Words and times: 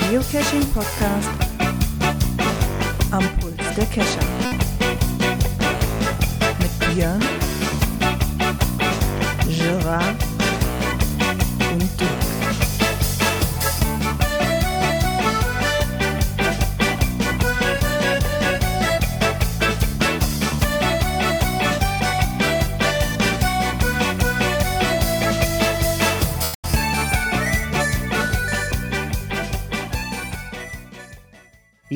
der 0.00 0.08
Geocaching 0.08 0.64
Podcast 0.72 1.28
am 3.10 3.24
Puls 3.40 3.54
der 3.76 3.86
Cacher. 3.86 4.20
Mit 6.58 6.94
Björn, 6.94 7.20
Gerard 9.46 10.33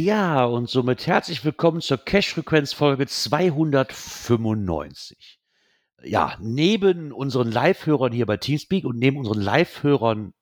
Ja, 0.08 0.46
und 0.46 0.70
somit 0.70 1.06
herzlich 1.06 1.44
willkommen 1.44 1.82
zur 1.82 1.98
Cash-Frequenz-Folge 1.98 3.06
295. 3.06 5.38
Ja, 6.02 6.34
neben 6.40 7.12
unseren 7.12 7.52
Live-Hörern 7.52 8.12
hier 8.12 8.24
bei 8.24 8.38
Teamspeak 8.38 8.86
und 8.86 8.96
neben 8.96 9.18
unseren 9.18 9.38
Live-Hörern, 9.38 10.32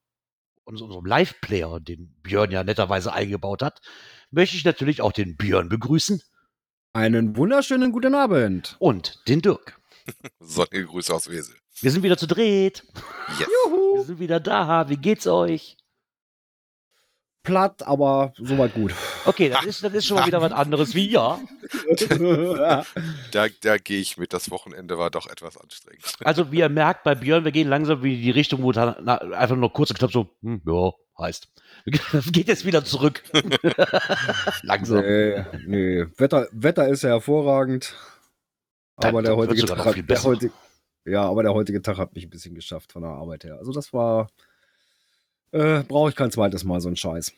und 0.62 0.83
unserem 0.83 1.05
Live-Player, 1.05 1.80
den 1.80 2.15
Björn 2.23 2.52
ja 2.52 2.62
netterweise 2.62 3.12
eingebaut 3.12 3.60
hat, 3.60 3.80
möchte 4.30 4.57
ich 4.57 4.65
natürlich 4.65 5.02
auch 5.02 5.10
den 5.10 5.37
Björn 5.37 5.69
begrüßen 5.69 6.23
Einen 6.93 7.37
wunderschönen 7.37 7.91
guten 7.91 8.15
Abend. 8.15 8.77
und 8.79 9.18
den 9.27 9.43
Dirk. 9.43 9.80
Sonnige 10.38 10.85
Grüße 10.85 11.12
aus 11.12 11.29
Wesel. 11.29 11.57
Wir 11.80 11.90
sind 11.90 12.05
wieder 12.05 12.16
zu 12.16 12.29
dritt. 12.29 12.85
Yes. 13.40 13.49
Wir 13.95 14.05
sind 14.05 14.21
wieder 14.21 14.38
da. 14.38 14.88
Wie 14.88 14.96
geht's 14.96 15.27
euch? 15.27 15.77
Platt, 17.47 17.87
aber 17.87 18.33
soweit 18.37 18.75
gut. 18.75 18.93
Okay, 19.25 19.49
das 19.49 19.65
ist, 19.65 19.83
das 19.83 19.95
ist 19.95 20.05
schon 20.07 20.19
mal 20.19 20.27
wieder 20.27 20.43
was 20.43 20.52
anderes 20.52 20.95
wie 20.95 21.11
ja. 21.11 21.39
Da, 23.33 23.47
da 23.63 23.79
gehe 23.79 24.01
ich 24.01 24.19
mit. 24.19 24.33
Das 24.33 24.51
Wochenende 24.51 24.99
war 24.99 25.11
doch 25.11 25.27
etwas 25.29 25.57
anstrengend. 25.57 26.02
Also, 26.24 26.52
wie 26.52 26.59
ihr 26.59 26.69
merkt, 26.69 27.05
bei 27.05 27.15
Björn, 27.15 27.45
wir 27.45 27.52
gehen 27.52 27.69
langsam 27.69 28.02
wie 28.02 28.21
die 28.21 28.30
Richtung, 28.30 28.63
wo 28.63 28.73
dann 28.73 28.97
na, 29.02 29.17
einfach 29.19 29.57
nur 29.57 29.73
kurz 29.73 29.91
geknappt 29.91 30.13
so, 30.13 30.29
hm, 30.43 30.61
ja, 30.67 30.91
heißt. 31.19 31.49
Geht 32.33 32.49
jetzt 32.49 32.67
wieder 32.67 32.85
zurück. 32.85 33.23
langsam. 34.63 35.01
nee, 35.01 35.45
nee. 35.67 36.07
Wetter, 36.19 36.49
Wetter 36.52 36.89
ist 36.89 37.02
ja 37.02 37.11
hervorragend. 37.11 37.95
Aber 38.97 39.23
Dann- 39.23 39.24
der 39.24 39.37
dann 39.37 39.39
wird's 39.39 39.63
heutige, 39.63 39.83
Tag 39.83 40.07
der 40.07 40.23
heutige, 40.24 40.52
ja, 41.05 41.23
aber 41.23 41.43
der 41.45 41.55
heutige 41.55 41.80
Tag 41.83 41.99
hat 41.99 42.15
mich 42.15 42.24
ein 42.24 42.30
bisschen 42.30 42.55
geschafft 42.55 42.93
von 42.93 43.02
der 43.02 43.13
Arbeit 43.13 43.45
her. 43.45 43.57
Also 43.59 43.73
das 43.73 43.93
war, 43.93 44.29
äh, 45.52 45.83
brauche 45.85 46.11
ich 46.11 46.16
kein 46.16 46.30
zweites 46.30 46.65
Mal 46.65 46.80
so 46.80 46.89
einen 46.89 46.97
Scheiß. 46.97 47.33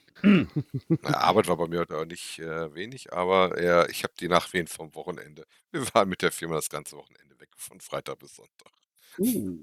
Arbeit 1.03 1.49
war 1.49 1.57
bei 1.57 1.69
mir 1.69 1.81
heute 1.81 1.97
auch 1.97 2.05
nicht 2.05 2.39
äh, 2.41 2.75
wenig, 2.75 3.13
aber 3.13 3.57
äh, 3.57 3.91
ich 3.91 4.03
habe 4.03 4.15
die 4.19 4.29
Nachwehen 4.29 4.67
vom 4.67 4.95
Wochenende. 4.95 5.47
Wir 5.71 5.83
waren 5.95 6.09
mit 6.09 6.23
der 6.23 6.33
Firma 6.33 6.57
das 6.57 6.69
ganze 6.69 6.97
Wochenende 6.97 7.39
weg, 7.41 7.51
von 7.57 7.81
Freitag 7.81 8.19
bis 8.19 8.35
Sonntag. 8.35 8.73
Uh. 9.19 9.59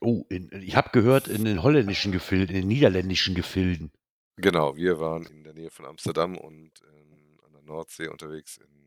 Oh, 0.00 0.24
in, 0.28 0.50
ich 0.62 0.76
habe 0.76 0.90
gehört, 0.90 1.26
in 1.28 1.44
den 1.44 1.62
holländischen 1.62 2.12
Gefilden, 2.12 2.54
in 2.54 2.62
den 2.62 2.68
niederländischen 2.68 3.34
Gefilden. 3.34 3.92
Genau, 4.36 4.76
wir 4.76 5.00
waren 5.00 5.24
in 5.26 5.42
der 5.42 5.54
Nähe 5.54 5.70
von 5.70 5.86
Amsterdam 5.86 6.36
und 6.36 6.72
ähm, 6.82 7.38
an 7.46 7.52
der 7.52 7.62
Nordsee 7.62 8.08
unterwegs 8.08 8.58
in? 8.58 8.86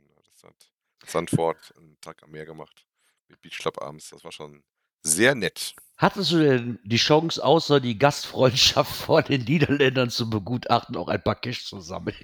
Sandford, 1.05 1.73
einen 1.77 1.99
Tag 2.01 2.23
am 2.23 2.31
Meer 2.31 2.45
gemacht 2.45 2.85
mit 3.27 3.41
Beachclub 3.41 3.81
abends. 3.81 4.09
Das 4.09 4.23
war 4.23 4.31
schon 4.31 4.63
sehr 5.01 5.35
nett. 5.35 5.75
Hattest 5.97 6.31
du 6.31 6.39
denn 6.39 6.79
die 6.83 6.97
Chance, 6.97 7.43
außer 7.43 7.81
die 7.81 7.97
Gastfreundschaft 7.97 8.95
vor 8.95 9.21
den 9.21 9.43
Niederländern 9.43 10.09
zu 10.09 10.29
begutachten, 10.29 10.95
auch 10.95 11.09
ein 11.09 11.21
paar 11.21 11.35
Cash 11.35 11.65
zu 11.65 11.81
sammeln? 11.81 12.15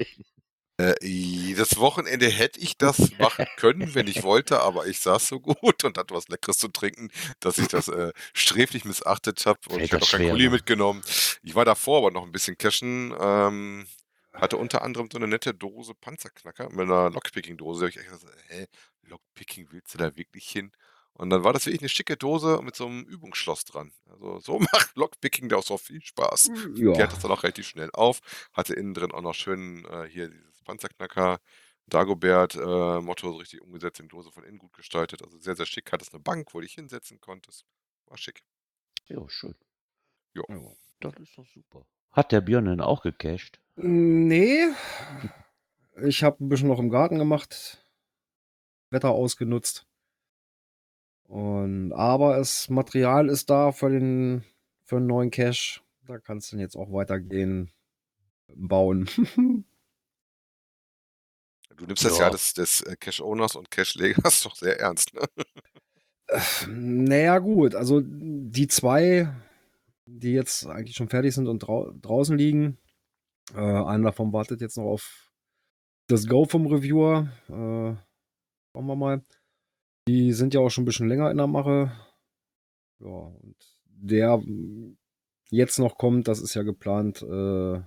Äh, 0.78 1.54
das 1.56 1.78
Wochenende 1.78 2.28
hätte 2.28 2.60
ich 2.60 2.78
das 2.78 3.18
machen 3.18 3.46
können, 3.56 3.96
wenn 3.96 4.08
ich 4.08 4.24
wollte, 4.24 4.60
aber 4.60 4.88
ich 4.88 5.00
saß 5.00 5.28
so 5.28 5.40
gut 5.40 5.84
und 5.86 5.98
hatte 5.98 6.14
was 6.14 6.28
Leckeres 6.28 6.58
zu 6.58 6.68
trinken, 6.68 7.12
dass 7.40 7.58
ich 7.58 7.68
das 7.68 7.88
äh, 7.88 8.12
sträflich 8.34 8.84
missachtet 8.84 9.46
habe 9.46 9.60
und 9.70 9.76
Fällt 9.76 9.86
ich 9.86 9.94
habe 9.94 10.04
auch 10.04 10.10
kein 10.10 10.30
Kuli 10.30 10.46
ne? 10.46 10.50
mitgenommen. 10.50 11.02
Ich 11.44 11.56
war 11.56 11.64
davor 11.64 12.00
aber 12.00 12.12
noch 12.12 12.24
ein 12.24 12.32
bisschen 12.32 12.58
cashen, 12.58 13.14
ähm, 13.18 13.88
hatte 14.34 14.58
unter 14.58 14.82
anderem 14.82 15.08
so 15.10 15.18
eine 15.18 15.30
nette 15.30 15.54
Dose 15.54 15.94
Panzerknacker 15.94 16.70
mit 16.70 16.82
einer 16.82 17.10
Lockpicking-Dose. 17.10 17.80
Da 17.80 17.86
habe 17.86 17.90
ich 17.92 17.98
echt 17.98 18.10
gesagt, 18.10 18.44
hä, 18.50 18.66
Lockpicking 19.04 19.68
willst 19.72 19.94
du 19.94 19.98
da 19.98 20.16
wirklich 20.18 20.50
hin? 20.50 20.74
Und 21.18 21.30
dann 21.30 21.44
war 21.46 21.54
das 21.54 21.66
wirklich 21.66 21.82
eine 21.82 21.90
schicke 21.90 22.18
Dose 22.18 22.60
mit 22.62 22.76
so 22.76 22.86
einem 22.86 23.04
Übungsschloss 23.04 23.64
dran. 23.64 23.92
Also 24.10 24.40
so 24.40 24.60
macht 24.74 24.96
Lockpicking 24.96 25.48
da 25.50 25.58
auch 25.58 25.64
so 25.64 25.78
viel 25.78 26.02
Spaß. 26.02 26.52
Die 26.76 26.88
hat 26.90 26.98
Ja, 26.98 27.08
das 27.08 27.20
dann 27.20 27.32
auch 27.32 27.44
relativ 27.44 27.68
schnell 27.68 27.90
auf. 27.94 28.20
Hatte 28.54 28.74
innen 28.74 28.94
drin 28.94 29.12
auch 29.12 29.22
noch 29.22 29.34
schön 29.34 29.86
äh, 29.86 30.08
hier 30.10 30.28
dieses 30.30 30.62
Panzerknacker 30.64 31.40
Dagobert 31.88 32.56
äh, 32.56 33.00
Motto 33.02 33.32
so 33.32 33.38
richtig 33.38 33.62
umgesetzt 33.62 34.00
in 34.00 34.08
Dose 34.08 34.32
von 34.32 34.44
innen 34.44 34.58
gut 34.58 34.74
gestaltet. 34.74 35.24
Also 35.24 35.38
sehr, 35.38 35.56
sehr 35.56 35.66
schick. 35.66 35.92
Hat 35.92 36.02
es 36.02 36.12
eine 36.14 36.22
Bank, 36.22 36.54
wo 36.54 36.60
du 36.60 36.66
dich 36.66 36.74
hinsetzen 36.74 37.22
konntest. 37.22 37.66
War 38.08 38.18
schick. 38.18 38.44
Ja, 39.08 39.28
schön. 39.30 39.56
Jo. 40.34 40.44
Das 41.00 41.14
ist 41.16 41.38
doch 41.38 41.46
super. 41.48 41.86
Hat 42.12 42.32
der 42.32 42.42
Björn 42.42 42.66
denn 42.66 42.82
auch 42.82 43.04
gecached? 43.04 43.62
nee. 43.76 44.66
Ich 46.04 46.24
habe 46.24 46.44
ein 46.44 46.50
bisschen 46.50 46.68
noch 46.68 46.80
im 46.80 46.90
Garten 46.90 47.20
gemacht. 47.20 47.86
Wetter 48.90 49.12
ausgenutzt. 49.12 49.86
Und, 51.28 51.92
aber 51.94 52.38
das 52.38 52.70
Material 52.70 53.30
ist 53.30 53.50
da 53.50 53.72
für 53.72 53.90
den, 53.90 54.44
für 54.84 54.98
einen 54.98 55.08
neuen 55.08 55.32
Cache. 55.32 55.82
Da 56.08 56.20
kannst 56.20 56.52
du 56.52 56.56
dann 56.56 56.62
jetzt 56.62 56.76
auch 56.76 56.92
weitergehen. 56.92 57.72
Bauen. 58.56 59.10
Du 61.78 61.86
nimmst 61.86 62.06
das 62.06 62.18
Ja. 62.20 62.26
ja 62.26 62.30
des, 62.30 62.54
des 62.54 62.82
äh, 62.82 62.96
Cache-Owners 62.96 63.58
und 63.58 63.70
Cache-Legers 63.70 64.44
doch 64.44 64.56
sehr 64.56 64.80
ernst, 64.80 65.14
ne? 65.14 65.24
Naja, 66.68 67.38
gut, 67.40 67.76
also 67.76 68.02
die 68.02 68.68
zwei, 68.68 69.30
die 70.06 70.32
jetzt 70.32 70.66
eigentlich 70.68 70.96
schon 70.96 71.10
fertig 71.10 71.36
sind 71.36 71.48
und 71.48 71.60
drau 71.60 71.92
draußen 72.02 72.38
liegen, 72.38 72.78
äh, 73.54 73.60
einer 73.60 74.06
davon 74.06 74.34
wartet 74.34 74.62
jetzt 74.62 74.78
noch 74.78 74.86
auf 74.86 75.32
das 76.08 76.28
Go 76.28 76.46
vom 76.46 76.66
Reviewer. 76.68 77.30
Äh, 77.50 77.96
schauen 78.72 78.86
wir 78.88 78.96
mal. 78.96 79.24
Die 80.08 80.34
sind 80.34 80.54
ja 80.54 80.60
auch 80.60 80.70
schon 80.70 80.84
ein 80.84 80.86
bisschen 80.86 81.10
länger 81.10 81.32
in 81.32 81.38
der 81.38 81.48
Mache. 81.48 81.92
Ja, 83.00 83.08
und 83.08 83.56
der 83.86 84.38
mm, 84.38 84.98
jetzt 85.50 85.80
noch 85.80 85.98
kommt, 85.98 86.28
das 86.28 86.40
ist 86.40 86.54
ja 86.54 86.64
geplant, 86.64 87.22
äh, 87.24 87.82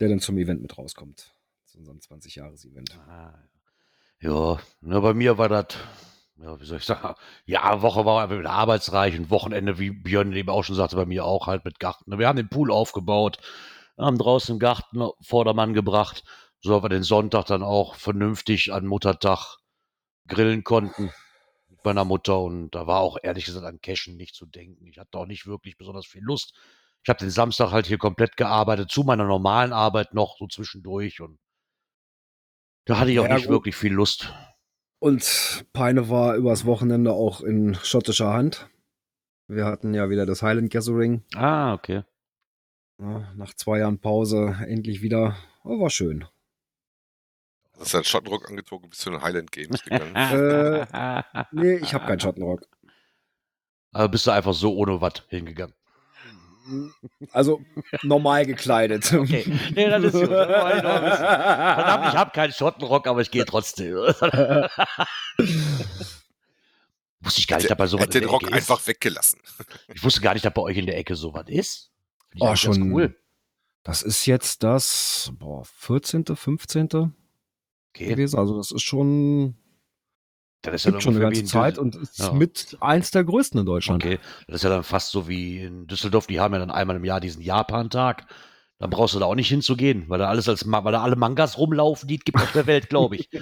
der 0.00 0.08
dann 0.08 0.20
zum 0.20 0.38
Event 0.38 0.62
mit 0.62 0.76
rauskommt. 0.76 1.34
Zu 1.64 1.78
unserem 1.78 1.98
20-Jahres-Event. 1.98 2.98
Ah, 3.08 3.34
ja, 4.20 4.58
na, 4.80 5.00
bei 5.00 5.12
mir 5.12 5.36
war 5.36 5.48
das, 5.48 5.66
ja, 6.38 6.58
wie 6.58 6.64
soll 6.64 6.78
ich 6.78 6.84
sagen, 6.84 7.14
ja, 7.44 7.82
Woche 7.82 8.04
war 8.04 8.22
einfach 8.22 8.38
wieder 8.38 8.50
arbeitsreich 8.50 9.18
und 9.18 9.30
Wochenende, 9.30 9.78
wie 9.78 9.90
Björn 9.90 10.32
eben 10.32 10.48
auch 10.48 10.64
schon 10.64 10.76
sagte, 10.76 10.96
bei 10.96 11.06
mir 11.06 11.24
auch 11.24 11.46
halt 11.46 11.64
mit 11.64 11.80
Garten. 11.80 12.18
Wir 12.18 12.28
haben 12.28 12.36
den 12.36 12.48
Pool 12.48 12.70
aufgebaut, 12.70 13.38
haben 13.98 14.18
draußen 14.18 14.54
im 14.54 14.58
Garten 14.58 15.06
Vordermann 15.20 15.74
gebracht, 15.74 16.24
so 16.60 16.70
dass 16.70 16.82
wir 16.82 16.88
den 16.88 17.02
Sonntag 17.02 17.44
dann 17.46 17.62
auch 17.62 17.94
vernünftig 17.94 18.72
an 18.72 18.86
Muttertag 18.86 19.58
grillen 20.28 20.64
konnten 20.64 21.10
mit 21.68 21.84
meiner 21.84 22.04
Mutter 22.04 22.40
und 22.40 22.70
da 22.70 22.86
war 22.86 23.00
auch 23.00 23.18
ehrlich 23.22 23.44
gesagt 23.46 23.64
an 23.66 23.80
Cashen 23.80 24.16
nicht 24.16 24.34
zu 24.34 24.46
denken. 24.46 24.86
Ich 24.86 24.98
hatte 24.98 25.18
auch 25.18 25.26
nicht 25.26 25.46
wirklich 25.46 25.76
besonders 25.78 26.06
viel 26.06 26.22
Lust. 26.22 26.54
Ich 27.02 27.08
habe 27.08 27.20
den 27.20 27.30
Samstag 27.30 27.70
halt 27.72 27.86
hier 27.86 27.98
komplett 27.98 28.36
gearbeitet, 28.36 28.90
zu 28.90 29.02
meiner 29.04 29.24
normalen 29.26 29.72
Arbeit 29.72 30.14
noch 30.14 30.36
so 30.38 30.46
zwischendurch 30.48 31.20
und 31.20 31.38
da 32.86 32.98
hatte 32.98 33.10
ich 33.10 33.18
auch 33.20 33.28
Ja, 33.28 33.34
nicht 33.34 33.46
gut. 33.46 33.50
wirklich 33.50 33.76
viel 33.76 33.92
Lust. 33.92 34.32
Und 34.98 35.66
Peine 35.72 36.08
war 36.08 36.36
übers 36.36 36.64
Wochenende 36.64 37.12
auch 37.12 37.40
in 37.42 37.74
schottischer 37.82 38.32
Hand. 38.32 38.68
Wir 39.48 39.64
hatten 39.66 39.94
ja 39.94 40.08
wieder 40.10 40.26
das 40.26 40.42
Highland 40.42 40.70
Gathering. 40.72 41.22
Ah, 41.34 41.74
okay. 41.74 42.02
Ja, 42.98 43.32
nach 43.36 43.54
zwei 43.54 43.78
Jahren 43.78 43.98
Pause 44.00 44.56
endlich 44.66 45.02
wieder. 45.02 45.36
Oh, 45.64 45.80
war 45.80 45.90
schön. 45.90 46.24
Das 47.78 47.88
ist 47.88 47.94
ein 47.94 48.04
Schottenrock 48.04 48.48
angezogen, 48.48 48.88
bist 48.88 49.02
zu 49.02 49.10
den 49.10 49.20
Highland 49.22 49.52
Games 49.52 49.82
gegangen. 49.84 50.14
Äh, 50.16 51.22
Nee, 51.52 51.76
ich 51.76 51.92
habe 51.94 52.06
keinen 52.06 52.20
Schottenrock. 52.20 52.62
Also 53.92 54.08
bist 54.08 54.26
du 54.26 54.30
einfach 54.30 54.54
so 54.54 54.74
ohne 54.74 55.00
was 55.00 55.22
hingegangen. 55.28 55.74
Also 57.32 57.60
normal 58.02 58.44
gekleidet. 58.46 59.12
Okay. 59.12 59.44
Nee, 59.74 59.88
das 59.88 60.02
ist 60.04 60.12
gut. 60.14 60.28
Verdammt, 60.28 62.08
ich 62.08 62.14
habe 62.18 62.30
keinen 62.32 62.52
Schottenrock, 62.52 63.06
aber 63.06 63.20
ich 63.20 63.30
gehe 63.30 63.44
trotzdem. 63.44 63.94
wusste 67.20 67.40
ich 67.40 67.46
gar 67.46 67.56
nicht, 67.58 67.70
dass 67.70 67.76
bei 67.78 67.86
sowas 67.86 68.06
Hätte 68.06 68.18
in 68.18 68.24
den 68.24 68.30
Rock 68.30 68.42
Ecke 68.42 68.50
ist. 68.56 68.70
einfach 68.70 68.86
weggelassen. 68.86 69.40
Ich 69.94 70.02
wusste 70.02 70.20
gar 70.20 70.34
nicht, 70.34 70.44
dass 70.44 70.52
bei 70.54 70.62
euch 70.62 70.76
in 70.76 70.86
der 70.86 70.96
Ecke 70.98 71.14
sowas 71.16 71.44
ist. 71.48 71.90
Finde 72.30 72.44
ich 72.46 72.50
Oh, 72.50 72.56
schon 72.56 72.92
cool. 72.92 73.16
Das 73.84 74.02
ist 74.02 74.26
jetzt 74.26 74.62
das 74.64 75.30
boah, 75.38 75.64
14., 75.64 76.24
15. 76.26 77.14
Okay. 77.96 78.08
gewesen. 78.10 78.38
Also 78.38 78.56
das 78.56 78.70
ist 78.70 78.82
schon, 78.82 79.56
Das 80.62 80.74
ist 80.74 80.84
ja 80.84 80.90
gibt 80.92 81.02
schon 81.02 81.14
eine 81.14 81.22
ganze 81.24 81.44
Zeit 81.44 81.78
und 81.78 81.96
ist 81.96 82.18
Ja. 82.18 82.32
mit 82.32 82.76
eins 82.80 83.10
der 83.10 83.24
größten 83.24 83.60
in 83.60 83.66
Deutschland. 83.66 84.04
Okay, 84.04 84.18
das 84.46 84.56
ist 84.56 84.62
ja 84.64 84.70
dann 84.70 84.84
fast 84.84 85.10
so 85.10 85.28
wie 85.28 85.60
in 85.60 85.86
Düsseldorf. 85.86 86.26
Die 86.26 86.40
haben 86.40 86.52
ja 86.54 86.60
dann 86.60 86.70
einmal 86.70 86.96
im 86.96 87.04
Jahr 87.04 87.20
diesen 87.20 87.42
Japan-Tag. 87.42 88.26
dann 88.78 88.90
brauchst 88.90 89.14
du 89.14 89.18
da 89.18 89.24
auch 89.24 89.34
nicht 89.34 89.48
hinzugehen, 89.48 90.04
weil 90.08 90.18
da 90.18 90.28
alles 90.28 90.48
als 90.50 90.70
weil 90.70 90.92
da 90.92 91.02
alle 91.02 91.16
Mangas 91.16 91.56
rumlaufen, 91.56 92.08
die 92.08 92.16
es 92.18 92.24
gibt 92.24 92.36
auf 92.42 92.52
der 92.52 92.66
Welt, 92.66 92.88
glaube 92.90 93.16
ich. 93.16 93.28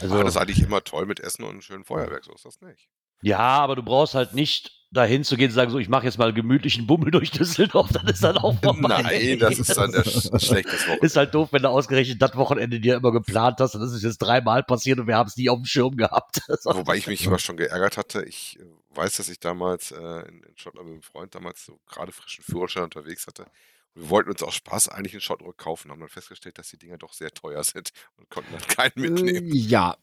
Also, 0.00 0.14
Aber 0.14 0.22
das 0.24 0.36
ist 0.36 0.40
eigentlich 0.40 0.62
immer 0.62 0.82
toll 0.84 1.06
mit 1.06 1.18
Essen 1.18 1.42
und 1.42 1.50
einem 1.50 1.60
schönen 1.60 1.84
Feuerwerk, 1.84 2.24
so 2.24 2.32
ist 2.32 2.44
das 2.44 2.60
nicht. 2.60 2.88
Ja, 3.22 3.38
aber 3.38 3.76
du 3.76 3.82
brauchst 3.82 4.14
halt 4.14 4.34
nicht 4.34 4.72
dahin 4.94 5.24
zu 5.24 5.38
gehen 5.38 5.48
und 5.48 5.54
sagen, 5.54 5.70
so, 5.70 5.78
ich 5.78 5.88
mache 5.88 6.04
jetzt 6.04 6.18
mal 6.18 6.26
einen 6.26 6.34
gemütlichen 6.34 6.86
Bummel 6.86 7.10
durch 7.10 7.30
Düsseldorf, 7.30 7.88
dann 7.94 8.06
ist 8.08 8.22
dann 8.22 8.36
auch 8.36 8.60
vorbei. 8.60 9.00
Nein, 9.02 9.38
das 9.38 9.58
ist 9.58 9.74
dann 9.74 9.94
ein 9.94 10.02
sch- 10.02 10.30
ein 10.34 10.38
schlechtes 10.40 10.86
Wort. 10.86 11.02
Ist 11.02 11.16
halt 11.16 11.34
doof, 11.34 11.48
wenn 11.52 11.62
du 11.62 11.70
ausgerechnet 11.70 12.20
das 12.20 12.36
Wochenende 12.36 12.78
dir 12.78 12.96
immer 12.96 13.10
geplant 13.10 13.58
hast 13.58 13.74
und 13.74 13.80
das 13.80 13.92
ist 13.94 14.02
jetzt 14.02 14.18
dreimal 14.18 14.62
passiert 14.62 14.98
und 14.98 15.06
wir 15.06 15.16
haben 15.16 15.28
es 15.28 15.36
nie 15.38 15.48
auf 15.48 15.56
dem 15.58 15.64
Schirm 15.64 15.96
gehabt. 15.96 16.42
Wobei 16.64 16.96
ich 16.98 17.06
mich 17.06 17.24
immer 17.24 17.38
schon 17.38 17.56
geärgert 17.56 17.96
hatte. 17.96 18.22
Ich 18.24 18.58
äh, 18.60 18.64
weiß, 18.94 19.16
dass 19.16 19.30
ich 19.30 19.40
damals 19.40 19.92
äh, 19.92 19.96
in, 20.28 20.42
in 20.42 20.56
Schottland 20.58 20.86
mit 20.88 20.92
einem 20.96 21.02
Freund 21.02 21.34
damals 21.34 21.64
so 21.64 21.78
gerade 21.88 22.12
frischen 22.12 22.44
Führerschein 22.44 22.84
unterwegs 22.84 23.26
hatte. 23.26 23.46
Und 23.94 24.02
wir 24.02 24.10
wollten 24.10 24.30
uns 24.30 24.42
aus 24.42 24.54
Spaß 24.56 24.90
eigentlich 24.90 25.14
einen 25.14 25.22
Schottruck 25.22 25.56
kaufen, 25.56 25.90
haben 25.90 26.00
dann 26.00 26.10
festgestellt, 26.10 26.58
dass 26.58 26.68
die 26.68 26.76
Dinger 26.78 26.98
doch 26.98 27.14
sehr 27.14 27.30
teuer 27.30 27.64
sind 27.64 27.92
und 28.18 28.28
konnten 28.28 28.52
dann 28.52 28.66
keinen 28.66 28.92
mitnehmen. 28.96 29.52
Äh, 29.52 29.56
ja. 29.56 29.96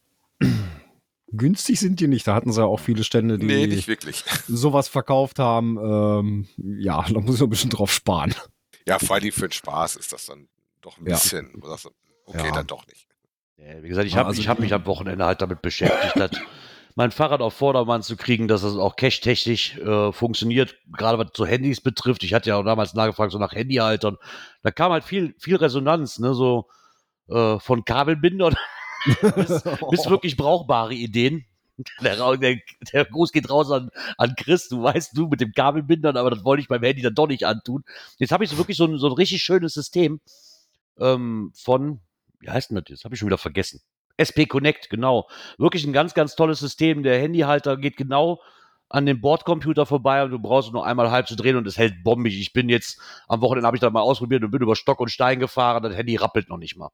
Günstig 1.31 1.79
sind 1.79 1.99
die 1.99 2.07
nicht. 2.07 2.27
Da 2.27 2.33
hatten 2.35 2.51
sie 2.51 2.61
ja 2.61 2.65
auch 2.67 2.79
viele 2.79 3.03
Stände, 3.03 3.37
die 3.37 3.45
Nee, 3.45 3.67
nicht 3.67 3.87
wirklich. 3.87 4.23
sowas 4.47 4.87
verkauft 4.87 5.39
haben. 5.39 5.77
Ähm, 5.77 6.47
ja, 6.57 7.03
da 7.09 7.19
muss 7.19 7.35
ich 7.35 7.41
ein 7.41 7.49
bisschen 7.49 7.69
drauf 7.69 7.91
sparen. 7.91 8.33
Ja, 8.87 8.97
vor 8.99 9.15
allem 9.17 9.31
für 9.31 9.47
den 9.47 9.51
Spaß 9.51 9.95
ist 9.97 10.11
das 10.11 10.25
dann 10.25 10.47
doch 10.81 10.97
ein 10.97 11.05
Ja. 11.05 11.13
bisschen. 11.15 11.61
Okay, 12.25 12.45
Ja. 12.47 12.51
dann 12.51 12.67
doch 12.67 12.87
nicht. 12.87 13.07
Ja, 13.57 13.83
wie 13.83 13.89
gesagt, 13.89 14.07
ich 14.07 14.15
habe 14.15 14.27
also 14.29 14.41
hab 14.47 14.59
mich 14.59 14.73
am 14.73 14.85
Wochenende 14.85 15.25
halt 15.25 15.41
damit 15.41 15.61
beschäftigt, 15.61 16.15
dass 16.17 16.31
mein 16.95 17.11
Fahrrad 17.11 17.41
auf 17.41 17.53
Vordermann 17.53 18.01
zu 18.01 18.15
kriegen, 18.17 18.47
dass 18.47 18.63
es 18.63 18.75
auch 18.77 18.95
cache-technisch 18.95 19.77
äh, 19.77 20.11
funktioniert, 20.11 20.75
gerade 20.97 21.17
was 21.17 21.27
so 21.35 21.45
Handys 21.45 21.81
betrifft. 21.81 22.23
Ich 22.23 22.33
hatte 22.33 22.49
ja 22.49 22.55
auch 22.57 22.63
damals 22.63 22.93
nachgefragt, 22.93 23.31
so 23.31 23.37
nach 23.37 23.53
Handyhaltern. 23.53 24.17
Da 24.63 24.71
kam 24.71 24.91
halt 24.91 25.03
viel, 25.03 25.35
viel 25.39 25.57
Resonanz, 25.57 26.19
ne, 26.19 26.33
so 26.33 26.67
äh, 27.29 27.59
von 27.59 27.85
Kabelbindern 27.85 28.55
bis, 29.05 29.63
bis 29.89 30.09
wirklich 30.09 30.37
brauchbare 30.37 30.93
Ideen. 30.93 31.45
Der, 32.01 32.37
der, 32.37 32.57
der 32.93 33.05
Gruß 33.05 33.31
geht 33.31 33.49
raus 33.49 33.71
an, 33.71 33.89
an 34.17 34.35
Chris, 34.35 34.67
du 34.67 34.83
weißt, 34.83 35.17
du 35.17 35.27
mit 35.27 35.39
dem 35.39 35.53
Kabelbindern, 35.53 36.17
aber 36.17 36.29
das 36.29 36.43
wollte 36.43 36.61
ich 36.61 36.67
beim 36.67 36.83
Handy 36.83 37.01
dann 37.01 37.15
doch 37.15 37.27
nicht 37.27 37.45
antun. 37.45 37.83
Jetzt 38.17 38.31
habe 38.31 38.43
ich 38.43 38.49
so 38.49 38.57
wirklich 38.57 38.75
so 38.75 38.85
ein, 38.85 38.97
so 38.97 39.07
ein 39.07 39.13
richtig 39.13 39.41
schönes 39.41 39.73
System 39.73 40.19
ähm, 40.99 41.53
von, 41.55 42.01
wie 42.41 42.49
heißt 42.49 42.69
denn 42.69 42.75
das 42.75 42.85
jetzt? 42.89 43.05
Habe 43.05 43.15
ich 43.15 43.19
schon 43.19 43.29
wieder 43.29 43.37
vergessen. 43.37 43.81
SP 44.19 44.45
Connect, 44.45 44.89
genau. 44.89 45.29
Wirklich 45.57 45.85
ein 45.85 45.93
ganz, 45.93 46.13
ganz 46.13 46.35
tolles 46.35 46.59
System. 46.59 47.03
Der 47.03 47.17
Handyhalter 47.17 47.77
geht 47.77 47.95
genau 47.95 48.41
an 48.89 49.05
dem 49.05 49.21
Bordcomputer 49.21 49.85
vorbei 49.85 50.23
und 50.23 50.31
du 50.31 50.39
brauchst 50.39 50.73
nur 50.73 50.85
einmal 50.85 51.11
halb 51.11 51.27
zu 51.27 51.35
drehen 51.35 51.55
und 51.55 51.67
es 51.67 51.77
hält 51.77 52.03
bombig. 52.03 52.37
Ich 52.39 52.53
bin 52.53 52.69
jetzt, 52.69 52.99
am 53.27 53.39
Wochenende 53.41 53.67
habe 53.67 53.77
ich 53.77 53.81
das 53.81 53.93
mal 53.93 54.01
ausprobiert 54.01 54.43
und 54.43 54.51
bin 54.51 54.61
über 54.61 54.75
Stock 54.75 54.99
und 54.99 55.09
Stein 55.09 55.39
gefahren. 55.39 55.83
Das 55.83 55.95
Handy 55.95 56.15
rappelt 56.15 56.49
noch 56.49 56.57
nicht 56.57 56.75
mal. 56.75 56.89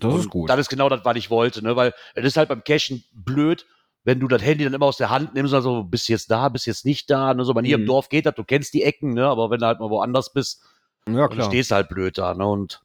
Das 0.00 0.14
ist 0.14 0.24
Und 0.24 0.30
gut. 0.30 0.50
Das 0.50 0.58
ist 0.58 0.68
genau 0.68 0.88
das, 0.88 1.04
was 1.04 1.16
ich 1.16 1.30
wollte, 1.30 1.62
ne? 1.62 1.76
weil 1.76 1.92
es 2.14 2.24
ist 2.24 2.36
halt 2.36 2.48
beim 2.48 2.62
Cachen 2.64 3.04
blöd, 3.12 3.66
wenn 4.04 4.20
du 4.20 4.28
das 4.28 4.42
Handy 4.42 4.64
dann 4.64 4.74
immer 4.74 4.86
aus 4.86 4.96
der 4.96 5.10
Hand 5.10 5.34
nimmst, 5.34 5.52
also 5.54 5.82
bist 5.84 6.08
jetzt 6.08 6.30
da, 6.30 6.48
bist 6.48 6.66
jetzt 6.66 6.84
nicht 6.84 7.10
da. 7.10 7.34
Ne? 7.34 7.44
So 7.44 7.52
bei 7.54 7.62
mir 7.62 7.74
im 7.74 7.82
Mhm. 7.82 7.86
Dorf 7.86 8.08
geht 8.08 8.26
das, 8.26 8.34
du 8.34 8.44
kennst 8.44 8.72
die 8.74 8.82
Ecken, 8.82 9.12
ne? 9.14 9.26
aber 9.26 9.50
wenn 9.50 9.60
du 9.60 9.66
halt 9.66 9.80
mal 9.80 9.90
woanders 9.90 10.32
bist, 10.32 10.62
ja, 11.08 11.28
klar. 11.28 11.46
stehst 11.48 11.70
halt 11.70 11.88
blöd 11.88 12.18
da, 12.18 12.34
ne? 12.34 12.46
Und 12.46 12.82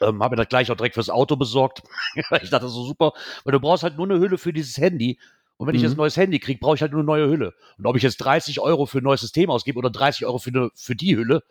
ähm, 0.00 0.22
habe 0.22 0.32
mir 0.36 0.42
das 0.42 0.48
gleich 0.48 0.70
auch 0.70 0.76
direkt 0.76 0.94
fürs 0.94 1.10
Auto 1.10 1.36
besorgt. 1.36 1.82
ich 2.42 2.50
dachte 2.50 2.68
so 2.68 2.84
super, 2.84 3.12
weil 3.44 3.52
du 3.52 3.60
brauchst 3.60 3.82
halt 3.82 3.96
nur 3.96 4.06
eine 4.06 4.18
Hülle 4.18 4.38
für 4.38 4.52
dieses 4.52 4.78
Handy. 4.78 5.18
Und 5.58 5.66
wenn 5.68 5.74
ich 5.74 5.82
Mhm. 5.82 5.86
jetzt 5.88 5.94
ein 5.94 5.98
neues 5.98 6.16
Handy 6.16 6.38
kriege, 6.40 6.58
brauche 6.60 6.74
ich 6.74 6.82
halt 6.82 6.92
nur 6.92 7.00
eine 7.00 7.06
neue 7.06 7.28
Hülle. 7.28 7.54
Und 7.78 7.86
ob 7.86 7.96
ich 7.96 8.02
jetzt 8.02 8.16
30 8.18 8.60
Euro 8.60 8.86
für 8.86 8.98
ein 8.98 9.04
neues 9.04 9.20
System 9.20 9.50
ausgebe 9.50 9.78
oder 9.78 9.90
30 9.90 10.26
Euro 10.26 10.38
für, 10.38 10.50
eine, 10.50 10.70
für 10.74 10.96
die 10.96 11.16
Hülle, 11.16 11.42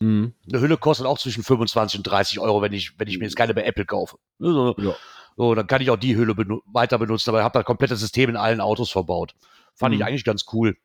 Mhm. 0.00 0.32
eine 0.50 0.60
Hülle 0.60 0.76
kostet 0.78 1.06
auch 1.06 1.18
zwischen 1.18 1.42
25 1.44 1.98
und 2.00 2.04
30 2.04 2.40
Euro, 2.40 2.62
wenn 2.62 2.72
ich, 2.72 2.98
wenn 2.98 3.06
ich 3.08 3.18
mir 3.18 3.24
jetzt 3.26 3.36
keine 3.36 3.52
bei 3.54 3.64
Apple 3.64 3.84
kaufe. 3.84 4.16
Ne, 4.38 4.52
So, 4.52 4.74
Ja. 4.78 4.94
so, 5.36 5.54
dann 5.54 5.66
kann 5.66 5.82
ich 5.82 5.90
auch 5.90 5.96
die 5.98 6.16
Hülle 6.16 6.34
benu 6.34 6.60
weiter 6.66 6.98
benutzen, 6.98 7.30
aber 7.30 7.38
ich 7.40 7.44
habe 7.44 7.58
das 7.58 7.66
komplette 7.66 7.96
System 7.96 8.30
in 8.30 8.36
allen 8.36 8.60
Autos 8.60 8.90
verbaut. 8.90 9.34
Fand 9.74 9.94
ich 9.94 10.00
Mhm. 10.00 10.06
eigentlich 10.06 10.24
ganz 10.24 10.46
cool. 10.52 10.76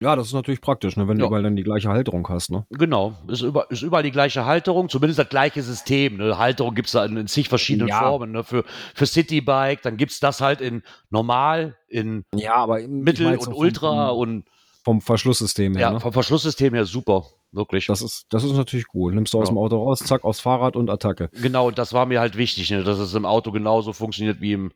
Ja, 0.00 0.14
das 0.16 0.26
ist 0.26 0.32
natürlich 0.34 0.60
praktisch, 0.60 0.96
ne, 0.96 1.08
wenn 1.08 1.16
Ja. 1.16 1.22
du 1.22 1.26
überall 1.28 1.42
dann 1.44 1.56
die 1.56 1.62
gleiche 1.62 1.88
Halterung 1.88 2.28
hast. 2.28 2.50
Ne? 2.50 2.66
Genau, 2.68 3.14
ist, 3.28 3.40
über, 3.40 3.70
ist 3.70 3.80
überall 3.80 4.02
die 4.02 4.10
gleiche 4.10 4.44
Halterung, 4.44 4.90
zumindest 4.90 5.18
das 5.20 5.28
gleiche 5.30 5.62
System. 5.62 6.18
Ne? 6.18 6.36
Halterung 6.36 6.74
gibt 6.74 6.86
es 6.88 6.92
da 6.92 7.04
in, 7.06 7.16
in 7.16 7.26
zig 7.28 7.48
verschiedenen 7.48 7.88
Ja. 7.88 8.00
Formen. 8.00 8.32
Ne? 8.32 8.44
Für, 8.44 8.64
für 8.94 9.06
Citybike, 9.06 9.80
dann 9.82 9.96
gibt 9.96 10.12
es 10.12 10.20
das 10.20 10.42
halt 10.42 10.60
in 10.60 10.82
normal, 11.08 11.78
in 11.88 12.24
Ja, 12.34 12.56
aber 12.56 12.80
ich 12.80 12.88
Mittel 12.88 13.38
und 13.38 13.54
Ultra 13.54 14.10
vom, 14.10 14.18
und 14.18 14.44
vom 14.84 15.00
Verschlusssystem 15.00 15.72
her. 15.76 15.80
ja, 15.80 15.90
ne? 15.92 16.00
vom 16.00 16.12
Verschlusssystem 16.12 16.74
her 16.74 16.84
super, 16.84 17.24
wirklich. 17.54 17.86
Das 17.86 18.02
ist, 18.02 18.26
das 18.30 18.44
ist 18.44 18.52
natürlich 18.52 18.86
cool. 18.94 19.14
Nimmst 19.14 19.32
du 19.34 19.38
aus 19.40 19.48
Ja. 19.48 19.54
dem 19.54 19.58
Auto 19.58 19.82
raus, 19.82 20.00
zack, 20.00 20.24
aufs 20.24 20.40
Fahrrad 20.40 20.76
und 20.76 20.90
Attacke. 20.90 21.28
genau, 21.32 21.70
das 21.70 21.92
war 21.92 22.06
mir 22.06 22.20
halt 22.20 22.36
wichtig, 22.36 22.70
ne? 22.70 22.82
dass 22.84 22.98
es 22.98 23.14
im 23.14 23.24
Auto 23.26 23.50
genauso 23.52 23.92
funktioniert 23.92 24.40
wie 24.40 24.52
im, 24.52 24.72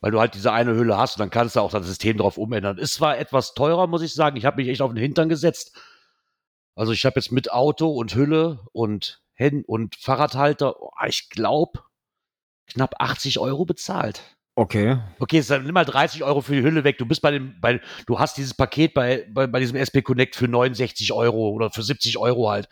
weil 0.00 0.10
du 0.10 0.20
halt 0.20 0.34
diese 0.34 0.52
eine 0.52 0.74
Hülle 0.74 0.96
hast 0.96 1.16
und 1.16 1.20
dann 1.20 1.30
kannst 1.30 1.56
du 1.56 1.60
auch 1.60 1.70
das 1.70 1.86
System 1.86 2.16
drauf 2.18 2.38
umändern. 2.38 2.78
Ist 2.78 2.94
zwar 2.94 3.18
etwas 3.18 3.54
teurer, 3.54 3.86
muss 3.86 4.02
ich 4.02 4.14
sagen. 4.14 4.36
Ich 4.36 4.44
habe 4.44 4.56
mich 4.56 4.68
echt 4.68 4.82
auf 4.82 4.90
den 4.92 4.98
Hintern 5.02 5.28
gesetzt. 5.28 5.76
Also 6.74 6.92
ich 6.92 7.04
habe 7.06 7.18
jetzt 7.18 7.32
mit 7.32 7.50
Auto 7.52 7.88
und 7.88 8.14
Hülle 8.14 8.60
und 8.72 9.22
Hen 9.32 9.64
und 9.66 9.96
Fahrradhalter, 9.96 10.80
oh, 10.80 10.90
ich 11.08 11.30
glaube, 11.30 11.80
knapp 12.66 12.94
80 12.98 13.38
Euro 13.38 13.64
bezahlt. 13.64 14.35
Okay. 14.58 14.98
Okay, 15.18 15.36
jetzt 15.36 15.50
nimm 15.50 15.72
mal 15.74 15.84
30 15.84 16.24
Euro 16.24 16.40
für 16.40 16.54
die 16.54 16.62
Hülle 16.62 16.82
weg. 16.82 16.96
Du 16.96 17.04
bist 17.06 17.20
bei 17.20 17.30
dem, 17.30 17.60
bei, 17.60 17.78
du 18.06 18.18
hast 18.18 18.38
dieses 18.38 18.54
Paket 18.54 18.94
bei, 18.94 19.26
bei, 19.30 19.46
bei 19.46 19.60
diesem 19.60 19.76
SP 19.76 20.00
Connect 20.00 20.34
für 20.34 20.48
69 20.48 21.12
Euro 21.12 21.50
oder 21.50 21.70
für 21.70 21.82
70 21.82 22.16
Euro 22.16 22.48
halt. 22.50 22.68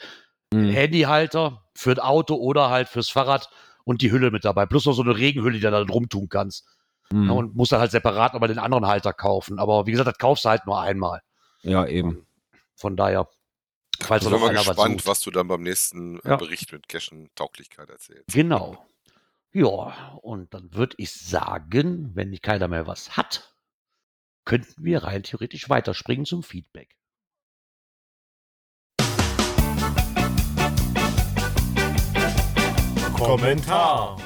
Mhm. 0.53 0.71
Handyhalter 0.71 1.63
für 1.75 1.91
ein 1.93 1.99
Auto 1.99 2.37
oder 2.37 2.71
halt 2.71 2.89
fürs 2.89 3.11
Fahrrad 3.11 3.51
und 3.85 4.01
die 4.01 4.11
Hülle 4.11 4.31
mit 4.31 4.47
dabei. 4.47 4.65
Plus 4.65 4.87
noch 4.87 4.95
so 4.95 5.03
eine 5.03 5.17
Regenhülle, 5.17 5.55
die 5.57 5.61
du 5.61 5.71
da 5.71 5.85
drum 5.85 6.09
tun 6.09 6.29
kannst. 6.31 6.67
Mhm. 7.11 7.27
Ja, 7.27 7.33
und 7.33 7.55
musst 7.55 7.71
dann 7.73 7.81
halt 7.81 7.91
separat 7.91 8.33
nochmal 8.33 8.49
den 8.49 8.59
anderen 8.59 8.87
Halter 8.87 9.13
kaufen. 9.13 9.59
Aber 9.59 9.87
wie 9.87 9.91
gesagt, 9.91 10.09
das 10.09 10.17
kaufst 10.19 10.47
du 10.47 10.49
halt 10.49 10.65
nur 10.65 10.81
einmal. 10.81 11.21
ja, 11.63 11.87
eben. 11.87 12.27
Von 12.77 12.97
daher, 12.97 13.29
falls 14.01 14.25
Ich 14.25 14.31
bin 14.31 14.41
mal 14.41 14.55
was 14.55 14.67
gespannt, 14.67 15.01
sucht. 15.03 15.07
was 15.07 15.21
du 15.21 15.31
dann 15.31 15.47
beim 15.49 15.63
nächsten 15.63 16.19
äh, 16.21 16.31
Ja. 16.31 16.37
Bericht 16.37 16.73
mit 16.73 16.89
Cashen-Tauglichkeit 16.89 17.91
erzählst. 17.91 18.25
Genau. 18.33 18.85
Ja, 19.57 20.19
und 20.23 20.53
dann 20.53 20.75
würde 20.75 20.97
ich 20.99 21.13
sagen, 21.13 22.11
wenn 22.15 22.31
nicht 22.31 22.43
keiner 22.43 22.67
mehr 22.67 22.89
was 22.89 23.17
hat, 23.17 23.55
könnten 24.45 24.85
wir 24.85 25.05
rein 25.05 25.23
theoretisch 25.23 25.69
weiterspringen 25.69 26.27
zum 26.27 26.43
Feedback. 26.43 26.97
Kommentar. 33.13 34.21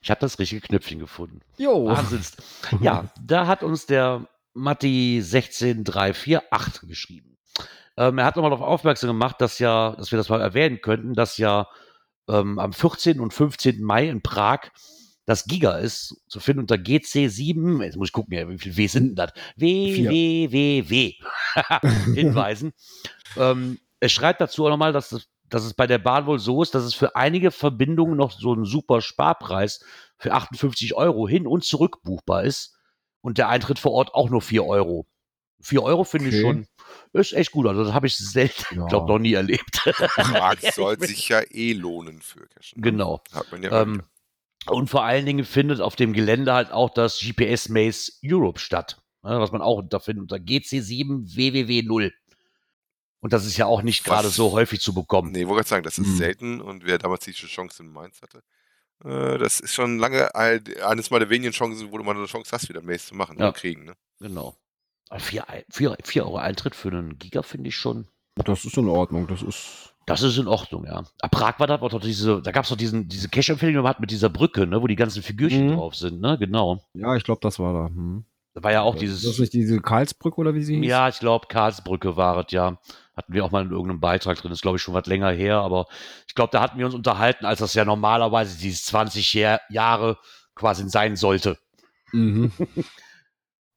Ich 0.00 0.08
habe 0.08 0.20
das 0.20 0.38
richtige 0.38 0.60
Knöpfchen 0.60 1.00
gefunden. 1.00 1.40
Jo. 1.56 1.86
Wahnsinns. 1.86 2.36
Ja, 2.80 3.10
da 3.20 3.48
hat 3.48 3.64
uns 3.64 3.86
der 3.86 4.28
Matti 4.54 5.20
16348 5.20 6.88
geschrieben. 6.88 7.36
Ähm, 7.96 8.18
er 8.18 8.24
hat 8.24 8.36
nochmal 8.36 8.52
darauf 8.52 8.64
aufmerksam 8.64 9.08
gemacht, 9.08 9.40
dass 9.40 9.58
ja, 9.58 9.96
dass 9.96 10.12
wir 10.12 10.16
das 10.16 10.28
mal 10.28 10.40
erwähnen 10.40 10.80
könnten, 10.80 11.14
dass 11.14 11.38
ja 11.38 11.66
ähm, 12.28 12.58
am 12.58 12.72
14. 12.72 13.20
und 13.20 13.32
15. 13.34 13.82
Mai 13.82 14.08
in 14.08 14.22
Prag 14.22 14.70
das 15.26 15.44
Giga 15.44 15.76
ist, 15.76 16.22
zu 16.28 16.40
finden 16.40 16.60
unter 16.60 16.76
GC7, 16.76 17.82
jetzt 17.84 17.96
muss 17.98 18.08
ich 18.08 18.12
gucken, 18.12 18.48
wie 18.48 18.56
viel 18.58 18.76
W 18.78 18.86
sind 18.86 19.08
denn 19.08 19.14
das? 19.16 19.32
W, 19.56 19.92
Vier. 19.94 20.10
W, 20.10 20.52
W, 20.52 20.88
W. 20.88 21.12
Hinweisen. 22.14 22.72
ähm, 23.36 23.78
er 24.00 24.08
schreibt 24.08 24.40
dazu 24.40 24.64
auch 24.64 24.70
nochmal, 24.70 24.92
dass, 24.92 25.12
es- 25.12 25.28
dass 25.50 25.64
es 25.64 25.74
bei 25.74 25.86
der 25.86 25.98
Bahn 25.98 26.26
wohl 26.26 26.38
so 26.38 26.62
ist, 26.62 26.74
dass 26.74 26.84
es 26.84 26.94
für 26.94 27.14
einige 27.16 27.50
Verbindungen 27.50 28.16
noch 28.16 28.30
so 28.32 28.54
ein 28.54 28.64
super 28.64 29.00
Sparpreis 29.00 29.84
für 30.18 30.32
58 30.32 30.94
Euro 30.94 31.26
hin 31.28 31.46
und 31.46 31.64
zurück 31.64 32.02
buchbar 32.02 32.44
ist 32.44 32.76
und 33.22 33.38
der 33.38 33.48
Eintritt 33.48 33.78
vor 33.78 33.92
Ort 33.92 34.14
auch 34.14 34.30
nur 34.30 34.40
4 34.42 34.64
Euro. 34.64 35.06
4 35.60 35.82
Euro 35.82 36.04
finde 36.04 36.28
ich 36.28 36.36
Okay. 36.36 36.42
schon, 36.42 36.66
ist 37.12 37.32
echt 37.32 37.50
gut. 37.52 37.66
Also 37.66 37.84
das 37.84 37.92
habe 37.94 38.06
ich 38.06 38.16
selten, 38.16 38.76
Ja. 38.76 38.86
glaube 38.86 39.08
noch 39.08 39.18
nie 39.18 39.32
erlebt. 39.34 39.80
Prag 39.84 40.56
soll 40.74 40.98
sich 41.00 41.28
ja 41.28 41.40
eh 41.50 41.72
lohnen 41.72 42.20
für 42.22 42.46
Cashen. 42.48 42.80
ne? 42.80 42.90
Genau. 42.90 43.22
Hat 43.32 43.50
man 43.52 43.62
ja 43.62 43.82
Ähm. 43.82 44.02
Und 44.66 44.90
vor 44.90 45.04
allen 45.04 45.24
Dingen 45.24 45.44
findet 45.44 45.80
auf 45.80 45.96
dem 45.96 46.12
Gelände 46.12 46.52
halt 46.52 46.72
auch 46.72 46.90
das 46.90 47.20
GPS 47.20 47.68
Maze 47.70 48.12
Europe 48.24 48.58
statt, 48.58 49.00
ne, 49.22 49.40
was 49.40 49.50
man 49.52 49.62
auch 49.62 49.78
unter 49.78 50.00
findet 50.00 50.22
unter 50.22 50.36
GC7 50.36 51.34
WWW0. 51.36 52.10
Und 53.20 53.32
das 53.32 53.46
ist 53.46 53.56
ja 53.56 53.66
auch 53.66 53.82
nicht 53.82 54.04
gerade 54.04 54.28
so 54.28 54.52
häufig 54.52 54.80
zu 54.80 54.92
bekommen. 54.94 55.32
Nee, 55.32 55.46
wollte 55.46 55.60
gerade 55.60 55.68
sagen, 55.68 55.82
das 55.84 55.98
ist 55.98 56.08
Mhm. 56.08 56.16
selten 56.16 56.60
und 56.60 56.84
wer 56.84 56.98
damals 56.98 57.24
die 57.24 57.32
Chance 57.32 57.82
in 57.82 57.88
Mainz 57.90 58.20
hatte, 58.20 58.42
äh, 59.04 59.38
das 59.38 59.60
ist 59.60 59.74
schon 59.74 59.98
lange 59.98 60.34
ein- 60.34 60.64
eines 60.84 61.10
mal 61.10 61.18
der 61.20 61.30
wenigen 61.30 61.52
Chancen, 61.52 61.90
wo 61.90 61.96
du 61.98 62.04
mal 62.04 62.14
eine 62.16 62.26
Chance 62.26 62.50
hast, 62.52 62.68
wieder 62.68 62.82
Maze 62.82 63.06
zu 63.06 63.14
machen 63.14 63.38
Ja. 63.38 63.48
und 63.48 63.56
kriegen. 63.56 63.84
Ne? 63.86 63.94
Genau. 64.20 64.56
Aber 65.10 65.20
vier, 65.20 65.48
Ei- 65.48 65.64
vier, 65.70 65.96
vier 66.04 66.24
Euro 66.24 66.36
Eintritt 66.38 66.74
für 66.74 66.88
einen 66.88 67.18
Giga 67.18 67.42
finde 67.42 67.68
ich 67.68 67.76
schon. 67.76 68.08
Das 68.36 68.64
ist 68.64 68.76
in 68.76 68.88
Ordnung. 68.88 69.26
Das 69.26 69.42
ist. 69.42 69.94
Das 70.06 70.22
ist 70.22 70.38
in 70.38 70.48
Ordnung, 70.48 70.86
ja. 70.86 71.04
Aber 71.20 71.28
Prag 71.30 71.58
war 71.60 71.66
da 71.66 71.80
war 71.82 71.88
doch 71.90 72.00
diese, 72.00 72.40
da 72.40 72.50
gab 72.50 72.64
es 72.64 72.70
doch 72.70 72.76
diesen, 72.76 73.08
diese 73.08 73.28
Cache-Empfehlung, 73.28 73.74
die 73.74 73.80
man 73.82 73.88
hat 73.90 74.00
mit 74.00 74.10
dieser 74.10 74.30
Brücke, 74.30 74.66
ne, 74.66 74.80
wo 74.80 74.86
die 74.86 74.96
ganzen 74.96 75.22
Figürchen 75.22 75.66
Mhm. 75.66 75.74
drauf 75.76 75.94
sind, 75.96 76.20
ne? 76.22 76.38
Genau. 76.38 76.82
Ja, 76.94 77.14
ich 77.14 77.24
glaube, 77.24 77.40
das 77.42 77.58
war 77.58 77.72
da. 77.74 77.86
Hm. 77.94 78.24
Da 78.54 78.62
war 78.62 78.72
ja 78.72 78.80
auch 78.82 78.94
Ist 78.94 79.00
dieses. 79.02 79.22
das 79.22 79.38
nicht 79.38 79.52
diese 79.52 79.80
Karlsbrücke 79.82 80.38
oder 80.38 80.54
wie 80.54 80.62
sie 80.62 80.76
hieß? 80.78 80.86
Ja, 80.88 81.08
ich 81.10 81.18
glaube, 81.18 81.46
Karlsbrücke 81.48 82.16
war 82.16 82.38
es, 82.38 82.52
ja. 82.52 82.78
Hatten 83.16 83.32
wir 83.34 83.44
auch 83.44 83.50
mal 83.50 83.64
in 83.64 83.70
irgendeinem 83.70 84.00
Beitrag 84.00 84.38
drin, 84.38 84.50
ist 84.52 84.62
glaube 84.62 84.76
ich 84.78 84.82
schon 84.82 84.94
was 84.94 85.06
länger 85.06 85.30
her, 85.30 85.58
aber 85.58 85.86
ich 86.26 86.34
glaube, 86.34 86.50
da 86.52 86.60
hatten 86.62 86.78
wir 86.78 86.86
uns 86.86 86.94
unterhalten, 86.94 87.44
als 87.44 87.58
das 87.58 87.74
ja 87.74 87.84
normalerweise 87.84 88.56
dieses 88.58 88.84
20 88.86 89.34
Jahr, 89.34 89.60
Jahre 89.68 90.16
quasi 90.54 90.88
sein 90.88 91.16
sollte, 91.16 91.58
Mhm. 92.12 92.50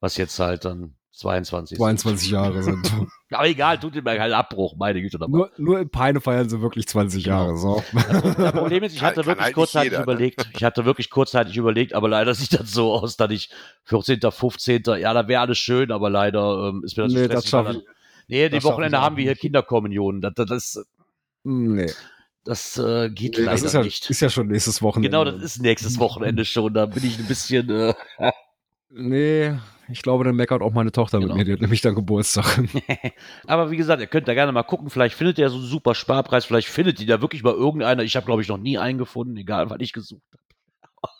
was 0.00 0.16
jetzt 0.16 0.38
halt 0.38 0.64
dann 0.64 0.94
22 1.12 1.70
sind. 1.76 1.84
22 1.84 2.30
Jahre 2.30 2.62
sind. 2.62 2.90
Aber 3.30 3.46
egal, 3.46 3.78
tut 3.78 3.94
ihm 3.94 4.04
keinen 4.04 4.32
Abbruch, 4.32 4.74
meine 4.76 5.00
Güte. 5.02 5.18
Nur, 5.28 5.50
nur 5.58 5.78
in 5.80 5.88
Peine 5.90 6.20
feiern 6.20 6.48
sie 6.48 6.60
wirklich 6.62 6.88
20 6.88 7.24
Genau. 7.24 7.36
Jahre. 7.44 7.56
So. 7.58 7.82
das 7.92 8.52
Problem 8.52 8.82
ist, 8.82 8.94
ich 8.94 9.00
Kann- 9.00 9.08
hatte 9.10 9.20
kann 9.20 9.26
wirklich 9.26 9.38
halt 9.38 9.46
nicht 9.48 9.54
kurzzeitig 9.54 9.90
jeder, 9.92 9.98
ne? 9.98 10.02
überlegt, 10.04 10.48
ich 10.56 10.64
hatte 10.64 10.84
wirklich 10.84 11.10
kurzzeitig 11.10 11.56
überlegt, 11.56 11.94
aber 11.94 12.08
leider 12.08 12.34
sieht 12.34 12.58
das 12.58 12.72
so 12.72 12.92
aus, 12.94 13.16
dass 13.16 13.30
ich 13.30 13.50
14., 13.84 14.20
15., 14.30 14.82
ja, 15.00 15.12
da 15.14 15.28
wäre 15.28 15.42
alles 15.42 15.58
schön, 15.58 15.92
aber 15.92 16.08
leider 16.10 16.68
ähm, 16.70 16.82
ist 16.84 16.96
mir 16.96 17.04
das 17.04 17.12
Nee, 17.12 17.22
zu 17.22 17.28
das 17.28 17.46
stressig, 17.46 17.76
ich- 17.82 17.88
Nee, 18.28 18.48
die 18.48 18.54
das 18.56 18.64
Wochenende 18.64 19.00
haben 19.00 19.16
wir 19.16 19.22
hier 19.24 19.32
nicht. 19.32 19.40
Kinderkommunion. 19.40 20.20
Das, 20.22 20.32
das, 20.34 20.46
das, 20.46 20.86
Nee. 21.44 21.90
das 22.44 22.78
äh, 22.78 23.10
geht 23.10 23.36
Nee, 23.36 23.44
leider 23.44 23.50
das 23.56 23.62
ist 23.64 23.72
ja, 23.74 23.82
nicht. 23.82 24.08
ist 24.08 24.20
ja 24.20 24.30
schon 24.30 24.46
nächstes 24.46 24.80
Wochenende. 24.80 25.10
Genau, 25.10 25.24
das 25.24 25.42
ist 25.42 25.60
nächstes 25.60 25.98
Wochenende 25.98 26.44
schon. 26.44 26.72
Da 26.72 26.86
bin 26.86 27.04
ich 27.04 27.18
ein 27.18 27.26
bisschen. 27.26 27.68
Äh, 27.68 27.94
Nee, 28.94 29.54
ich 29.88 30.02
glaube, 30.02 30.24
dann 30.24 30.36
meckert 30.36 30.62
auch 30.62 30.72
meine 30.72 30.92
Tochter 30.92 31.18
Genau. 31.18 31.34
mit 31.34 31.38
mir. 31.38 31.44
Die 31.44 31.52
hat 31.54 31.60
nämlich 31.60 31.80
dann 31.80 31.94
Geburtstag. 31.94 32.60
aber 33.46 33.70
wie 33.70 33.76
gesagt, 33.76 34.00
ihr 34.00 34.06
könnt 34.06 34.28
da 34.28 34.34
gerne 34.34 34.52
mal 34.52 34.62
gucken. 34.62 34.90
Vielleicht 34.90 35.14
findet 35.16 35.38
ihr 35.38 35.48
so 35.50 35.56
einen 35.58 35.66
super 35.66 35.94
Sparpreis. 35.94 36.44
Vielleicht 36.44 36.68
findet 36.68 37.00
ihr 37.00 37.06
da 37.06 37.20
wirklich 37.20 37.42
mal 37.42 37.52
irgendeiner. 37.54 38.02
Ich 38.02 38.16
habe, 38.16 38.26
glaube 38.26 38.42
ich, 38.42 38.48
noch 38.48 38.58
nie 38.58 38.78
einen 38.78 38.98
gefunden, 38.98 39.36
egal, 39.36 39.70
was 39.70 39.78
ich 39.80 39.92
gesucht 39.92 40.22
habe. 40.32 41.12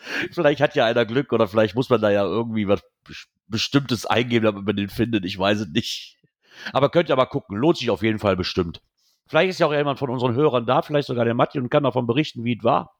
vielleicht 0.32 0.60
hat 0.60 0.74
ja 0.76 0.86
einer 0.86 1.04
Glück 1.04 1.32
oder 1.32 1.48
vielleicht 1.48 1.74
muss 1.74 1.90
man 1.90 2.00
da 2.00 2.10
ja 2.10 2.22
irgendwie 2.24 2.68
was 2.68 2.82
Bes- 3.06 3.26
Bestimmtes 3.48 4.06
eingeben, 4.06 4.44
damit 4.44 4.64
man 4.64 4.76
den 4.76 4.88
findet. 4.88 5.24
Ich 5.24 5.38
weiß 5.38 5.60
es 5.60 5.68
nicht. 5.68 6.16
Aber 6.72 6.90
könnt 6.90 7.08
ihr 7.08 7.16
mal 7.16 7.26
gucken. 7.26 7.56
Lohnt 7.56 7.78
sich 7.78 7.90
auf 7.90 8.02
jeden 8.02 8.18
Fall 8.18 8.36
bestimmt. 8.36 8.80
Vielleicht 9.26 9.50
ist 9.50 9.60
ja 9.60 9.66
auch 9.66 9.72
jemand 9.72 9.98
von 9.98 10.10
unseren 10.10 10.34
Hörern 10.34 10.66
da, 10.66 10.82
vielleicht 10.82 11.06
sogar 11.08 11.24
der 11.24 11.34
Matti 11.34 11.58
und 11.58 11.70
kann 11.70 11.82
davon 11.84 12.06
berichten, 12.06 12.44
wie 12.44 12.56
es 12.56 12.64
war. 12.64 12.96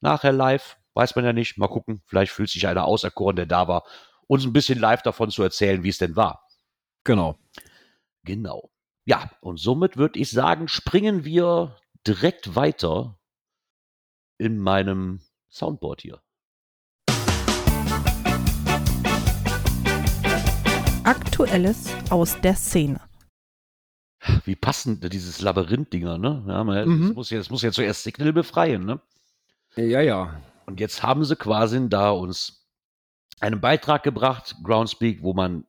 Nachher 0.00 0.32
live. 0.32 0.76
Weiß 0.94 1.14
man 1.16 1.24
ja 1.24 1.32
nicht. 1.32 1.58
Mal 1.58 1.68
gucken. 1.68 2.02
Vielleicht 2.06 2.32
fühlt 2.32 2.48
sich 2.50 2.66
einer 2.66 2.84
auserkoren, 2.84 3.36
der 3.36 3.46
da 3.46 3.66
war, 3.68 3.84
uns 4.26 4.44
ein 4.44 4.52
bisschen 4.52 4.78
live 4.78 5.02
davon 5.02 5.30
zu 5.30 5.42
erzählen, 5.42 5.82
wie 5.82 5.88
es 5.90 5.98
denn 5.98 6.16
war. 6.16 6.46
genau. 7.04 7.38
Genau. 8.26 8.70
Ja, 9.04 9.30
und 9.42 9.58
somit 9.58 9.98
würde 9.98 10.18
ich 10.18 10.30
sagen, 10.30 10.66
springen 10.66 11.26
wir 11.26 11.76
direkt 12.06 12.54
weiter 12.56 13.18
in 14.38 14.56
meinem 14.58 15.20
Soundboard 15.50 16.00
hier. 16.00 16.22
Aktuelles 21.04 21.88
aus 22.10 22.40
der 22.40 22.54
Szene. 22.54 23.00
Wie 24.46 24.56
passend 24.56 25.12
dieses 25.12 25.42
Labyrinth-Dinger, 25.42 26.16
ne? 26.16 26.44
Ja, 26.48 26.64
man, 26.64 26.88
Mhm. 26.88 27.06
das, 27.08 27.14
muss 27.14 27.30
ja, 27.30 27.38
das 27.38 27.50
muss 27.50 27.62
ja 27.62 27.72
zuerst 27.72 28.04
Signal 28.04 28.32
befreien, 28.32 28.84
ne? 28.86 29.00
Ja, 29.76 30.00
ja. 30.00 30.40
Und 30.66 30.80
jetzt 30.80 31.02
haben 31.02 31.24
sie 31.24 31.36
quasi 31.36 31.88
da 31.88 32.10
uns 32.10 32.66
einen 33.40 33.60
Beitrag 33.60 34.02
gebracht, 34.02 34.56
Groundspeak, 34.62 35.22
wo 35.22 35.34
man, 35.34 35.66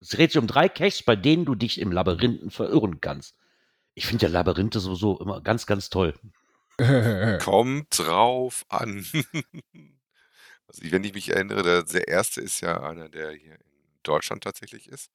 es 0.00 0.10
dreht 0.10 0.32
sich 0.32 0.40
um 0.40 0.46
drei 0.46 0.68
Caches, 0.68 1.02
bei 1.02 1.16
denen 1.16 1.44
du 1.44 1.54
dich 1.54 1.80
im 1.80 1.92
Labyrinthen 1.92 2.50
verirren 2.50 3.00
kannst. 3.00 3.36
Ich 3.94 4.06
finde 4.06 4.26
ja 4.26 4.32
Labyrinthe 4.32 4.80
sowieso 4.80 5.18
immer 5.18 5.40
ganz, 5.40 5.66
ganz 5.66 5.90
toll. 5.90 6.14
Kommt 7.42 7.98
drauf 7.98 8.64
an. 8.68 9.04
also, 10.66 10.82
wenn 10.82 11.04
ich 11.04 11.14
mich 11.14 11.30
erinnere, 11.30 11.62
der, 11.62 11.82
der 11.82 12.08
erste 12.08 12.40
ist 12.40 12.60
ja 12.60 12.82
einer, 12.82 13.08
der 13.08 13.32
hier 13.32 13.54
in 13.54 13.98
Deutschland 14.02 14.44
tatsächlich 14.44 14.88
ist. 14.88 15.10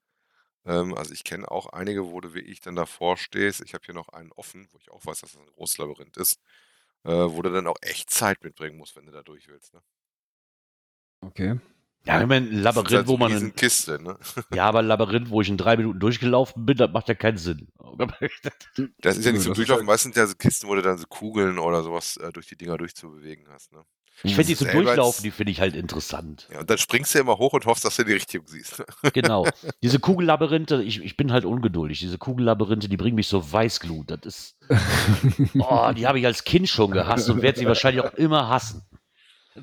Ähm, 0.66 0.94
also 0.96 1.14
ich 1.14 1.24
kenne 1.24 1.50
auch 1.50 1.68
einige, 1.68 2.12
wo 2.12 2.20
du 2.22 2.34
wie 2.34 2.40
ich 2.40 2.60
dann 2.60 2.76
davor 2.76 3.18
stehst. 3.18 3.62
Ich 3.62 3.74
habe 3.74 3.86
hier 3.86 3.94
noch 3.94 4.10
einen 4.10 4.32
offen, 4.34 4.68
wo 4.72 4.78
ich 4.80 4.92
auch 4.92 5.06
weiß, 5.06 5.22
dass 5.22 5.34
das 5.34 5.42
ein 5.42 5.48
großes 5.48 5.78
Labyrinth 5.78 6.18
ist, 6.18 6.40
äh, 7.06 7.12
wo 7.12 7.42
du 7.42 7.52
dann 7.52 7.68
auch 7.68 7.78
echt 7.82 8.10
Zeit 8.10 8.44
mitbringen 8.44 8.78
musst, 8.78 8.96
wenn 8.96 9.06
du 9.06 9.12
da 9.12 9.22
durch 9.22 9.48
willst. 9.48 9.74
Ne? 9.74 9.82
okay. 11.22 11.60
Ja, 12.08 12.22
ich 12.22 12.28
meine, 12.28 12.46
ein 12.46 12.62
Labyrinth, 12.62 12.92
halt 12.92 13.08
so 13.08 13.14
wo 13.14 13.18
man 13.18 13.32
eine 13.32 13.42
in, 13.42 13.56
Kiste, 13.56 14.00
ne? 14.00 14.16
Ja, 14.54 14.68
aber 14.68 14.80
ein 14.80 14.86
Labyrinth, 14.86 15.32
wo 15.32 15.42
ich 15.42 15.50
in 15.50 15.58
drei 15.58 15.76
Minuten 15.76 16.00
durchgelaufen 16.00 16.64
bin, 16.64 16.78
das 16.78 16.92
macht 16.92 17.08
ja 17.08 17.16
keinen 17.16 17.38
Sinn. 17.38 17.68
Das 19.00 19.18
ist 19.18 19.26
ja 19.26 19.32
nicht 19.32 19.42
so 19.42 19.54
durchlaufen. 19.54 19.88
Meistens 19.88 20.16
ja 20.16 20.28
so 20.28 20.36
Kisten, 20.36 20.68
wo 20.68 20.76
du 20.76 20.84
dann 20.84 21.00
so 21.00 21.08
Kugeln 21.08 21.58
oder 21.58 21.82
sowas 21.82 22.18
äh, 22.18 22.32
durch 22.32 22.46
die 22.46 22.58
Dinger 22.58 22.78
durchzubewegen 22.78 23.48
hast. 23.50 23.72
Ne? 23.72 23.84
Ich 24.24 24.36
finde 24.36 24.48
die 24.48 24.56
Selber 24.56 24.84
Durchlaufen, 24.84 25.24
die 25.24 25.32
finde 25.32 25.52
ich 25.52 25.60
halt 25.60 25.76
interessant. 25.76 26.48
Ja, 26.52 26.62
und 26.62 26.70
dann 26.70 26.78
springst 26.78 27.14
du 27.14 27.20
immer 27.20 27.38
hoch 27.38 27.54
und 27.54 27.66
hoffst, 27.66 27.86
dass 27.86 27.96
du 27.98 28.04
die 28.06 28.14
Richtung 28.14 28.44
siehst. 28.48 28.84
Genau. 29.14 29.46
Diese 29.84 30.00
Kugellabyrinthe, 30.00 30.82
ich, 30.82 31.04
ich 31.04 31.18
bin 31.18 31.32
halt 31.32 31.46
ungeduldig. 31.46 32.00
Diese 32.00 32.18
Kugellabyrinthe, 32.18 32.88
die 32.90 32.98
bringen 32.98 33.16
mich 33.16 33.28
so 33.28 33.52
Weißglut. 33.52 34.12
Das 34.12 34.20
ist. 34.26 34.56
Oh, 35.60 35.92
die 35.96 36.08
habe 36.08 36.20
ich 36.20 36.26
als 36.26 36.44
Kind 36.44 36.70
schon 36.70 36.92
gehasst 36.92 37.30
und 37.30 37.42
werde 37.42 37.60
sie 37.60 37.68
wahrscheinlich 37.68 38.04
auch 38.04 38.14
immer 38.14 38.50
hassen. 38.50 38.84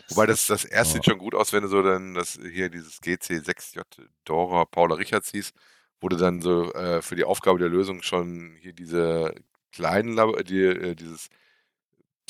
Wobei 0.09 0.26
das, 0.26 0.47
das 0.47 0.64
erste 0.64 0.97
Ja. 0.97 1.02
sieht 1.02 1.04
schon 1.04 1.18
gut 1.18 1.35
aus, 1.35 1.52
wenn 1.52 1.62
du 1.62 1.68
so 1.68 1.82
dann 1.82 2.14
das 2.14 2.38
hier 2.50 2.68
dieses 2.71 3.00
GC6J 3.02 3.82
Dora 4.25 4.64
Paula 4.64 4.94
Richards 4.94 5.30
hieß, 5.30 5.52
wo 6.00 6.09
du 6.09 6.16
dann 6.16 6.40
so 6.40 6.73
äh, 6.73 7.02
für 7.02 7.14
die 7.14 7.25
Aufgabe 7.25 7.59
der 7.59 7.68
Lösung 7.68 8.02
schon 8.02 8.56
hier 8.61 8.73
diese 8.73 9.35
kleinen 9.73 10.14
Lab 10.14 10.44
die, 10.44 10.61
äh, 10.62 10.94
dieses 10.94 11.28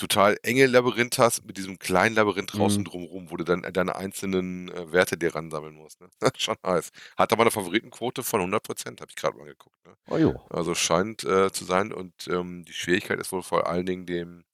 total 0.03 0.39
enge 0.43 0.67
Labyrinth 0.67 1.19
hast 1.19 1.45
mit 1.45 1.57
diesem 1.57 1.79
kleinen 1.79 2.15
Labyrinth 2.17 2.53
draußen 2.55 2.81
Mhm. 2.81 2.87
drumherum, 2.87 3.31
wo 3.31 3.37
du 3.37 3.45
dann 3.45 3.63
deine 3.63 3.95
einzelnen 3.97 4.69
äh, 4.71 4.93
Werte 4.93 5.17
dir 5.17 5.35
ransammeln 5.35 5.75
musst. 5.75 6.01
Ne? 6.01 6.09
schon 6.37 6.57
nice. 6.65 6.91
Hat 7.17 7.33
aber 7.33 7.43
eine 7.43 7.51
Favoritenquote 7.51 8.23
von 8.23 8.41
100%, 8.41 9.01
habe 9.01 9.11
ich 9.11 9.17
gerade 9.17 9.39
mal 9.39 9.47
geguckt. 9.47 9.77
Ne? 9.87 9.95
Oh 10.09 10.19
jo. 10.19 10.41
Also 10.51 10.75
scheint 10.75 11.25
äh, 11.25 11.53
zu 11.53 11.65
sein 11.65 11.93
und 11.93 12.13
ähm, 12.29 12.65
die 12.65 12.73
Schwierigkeit 12.73 13.21
ist 13.21 13.33
wohl 13.33 13.43
vor 13.43 13.67
allen 13.69 13.87
Dingen 13.87 14.07
dem, 14.07 14.45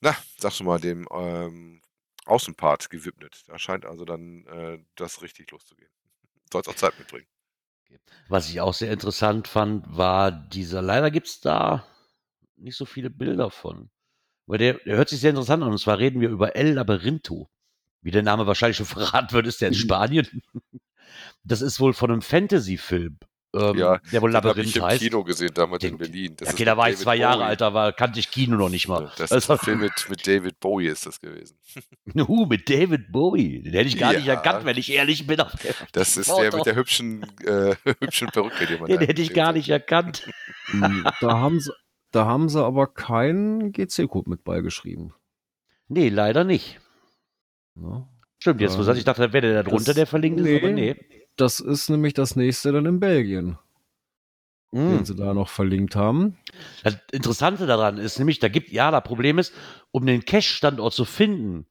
na, 0.00 0.16
sagst 0.38 0.60
du 0.60 0.64
mal, 0.64 0.80
dem 0.80 1.06
ähm, 1.12 1.82
Außenpart 2.26 2.90
gewidmet. 2.90 3.42
Da 3.46 3.58
scheint 3.58 3.86
also 3.86 4.04
dann 4.04 4.46
äh, 4.46 4.78
das 4.96 5.22
richtig 5.22 5.50
loszugehen. 5.50 5.90
Sollst 6.52 6.68
auch 6.68 6.74
Zeit 6.76 6.98
mitbringen. 6.98 7.26
Was 8.28 8.48
ich 8.48 8.60
auch 8.60 8.74
sehr 8.74 8.90
interessant 8.92 9.48
fand, 9.48 9.84
war 9.96 10.32
dieser, 10.32 10.80
leider 10.82 11.10
gibt 11.10 11.26
es 11.28 11.40
da 11.40 11.86
nicht 12.56 12.76
so 12.76 12.86
viele 12.86 13.10
Bilder 13.10 13.50
von. 13.50 13.90
Weil 14.46 14.58
der, 14.58 14.74
der 14.74 14.96
hört 14.96 15.08
sich 15.08 15.20
sehr 15.20 15.30
interessant 15.30 15.62
an. 15.62 15.70
Und 15.70 15.78
zwar 15.78 15.98
reden 15.98 16.20
wir 16.20 16.28
über 16.28 16.56
El 16.56 16.72
Laberinto. 16.72 17.48
Wie 18.02 18.10
der 18.10 18.22
Name 18.22 18.46
wahrscheinlich 18.46 18.76
schon 18.76 18.86
verraten 18.86 19.32
wird, 19.32 19.46
ist 19.46 19.60
der 19.60 19.68
in 19.68 19.74
Spanien. 19.74 20.26
Das 21.44 21.60
ist 21.62 21.78
wohl 21.80 21.92
von 21.92 22.10
einem 22.10 22.22
Fantasy-Film, 22.22 23.18
ähm, 23.54 23.76
Ja, 23.76 23.98
der 24.10 24.22
wohl 24.22 24.30
Labyrinth 24.32 24.68
ich 24.68 24.76
im 24.76 24.82
heißt. 24.84 25.02
Kino 25.02 25.22
gesehen, 25.24 25.50
damals 25.54 25.80
Den- 25.82 25.92
in 25.92 25.98
Berlin. 25.98 26.34
Das 26.36 26.46
ja, 26.46 26.50
ist 26.50 26.54
okay, 26.54 26.64
da 26.64 26.76
war 26.76 26.88
ich 26.90 26.96
zwei 26.96 27.16
Jahre 27.16 27.38
Bowie. 27.38 27.48
alt, 27.48 27.60
da 27.60 27.74
war, 27.74 27.92
kannte 27.92 28.18
ich 28.18 28.30
Kino 28.30 28.56
noch 28.56 28.68
nicht 28.70 28.88
mal. 28.88 29.12
Das 29.18 29.30
ist 29.30 29.50
ein 29.50 29.58
Film 29.58 29.80
mit, 29.80 29.92
mit 30.08 30.26
David 30.26 30.58
Bowie 30.58 30.86
ist 30.88 31.04
das 31.06 31.20
gewesen. 31.20 31.58
uh, 32.16 32.46
mit 32.46 32.68
David 32.70 33.12
Bowie. 33.12 33.62
Den 33.62 33.72
hätte 33.74 33.88
ich 33.88 33.98
gar 33.98 34.12
nicht 34.14 34.26
Ja. 34.26 34.34
erkannt, 34.34 34.64
wenn 34.64 34.78
ich 34.78 34.90
ehrlich 34.90 35.26
bin. 35.26 35.40
Das 35.92 36.16
ist 36.16 36.28
der 36.30 36.54
mit 36.54 36.64
der 36.66 36.74
hübschen, 36.76 37.24
äh, 37.44 37.74
hübschen 38.00 38.28
Perücke, 38.28 38.66
den 38.66 38.80
man 38.80 38.88
Den 38.88 39.00
hätte 39.00 39.20
ich 39.22 39.34
gar 39.34 39.52
nicht 39.52 39.68
erkannt. 39.68 40.28
Hm, 40.66 41.06
da, 41.20 41.38
haben 41.38 41.60
sie, 41.60 41.72
da 42.12 42.26
haben 42.26 42.48
sie 42.48 42.62
aber 42.64 42.86
keinen 42.86 43.72
GC-Code 43.72 44.30
mit 44.30 44.44
beigeschrieben. 44.44 45.12
Nee, 45.88 46.08
leider 46.08 46.44
nicht. 46.44 46.80
Ne? 47.74 48.06
Stimmt, 48.38 48.60
jetzt, 48.60 48.78
wo 48.78 48.82
Ähm, 48.90 48.96
ich 48.96 49.04
dachte, 49.04 49.22
da 49.22 49.32
wäre 49.32 49.52
der 49.52 49.62
drunter, 49.64 49.86
das- 49.86 49.94
der 49.96 50.06
verlinkt 50.06 50.40
ist, 50.40 50.46
aber 50.62 50.72
nee. 50.72 50.94
nee. 50.94 51.26
Das 51.36 51.60
ist 51.60 51.88
nämlich 51.88 52.14
das 52.14 52.36
nächste 52.36 52.72
dann 52.72 52.84
in 52.86 53.00
Belgien, 53.00 53.58
Hm. 54.74 54.90
den 54.98 55.04
sie 55.04 55.14
da 55.14 55.32
noch 55.34 55.48
verlinkt 55.48 55.96
haben. 55.96 56.36
Das 56.82 56.96
Interessante 57.12 57.66
daran 57.66 57.98
ist 57.98 58.18
nämlich, 58.18 58.38
da 58.38 58.48
gibt, 58.48 58.70
ja, 58.70 58.90
das 58.90 59.02
Problem 59.04 59.38
ist, 59.38 59.54
um 59.90 60.04
den 60.06 60.24
Cache-Standort 60.24 60.92
zu 60.92 61.04
finden, 61.04 61.66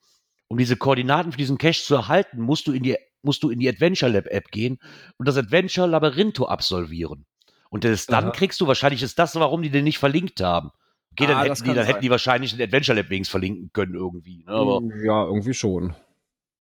um 0.48 0.58
diese 0.58 0.78
Koordinaten 0.78 1.32
für 1.32 1.38
diesen 1.38 1.58
Cache 1.58 1.84
zu 1.84 1.96
erhalten, 1.96 2.42
musst 2.42 2.68
du 2.68 2.72
in 2.74 2.84
die, 2.84 2.98
musst 3.22 3.44
du 3.44 3.50
in 3.52 3.60
die 3.60 3.70
Adventure 3.70 4.12
Lab 4.12 4.26
App 4.28 4.50
gehen 4.52 4.80
und 5.18 5.28
das 5.28 5.38
Adventure 5.38 5.88
Labyrintho 5.88 6.46
absolvieren. 6.46 7.26
Und 7.72 7.86
das, 7.86 8.06
dann 8.06 8.26
Aha. 8.26 8.32
kriegst 8.32 8.60
du 8.60 8.68
wahrscheinlich, 8.68 9.02
ist 9.02 9.18
das, 9.18 9.34
warum 9.36 9.62
die 9.62 9.70
den 9.70 9.86
nicht 9.86 9.98
verlinkt 9.98 10.42
haben. 10.42 10.72
Okay, 11.14 11.26
dann, 11.26 11.38
Ah, 11.38 11.44
hätten, 11.44 11.64
die, 11.64 11.74
dann 11.74 11.86
hätten 11.86 12.02
die 12.02 12.10
wahrscheinlich 12.10 12.52
den 12.52 12.62
Adventure 12.62 12.98
Lab 12.98 13.10
wenigstens 13.10 13.32
verlinken 13.32 13.72
können 13.74 13.96
irgendwie. 13.96 14.44
Ne? 14.46 14.52
Aber, 14.52 14.82
ja, 15.04 15.26
irgendwie 15.26 15.54
schon. 15.54 15.96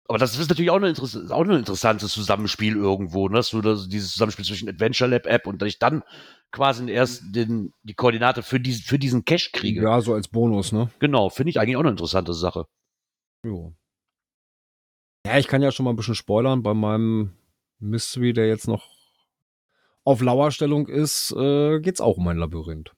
aber 0.08 0.18
das 0.18 0.38
ist 0.38 0.49
natürlich 0.49 0.70
auch, 0.70 0.76
eine, 0.76 0.92
auch 1.30 1.44
ein 1.44 1.50
interessantes 1.50 2.12
Zusammenspiel 2.12 2.75
irgendwo, 2.76 3.28
ne? 3.28 3.37
dass 3.37 3.50
du 3.50 3.61
das, 3.61 3.88
dieses 3.88 4.12
Zusammenspiel 4.12 4.44
zwischen 4.44 4.68
Adventure 4.68 5.08
Lab 5.11 5.26
App 5.26 5.46
und 5.46 5.61
dass 5.61 5.68
ich 5.68 5.78
dann 5.78 6.02
quasi 6.52 6.90
erst 6.90 7.23
den, 7.34 7.73
die 7.82 7.94
Koordinate 7.94 8.42
für, 8.42 8.61
diesen 8.61 8.82
für 8.82 8.99
diesen 8.99 9.25
Cache 9.25 9.50
kriege. 9.52 9.82
Ja, 9.82 10.00
so 10.00 10.14
als 10.14 10.28
Bonus, 10.28 10.73
ne? 10.73 10.90
Genau, 11.00 11.28
finde 11.28 11.50
ich 11.50 11.61
eigentlich 11.61 11.76
auch 11.76 11.80
eine 11.80 11.90
interessante 11.90 12.32
Sache. 12.32 12.66
Jo. 13.44 13.75
Ja, 15.26 15.38
ich 15.38 15.49
kann 15.49 15.62
ja 15.62 15.70
schon 15.73 15.84
mal 15.84 15.90
ein 15.92 15.96
bisschen 15.96 16.14
spoilern. 16.14 16.62
Bei 16.62 16.75
meinem 16.75 17.32
Mystery, 17.78 18.32
der 18.34 18.46
jetzt 18.46 18.68
noch 18.68 18.93
auf 20.04 20.20
Lauerstellung 20.20 20.87
ist, 20.88 21.32
äh, 21.37 21.80
geht's 21.80 22.00
auch 22.00 22.18
um 22.18 22.28
ein 22.28 22.37
Labyrinth. 22.37 22.92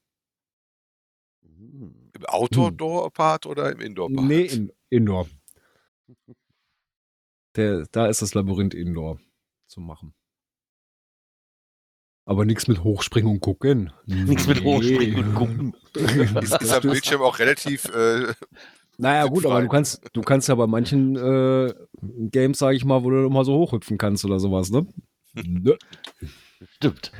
Hm. 1.42 2.10
Im 2.14 2.24
Outdoor-Part 2.26 3.46
oder 3.46 3.72
im 3.72 3.80
Indoor-Part? 3.80 4.26
Nee, 4.26 4.46
in, 4.46 4.72
Indoor. 4.90 5.28
Der, 7.56 7.86
da 7.90 8.06
ist 8.06 8.22
das 8.22 8.34
Labyrinth 8.34 8.74
Indoor 8.74 9.18
zu 9.66 9.80
machen. 9.80 10.14
Aber 12.28 12.44
nichts 12.44 12.66
mit 12.66 12.82
Hochspringen 12.82 13.30
und 13.30 13.40
gucken. 13.40 13.92
Nichts 14.04 14.48
mit. 14.48 14.64
Hochspringen 14.64 15.28
und 15.28 15.34
gucken. 15.34 15.76
Ist, 15.94 16.60
ist 16.60 16.72
am 16.72 16.82
Bildschirm 16.82 17.22
auch 17.22 17.38
relativ. 17.38 17.84
Äh, 17.86 18.34
Naja, 18.98 19.26
gut, 19.26 19.46
aber 19.46 19.54
frei. 19.56 19.62
du 19.62 19.68
kannst, 19.68 20.00
du 20.12 20.20
kannst 20.22 20.48
ja 20.48 20.54
bei 20.56 20.66
manchen 20.66 21.16
äh, 21.16 21.72
Games, 22.02 22.58
sage 22.58 22.76
ich 22.76 22.84
mal, 22.84 23.04
wo 23.04 23.10
du 23.10 23.30
mal 23.30 23.44
so 23.44 23.54
hochhüpfen 23.56 23.96
kannst 23.96 24.24
oder 24.24 24.40
sowas, 24.40 24.70
ne? 24.70 24.86
Nö. 25.34 25.76
Stimmt. 26.76 27.12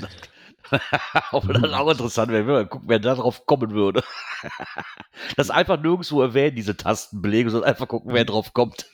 Ob 1.32 1.46
das 1.52 1.72
auch 1.72 1.90
interessant 1.90 2.32
wäre, 2.32 2.46
wenn 2.46 2.54
wir 2.54 2.62
mal 2.62 2.68
gucken, 2.68 2.88
wer 2.88 2.98
da 2.98 3.14
drauf 3.14 3.46
kommen 3.46 3.72
würde. 3.72 4.02
Das 5.36 5.48
einfach 5.48 5.80
nirgendwo 5.80 6.20
erwähnen, 6.20 6.56
diese 6.56 6.76
Tastenbelege, 6.76 7.48
sondern 7.48 7.70
einfach 7.70 7.88
gucken, 7.88 8.12
wer 8.12 8.26
drauf 8.26 8.52
kommt. 8.52 8.86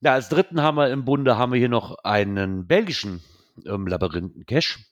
Ja, 0.00 0.12
als 0.12 0.28
dritten 0.28 0.62
haben 0.62 0.76
wir 0.76 0.88
im 0.90 1.04
Bunde 1.04 1.36
haben 1.36 1.52
wir 1.52 1.58
hier 1.58 1.68
noch 1.68 1.96
einen 2.04 2.66
belgischen 2.68 3.24
ähm, 3.66 3.88
Labyrinthen-Cache. 3.88 4.84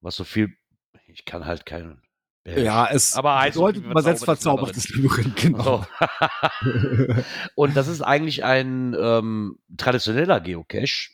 Was 0.00 0.16
so 0.16 0.24
viel. 0.24 0.54
Ich 1.06 1.24
kann 1.24 1.46
halt 1.46 1.64
keinen. 1.64 2.02
Belgisch. 2.42 2.64
Ja, 2.64 2.88
es 2.90 3.14
Aber 3.14 3.38
heißt 3.38 3.56
bedeutet 3.56 3.84
übersetzt 3.84 4.24
verzaubertes 4.24 4.88
Labyrinth, 4.90 5.36
genau. 5.36 5.86
Oh. 6.00 7.14
Und 7.54 7.76
das 7.76 7.88
ist 7.88 8.02
eigentlich 8.02 8.44
ein 8.44 8.96
ähm, 8.98 9.58
traditioneller 9.76 10.40
Geocache. 10.40 11.10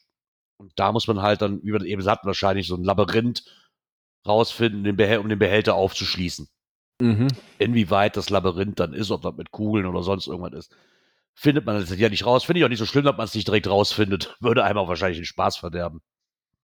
Und 0.59 0.73
da 0.77 0.93
muss 0.93 1.07
man 1.07 1.23
halt 1.23 1.43
dann, 1.43 1.63
wie 1.63 1.73
wir 1.73 1.83
eben 1.83 2.03
sagten, 2.03 2.27
wahrscheinlich 2.27 2.67
so 2.67 2.77
ein 2.77 2.85
Labyrinth 2.85 3.45
rausfinden, 4.27 4.81
um 4.81 5.29
den 5.29 5.39
Behälter 5.39 5.75
aufzuschließen. 5.75 6.49
mhm. 7.01 7.29
Inwieweit 7.59 8.17
das 8.17 8.31
Labyrinth 8.31 8.81
dann 8.81 8.93
ist, 8.93 9.11
ob 9.11 9.23
das 9.23 9.37
mit 9.37 9.51
Kugeln 9.51 9.87
oder 9.87 10.03
sonst 10.03 10.27
irgendwas 10.27 10.55
ist. 10.55 10.77
Findet 11.35 11.67
man 11.67 11.79
das 11.79 11.97
ja 11.97 12.09
nicht 12.09 12.25
raus. 12.25 12.45
Finde 12.45 12.61
ich 12.61 12.65
auch 12.65 12.71
nicht 12.71 12.79
so 12.79 12.87
schlimm, 12.87 13.05
dass 13.05 13.17
man 13.17 13.25
es 13.25 13.35
nicht 13.35 13.47
direkt 13.47 13.69
rausfindet. 13.69 14.37
Würde 14.41 14.65
einem 14.65 14.79
auch 14.79 14.89
wahrscheinlich 14.89 15.19
den 15.19 15.27
Spaß 15.27 15.59
verderben. 15.59 16.01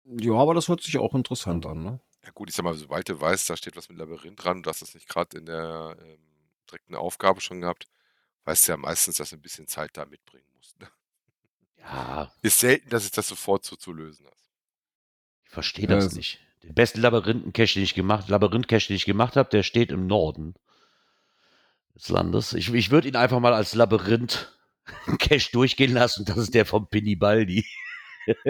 Ja, 0.05 0.33
aber 0.33 0.53
das 0.53 0.67
hört 0.67 0.81
sich 0.81 0.97
auch 0.97 1.13
interessant 1.13 1.65
an, 1.65 1.83
ne? 1.83 1.99
ja, 2.23 2.31
gut, 2.31 2.49
ich 2.49 2.55
sag 2.55 2.63
mal, 2.63 2.73
sobald 2.75 3.09
du 3.09 3.19
weißt, 3.19 3.49
da 3.49 3.57
steht 3.57 3.75
was 3.75 3.89
mit 3.89 3.97
Labyrinth 3.97 4.43
dran, 4.43 4.63
du 4.63 4.69
hast 4.69 4.81
das 4.81 4.93
nicht 4.93 5.07
gerade 5.07 5.37
in 5.37 5.45
der 5.45 5.97
ähm, 5.99 6.19
direkten 6.69 6.95
Aufgabe 6.95 7.41
schon 7.41 7.61
gehabt, 7.61 7.87
weißt 8.45 8.67
du 8.67 8.73
ja 8.73 8.77
meistens, 8.77 9.15
dass 9.15 9.31
du 9.31 9.37
ein 9.37 9.41
bisschen 9.41 9.67
Zeit 9.67 9.91
da 9.97 10.05
mitbringen 10.05 10.47
musst. 10.55 10.79
Ne? 10.79 10.87
Ja, 11.83 12.31
Ist 12.41 12.59
selten, 12.59 12.89
dass 12.89 13.05
ich 13.05 13.11
das 13.11 13.27
sofort 13.27 13.65
so 13.65 13.75
zu 13.75 13.91
lösen 13.93 14.25
hast. 14.29 14.49
ich 15.45 15.51
verstehe 15.51 15.87
das 15.87 16.05
es- 16.05 16.15
nicht. 16.15 16.39
Den 16.63 16.75
besten 16.75 17.01
Labyrinthen-Cache, 17.01 17.73
den 17.73 17.83
ich 17.83 17.95
gemacht, 17.95 18.29
Labyrinth-Cache, 18.29 18.87
den 18.89 18.95
ich 18.95 19.05
gemacht 19.05 19.35
habe, 19.35 19.49
der 19.49 19.63
steht 19.63 19.91
im 19.91 20.05
Norden 20.05 20.53
des 21.95 22.07
Landes. 22.09 22.53
Ich, 22.53 22.71
ich 22.71 22.91
würde 22.91 23.07
ihn 23.07 23.15
einfach 23.15 23.39
mal 23.39 23.53
als 23.53 23.73
Labyrinth-Cache 23.73 25.49
durchgehen 25.53 25.91
lassen. 25.93 26.23
Das 26.25 26.37
ist 26.37 26.53
der 26.53 26.67
vom 26.67 26.87
Pinibaldi. 26.87 27.65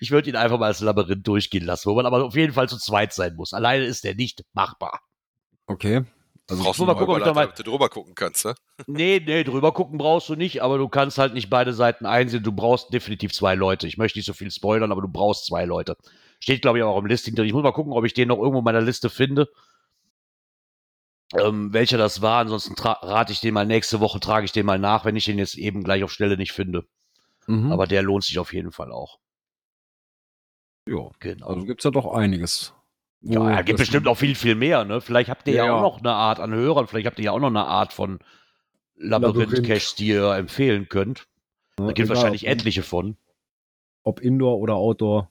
ich 0.00 0.10
würde 0.10 0.30
ihn 0.30 0.36
einfach 0.36 0.58
mal 0.58 0.68
als 0.68 0.80
Labyrinth 0.80 1.26
durchgehen 1.26 1.64
lassen, 1.64 1.90
wo 1.90 1.94
man 1.94 2.06
aber 2.06 2.24
auf 2.24 2.34
jeden 2.34 2.54
Fall 2.54 2.68
zu 2.68 2.78
zweit 2.78 3.12
sein 3.12 3.34
muss. 3.36 3.52
Alleine 3.52 3.84
ist 3.84 4.04
der 4.04 4.14
nicht 4.14 4.42
machbar. 4.54 5.00
Okay. 5.66 6.04
Also, 6.52 6.64
Brauchst 6.64 6.80
du 6.80 6.84
mal 6.84 6.94
gucken, 6.94 7.14
ob 7.14 7.16
Überleiter, 7.20 7.34
mal- 7.34 7.52
du 7.56 7.62
drüber 7.62 7.88
gucken 7.88 8.14
kannst, 8.14 8.44
ne? 8.44 8.54
Nee, 8.86 9.22
nee, 9.24 9.42
drüber 9.44 9.72
gucken 9.72 9.96
brauchst 9.98 10.28
du 10.28 10.34
nicht, 10.34 10.62
aber 10.62 10.76
du 10.78 10.88
kannst 10.88 11.16
halt 11.18 11.34
nicht 11.34 11.48
beide 11.48 11.72
Seiten 11.72 12.04
einsehen. 12.04 12.42
Du 12.42 12.52
brauchst 12.52 12.92
definitiv 12.92 13.32
zwei 13.32 13.54
Leute. 13.54 13.86
Ich 13.86 13.96
möchte 13.96 14.18
nicht 14.18 14.26
so 14.26 14.32
viel 14.34 14.50
spoilern, 14.50 14.92
aber 14.92 15.00
du 15.02 15.08
brauchst 15.08 15.46
zwei 15.46 15.64
Leute. 15.64 15.96
Steht, 16.40 16.60
glaube 16.62 16.78
ich, 16.78 16.84
auch 16.84 16.98
im 16.98 17.06
Listing 17.06 17.34
drin. 17.34 17.46
Ich 17.46 17.52
muss 17.52 17.62
mal 17.62 17.72
gucken, 17.72 17.92
ob 17.92 18.04
ich 18.04 18.12
den 18.14 18.28
noch 18.28 18.38
irgendwo 18.38 18.58
in 18.58 18.64
meiner 18.64 18.80
Liste 18.80 19.08
finde. 19.08 19.48
Ähm, 21.34 21.72
welcher 21.72 21.96
das 21.96 22.20
war. 22.20 22.40
Ansonsten 22.40 22.74
rate 22.78 23.32
ich 23.32 23.40
den 23.40 23.54
mal 23.54 23.64
nächste 23.66 24.00
Woche, 24.00 24.20
trage 24.20 24.44
ich 24.44 24.52
den 24.52 24.66
mal 24.66 24.78
nach, 24.78 25.04
wenn 25.04 25.16
ich 25.16 25.24
den 25.24 25.38
jetzt 25.38 25.56
eben 25.56 25.82
gleich 25.84 26.04
auf 26.04 26.12
Stelle 26.12 26.36
nicht 26.36 26.52
finde. 26.52 26.84
mhm. 27.46 27.72
Aber 27.72 27.86
der 27.86 28.02
lohnt 28.02 28.24
sich 28.24 28.38
auf 28.38 28.52
jeden 28.52 28.72
Fall 28.72 28.92
auch. 28.92 29.18
ja. 30.86 31.08
Genau. 31.20 31.46
Also 31.46 31.64
gibt's 31.64 31.84
ja 31.84 31.90
doch 31.90 32.12
einiges. 32.12 32.74
Wo 33.22 33.34
ja, 33.34 33.50
er 33.50 33.62
gibt 33.62 33.78
bestimmt 33.78 34.08
auch 34.08 34.16
viel, 34.16 34.34
viel 34.34 34.54
mehr. 34.54 34.84
Ne? 34.84 35.00
Vielleicht 35.00 35.30
habt 35.30 35.46
ihr 35.46 35.54
ja, 35.54 35.66
Ja, 35.66 35.72
auch 35.72 35.76
ja. 35.76 35.82
noch 35.82 35.98
eine 35.98 36.12
Art 36.12 36.40
an 36.40 36.52
Hörern, 36.52 36.86
vielleicht 36.86 37.06
habt 37.06 37.18
ihr 37.18 37.26
ja 37.26 37.32
auch 37.32 37.40
noch 37.40 37.48
eine 37.48 37.64
Art 37.64 37.92
von 37.92 38.18
Labyrinth-Caches, 38.96 39.94
die 39.94 40.08
ihr 40.08 40.34
empfehlen 40.34 40.88
könnt. 40.88 41.26
Da 41.76 41.86
gibt 41.86 42.00
egal, 42.00 42.10
wahrscheinlich 42.10 42.46
etliche 42.46 42.82
von. 42.82 43.16
Ob 44.02 44.20
Indoor 44.20 44.58
oder 44.58 44.74
Outdoor. 44.74 45.30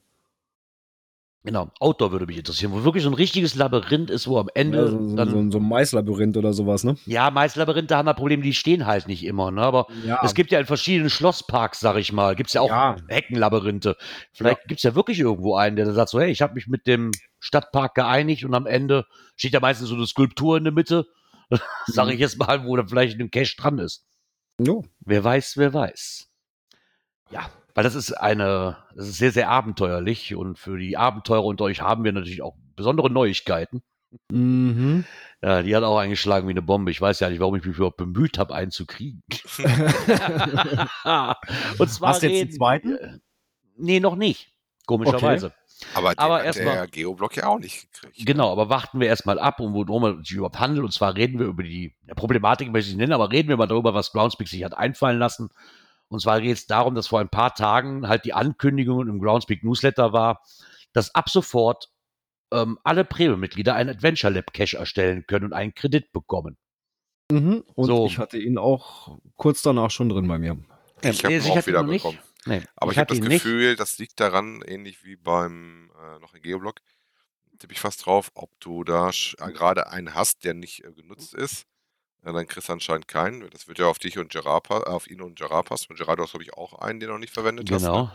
Genau, 1.43 1.71
Outdoor 1.79 2.11
würde 2.11 2.27
mich 2.27 2.37
interessieren, 2.37 2.71
wo 2.71 2.83
wirklich 2.83 3.03
so 3.03 3.09
ein 3.09 3.15
richtiges 3.15 3.55
Labyrinth 3.55 4.11
ist, 4.11 4.27
wo 4.27 4.37
am 4.37 4.47
Ende 4.53 4.77
Ja, 4.77 4.87
so, 4.87 5.15
dann. 5.15 5.29
so, 5.29 5.51
so 5.51 5.57
ein 5.57 5.67
Maislabyrinth 5.67 6.37
oder 6.37 6.53
sowas, 6.53 6.83
ne? 6.83 6.97
ja, 7.05 7.31
meist 7.31 7.55
Labyrinthe 7.55 7.97
haben 7.97 8.05
da 8.05 8.13
Probleme, 8.13 8.43
die 8.43 8.53
stehen 8.53 8.85
halt 8.85 9.07
nicht 9.07 9.23
immer, 9.25 9.49
ne? 9.49 9.63
Aber 9.63 9.87
Ja, 10.05 10.19
es 10.21 10.35
gibt 10.35 10.51
ja 10.51 10.59
in 10.59 10.67
verschiedenen 10.67 11.09
Schlossparks, 11.09 11.79
sag 11.79 11.97
ich 11.97 12.13
mal, 12.13 12.35
gibt 12.35 12.49
es 12.49 12.53
ja 12.53 12.61
auch 12.61 12.69
Ja. 12.69 12.95
Heckenlabyrinthe. 13.07 13.97
Vielleicht 14.33 14.67
gibt 14.67 14.79
es 14.79 14.83
ja 14.83 14.93
wirklich 14.93 15.19
irgendwo 15.19 15.55
einen, 15.55 15.75
der 15.75 15.85
da 15.85 15.93
sagt 15.93 16.09
so, 16.09 16.19
hey, 16.19 16.29
ich 16.29 16.43
habe 16.43 16.53
mich 16.53 16.67
mit 16.67 16.85
dem 16.85 17.09
Stadtpark 17.39 17.95
geeinigt 17.95 18.45
und 18.45 18.53
am 18.53 18.67
Ende 18.67 19.05
steht 19.35 19.53
ja 19.53 19.59
meistens 19.59 19.89
so 19.89 19.95
eine 19.95 20.05
Skulptur 20.05 20.57
in 20.57 20.63
der 20.63 20.73
Mitte, 20.73 21.07
sage 21.87 22.13
ich 22.13 22.19
jetzt 22.19 22.37
mal, 22.37 22.65
wo 22.67 22.75
da 22.75 22.85
vielleicht 22.85 23.19
ein 23.19 23.31
Cache 23.31 23.55
dran 23.57 23.79
ist. 23.79 24.05
Jo. 24.59 24.85
Wer 24.99 25.23
weiß, 25.23 25.57
wer 25.57 25.73
weiß. 25.73 26.27
Ja, 27.31 27.49
weil 27.81 27.85
das 27.85 27.95
ist 27.95 28.13
eine, 28.13 28.77
das 28.95 29.07
ist 29.07 29.17
sehr, 29.17 29.31
sehr 29.31 29.49
abenteuerlich 29.49 30.35
und 30.35 30.59
für 30.59 30.77
die 30.77 30.97
Abenteurer 30.97 31.45
unter 31.45 31.63
euch 31.63 31.81
haben 31.81 32.03
wir 32.03 32.11
natürlich 32.11 32.43
auch 32.43 32.53
besondere 32.75 33.09
Neuigkeiten. 33.09 33.81
Mhm. 34.29 35.03
Ja, 35.41 35.63
die 35.63 35.75
hat 35.75 35.81
auch 35.81 35.97
eingeschlagen 35.97 36.47
wie 36.47 36.51
eine 36.51 36.61
Bombe. 36.61 36.91
Ich 36.91 37.01
weiß 37.01 37.19
ja 37.21 37.29
nicht, 37.31 37.39
warum 37.39 37.55
ich 37.55 37.65
mich 37.65 37.77
überhaupt 37.77 37.97
bemüht 37.97 38.37
habe, 38.37 38.53
einen 38.53 38.69
zu 38.69 38.85
kriegen. 38.85 39.23
und 41.79 41.89
zwar 41.89 42.09
Hast 42.09 42.21
du 42.21 42.27
jetzt 42.29 42.51
den 42.51 42.51
zweiten? 42.51 43.19
Nee, 43.75 43.99
noch 43.99 44.15
nicht. 44.15 44.53
Komischerweise. 44.85 45.51
Aber 45.95 46.11
den 46.11 46.19
Aber 46.19 46.35
hat 46.35 46.45
erst 46.45 46.59
der 46.59 46.85
Geoblock 46.85 47.35
ja 47.35 47.47
auch 47.47 47.57
nicht 47.57 47.91
gekriegt. 47.91 48.27
Genau, 48.27 48.51
aber 48.51 48.69
warten 48.69 48.99
wir 48.99 49.07
erstmal 49.07 49.39
ab, 49.39 49.59
um 49.59 49.73
worum 49.73 50.19
es 50.19 50.27
sich 50.27 50.37
überhaupt 50.37 50.59
handelt. 50.59 50.85
Und 50.85 50.93
zwar 50.93 51.15
reden 51.15 51.39
wir 51.39 51.47
über 51.47 51.63
die 51.63 51.95
ja, 52.05 52.13
Problematik, 52.13 52.71
möchte 52.71 52.91
ich 52.91 52.95
nicht 52.95 53.01
nennen, 53.01 53.19
aber 53.19 53.31
reden 53.31 53.49
wir 53.49 53.57
mal 53.57 53.65
darüber, 53.65 53.95
was 53.95 54.11
Groundspeak 54.11 54.49
sich 54.49 54.63
hat 54.63 54.77
einfallen 54.77 55.17
lassen. 55.17 55.49
Und 56.11 56.19
zwar 56.19 56.41
geht 56.41 56.57
es 56.57 56.67
darum, 56.67 56.93
dass 56.93 57.07
vor 57.07 57.21
ein 57.21 57.29
paar 57.29 57.55
Tagen 57.55 58.05
halt 58.09 58.25
die 58.25 58.33
Ankündigung 58.33 59.07
im 59.07 59.21
Groundspeak 59.21 59.63
Newsletter 59.63 60.11
war, 60.11 60.41
dass 60.91 61.15
ab 61.15 61.29
sofort 61.29 61.89
ähm, 62.51 62.77
alle 62.83 63.05
Premium-Mitglieder 63.05 63.75
einen 63.75 63.89
Adventure 63.91 64.33
Lab 64.33 64.51
Cache 64.53 64.75
erstellen 64.77 65.25
können 65.25 65.45
und 65.45 65.53
einen 65.53 65.73
Kredit 65.73 66.11
bekommen. 66.11 66.57
Mhm. 67.31 67.63
Und 67.75 67.85
So. 67.87 68.05
ich 68.07 68.17
hatte 68.17 68.37
ihn 68.37 68.57
auch 68.57 69.17
kurz 69.37 69.61
danach 69.61 69.89
schon 69.89 70.09
drin 70.09 70.27
bei 70.27 70.37
mir. 70.37 70.57
Ich 71.01 71.23
habe 71.23 71.33
Nee, 71.33 71.39
ihn 71.39 71.45
ich 71.45 71.49
auch 71.51 71.65
wieder 71.65 71.83
bekommen. 71.85 72.19
Nee, 72.45 72.61
Aber 72.75 72.91
ich, 72.91 72.97
habe 72.97 73.09
hatte 73.11 73.15
das 73.15 73.17
ihn 73.19 73.27
nicht. 73.29 73.43
Gefühl, 73.43 73.75
das 73.77 73.97
liegt 73.97 74.19
daran, 74.19 74.61
ähnlich 74.65 75.05
wie 75.05 75.15
beim 75.15 75.91
äh, 75.97 76.19
noch 76.19 76.33
im 76.33 76.41
Geoblock, 76.41 76.81
tippe 77.57 77.71
ich 77.71 77.79
fast 77.79 78.05
drauf, 78.05 78.31
ob 78.33 78.59
du 78.59 78.83
da 78.83 79.11
äh, 79.11 79.51
gerade 79.53 79.89
einen 79.89 80.13
hast, 80.13 80.43
der 80.43 80.55
nicht 80.55 80.83
äh, 80.83 80.91
genutzt 80.91 81.33
ist. 81.33 81.67
Äh, 82.23 82.33
dann 82.33 82.47
kriegst 82.47 82.69
du 82.69 82.73
anscheinend 82.73 83.07
keinen. 83.07 83.49
Das 83.49 83.67
wird 83.67 83.79
ja 83.79 83.87
auf 83.87 83.99
dich 83.99 84.17
und 84.17 84.31
Gerard, 84.31 84.69
auf 84.69 85.09
ihn 85.09 85.21
und 85.21 85.37
Gerard 85.37 85.67
passen. 85.67 85.87
Und 85.89 85.97
Gerard, 85.97 86.19
du 86.19 86.23
hast, 86.23 86.31
glaube 86.31 86.43
ich, 86.43 86.53
auch 86.53 86.73
einen, 86.73 86.99
den 86.99 87.07
du 87.07 87.13
noch 87.13 87.19
nicht 87.19 87.33
verwendet 87.33 87.71
hast. 87.71 87.83
Genau. 87.83 88.03
Ne? 88.03 88.11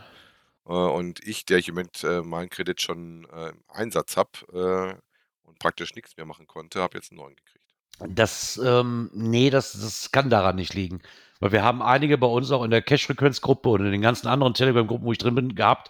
Äh, 0.67 0.71
und 0.71 1.25
ich, 1.25 1.45
der 1.45 1.57
ich 1.57 1.69
im 1.69 1.75
Moment 1.75 2.03
äh, 2.03 2.21
meinen 2.21 2.49
Kredit 2.49 2.81
schon 2.81 3.25
äh, 3.31 3.49
im 3.49 3.63
Einsatz 3.67 4.17
habe 4.17 5.01
und 5.43 5.59
praktisch 5.59 5.95
nichts 5.95 6.17
mehr 6.17 6.25
machen 6.25 6.47
konnte, 6.47 6.81
habe 6.81 6.97
jetzt 6.97 7.11
einen 7.11 7.19
neuen 7.19 7.35
gekriegt. 7.35 7.65
Das, 7.99 8.61
ähm, 8.63 9.09
nee, 9.13 9.49
das, 9.49 9.73
das 9.73 10.11
kann 10.11 10.29
daran 10.29 10.55
nicht 10.55 10.73
liegen. 10.73 11.01
Weil 11.39 11.51
wir 11.51 11.63
haben 11.63 11.81
einige 11.81 12.17
bei 12.17 12.27
uns 12.27 12.51
auch 12.51 12.63
in 12.63 12.71
der 12.71 12.81
Cash-Frequenz-Gruppe 12.81 13.69
und 13.69 13.85
in 13.85 13.91
den 13.91 14.01
ganzen 14.01 14.27
anderen 14.27 14.53
Telegram-Gruppen, 14.53 15.05
wo 15.05 15.11
ich 15.11 15.17
drin 15.17 15.35
bin, 15.35 15.55
gehabt. 15.55 15.89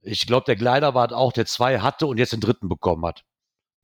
Ich 0.00 0.26
glaube, 0.26 0.46
der 0.46 0.56
Gleiter 0.56 0.94
war 0.94 1.12
auch, 1.12 1.32
der 1.32 1.46
zwei 1.46 1.80
hatte 1.80 2.06
und 2.06 2.18
jetzt 2.18 2.32
den 2.32 2.40
dritten 2.40 2.68
bekommen 2.68 3.04
hat. 3.04 3.24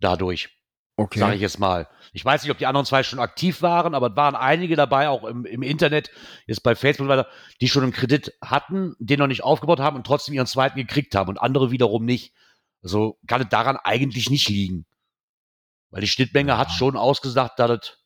Dadurch, 0.00 0.56
Okay. 0.96 1.18
sage 1.18 1.34
ich 1.34 1.40
jetzt 1.40 1.58
mal. 1.58 1.88
Ich 2.12 2.24
weiß 2.24 2.42
nicht, 2.42 2.52
ob 2.52 2.58
die 2.58 2.66
anderen 2.66 2.86
zwei 2.86 3.02
schon 3.02 3.18
aktiv 3.18 3.62
waren, 3.62 3.94
aber 3.96 4.10
es 4.10 4.16
waren 4.16 4.36
einige 4.36 4.76
dabei, 4.76 5.08
auch 5.08 5.24
im, 5.24 5.44
im 5.44 5.62
Internet, 5.62 6.10
jetzt 6.46 6.62
bei 6.62 6.76
Facebook, 6.76 7.08
weiter, 7.08 7.26
die 7.60 7.68
schon 7.68 7.82
einen 7.82 7.92
Kredit 7.92 8.32
hatten, 8.40 8.94
den 9.00 9.18
noch 9.18 9.26
nicht 9.26 9.42
aufgebaut 9.42 9.80
haben 9.80 9.96
und 9.96 10.06
trotzdem 10.06 10.34
ihren 10.34 10.46
zweiten 10.46 10.76
gekriegt 10.78 11.16
haben 11.16 11.28
und 11.28 11.38
andere 11.38 11.72
wiederum 11.72 12.04
nicht. 12.04 12.32
Also 12.82 13.18
kann 13.26 13.42
es 13.42 13.48
daran 13.48 13.76
eigentlich 13.76 14.30
nicht 14.30 14.48
liegen. 14.48 14.86
Weil 15.90 16.02
die 16.02 16.08
Schnittmenge 16.08 16.58
hat 16.58 16.70
schon 16.70 16.96
ausgesagt, 16.96 17.58
dass, 17.58 17.70
es, 17.70 17.98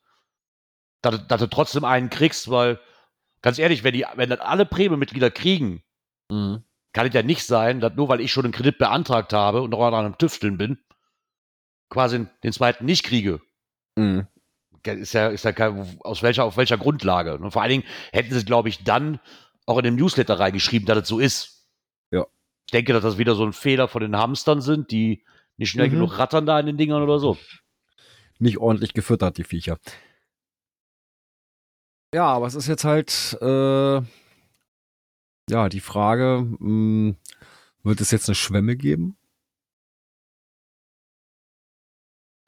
dass, 1.02 1.26
dass 1.26 1.40
du 1.40 1.46
trotzdem 1.48 1.84
einen 1.84 2.08
kriegst, 2.08 2.50
weil, 2.50 2.80
ganz 3.42 3.58
ehrlich, 3.58 3.84
wenn, 3.84 3.92
die, 3.92 4.06
wenn 4.14 4.30
das 4.30 4.40
alle 4.40 4.64
Premium-Mitglieder 4.66 5.30
kriegen, 5.30 5.82
Mhm. 6.30 6.62
kann 6.92 7.06
es 7.06 7.14
ja 7.14 7.22
nicht 7.22 7.44
sein, 7.46 7.80
dass 7.80 7.94
nur 7.94 8.08
weil 8.08 8.20
ich 8.20 8.32
schon 8.32 8.44
einen 8.44 8.52
Kredit 8.52 8.78
beantragt 8.78 9.32
habe 9.32 9.62
und 9.62 9.70
noch 9.70 9.80
an 9.80 9.94
einem 9.94 10.18
Tüfteln 10.18 10.58
bin, 10.58 10.78
quasi 11.88 12.26
den 12.42 12.52
zweiten 12.52 12.84
nicht 12.84 13.04
kriege. 13.04 13.40
Mhm. 13.96 14.26
Ist 14.84 15.12
ja, 15.12 15.28
ist 15.28 15.44
ja 15.44 15.52
kein, 15.52 15.98
aus 16.00 16.22
welcher, 16.22 16.44
auf 16.44 16.56
welcher 16.56 16.78
Grundlage. 16.78 17.36
Und 17.36 17.50
vor 17.50 17.62
allen 17.62 17.70
Dingen 17.70 17.84
hätten 18.12 18.32
sie, 18.32 18.44
glaube 18.44 18.68
ich, 18.68 18.84
dann 18.84 19.20
auch 19.66 19.76
in 19.78 19.84
dem 19.84 19.96
Newsletter 19.96 20.38
reingeschrieben, 20.38 20.86
dass 20.86 20.98
es 20.98 21.08
so 21.08 21.18
ist. 21.18 21.68
Ja. 22.10 22.26
Ich 22.66 22.72
denke, 22.72 22.92
dass 22.94 23.02
das 23.02 23.18
wieder 23.18 23.34
so 23.34 23.44
ein 23.44 23.52
Fehler 23.52 23.88
von 23.88 24.00
den 24.00 24.16
Hamstern 24.16 24.60
sind, 24.62 24.90
die 24.90 25.24
nicht 25.58 25.70
schnell 25.70 25.88
Mhm. 25.88 25.92
genug 25.92 26.18
rattern 26.18 26.46
da 26.46 26.58
in 26.60 26.66
den 26.66 26.76
Dingern 26.78 27.02
oder 27.02 27.18
so. 27.18 27.36
Nicht 28.38 28.58
ordentlich 28.58 28.94
gefüttert, 28.94 29.36
die 29.36 29.44
Viecher. 29.44 29.78
Ja, 32.14 32.26
aber 32.26 32.46
es 32.46 32.54
ist 32.54 32.68
jetzt 32.68 32.84
halt 32.84 33.36
äh, 33.42 34.00
ja 35.50 35.68
die 35.68 35.80
Frage, 35.80 36.46
mh, 36.58 37.16
wird 37.82 38.00
es 38.00 38.10
jetzt 38.10 38.28
eine 38.28 38.36
Schwemme 38.36 38.76
geben? 38.76 39.16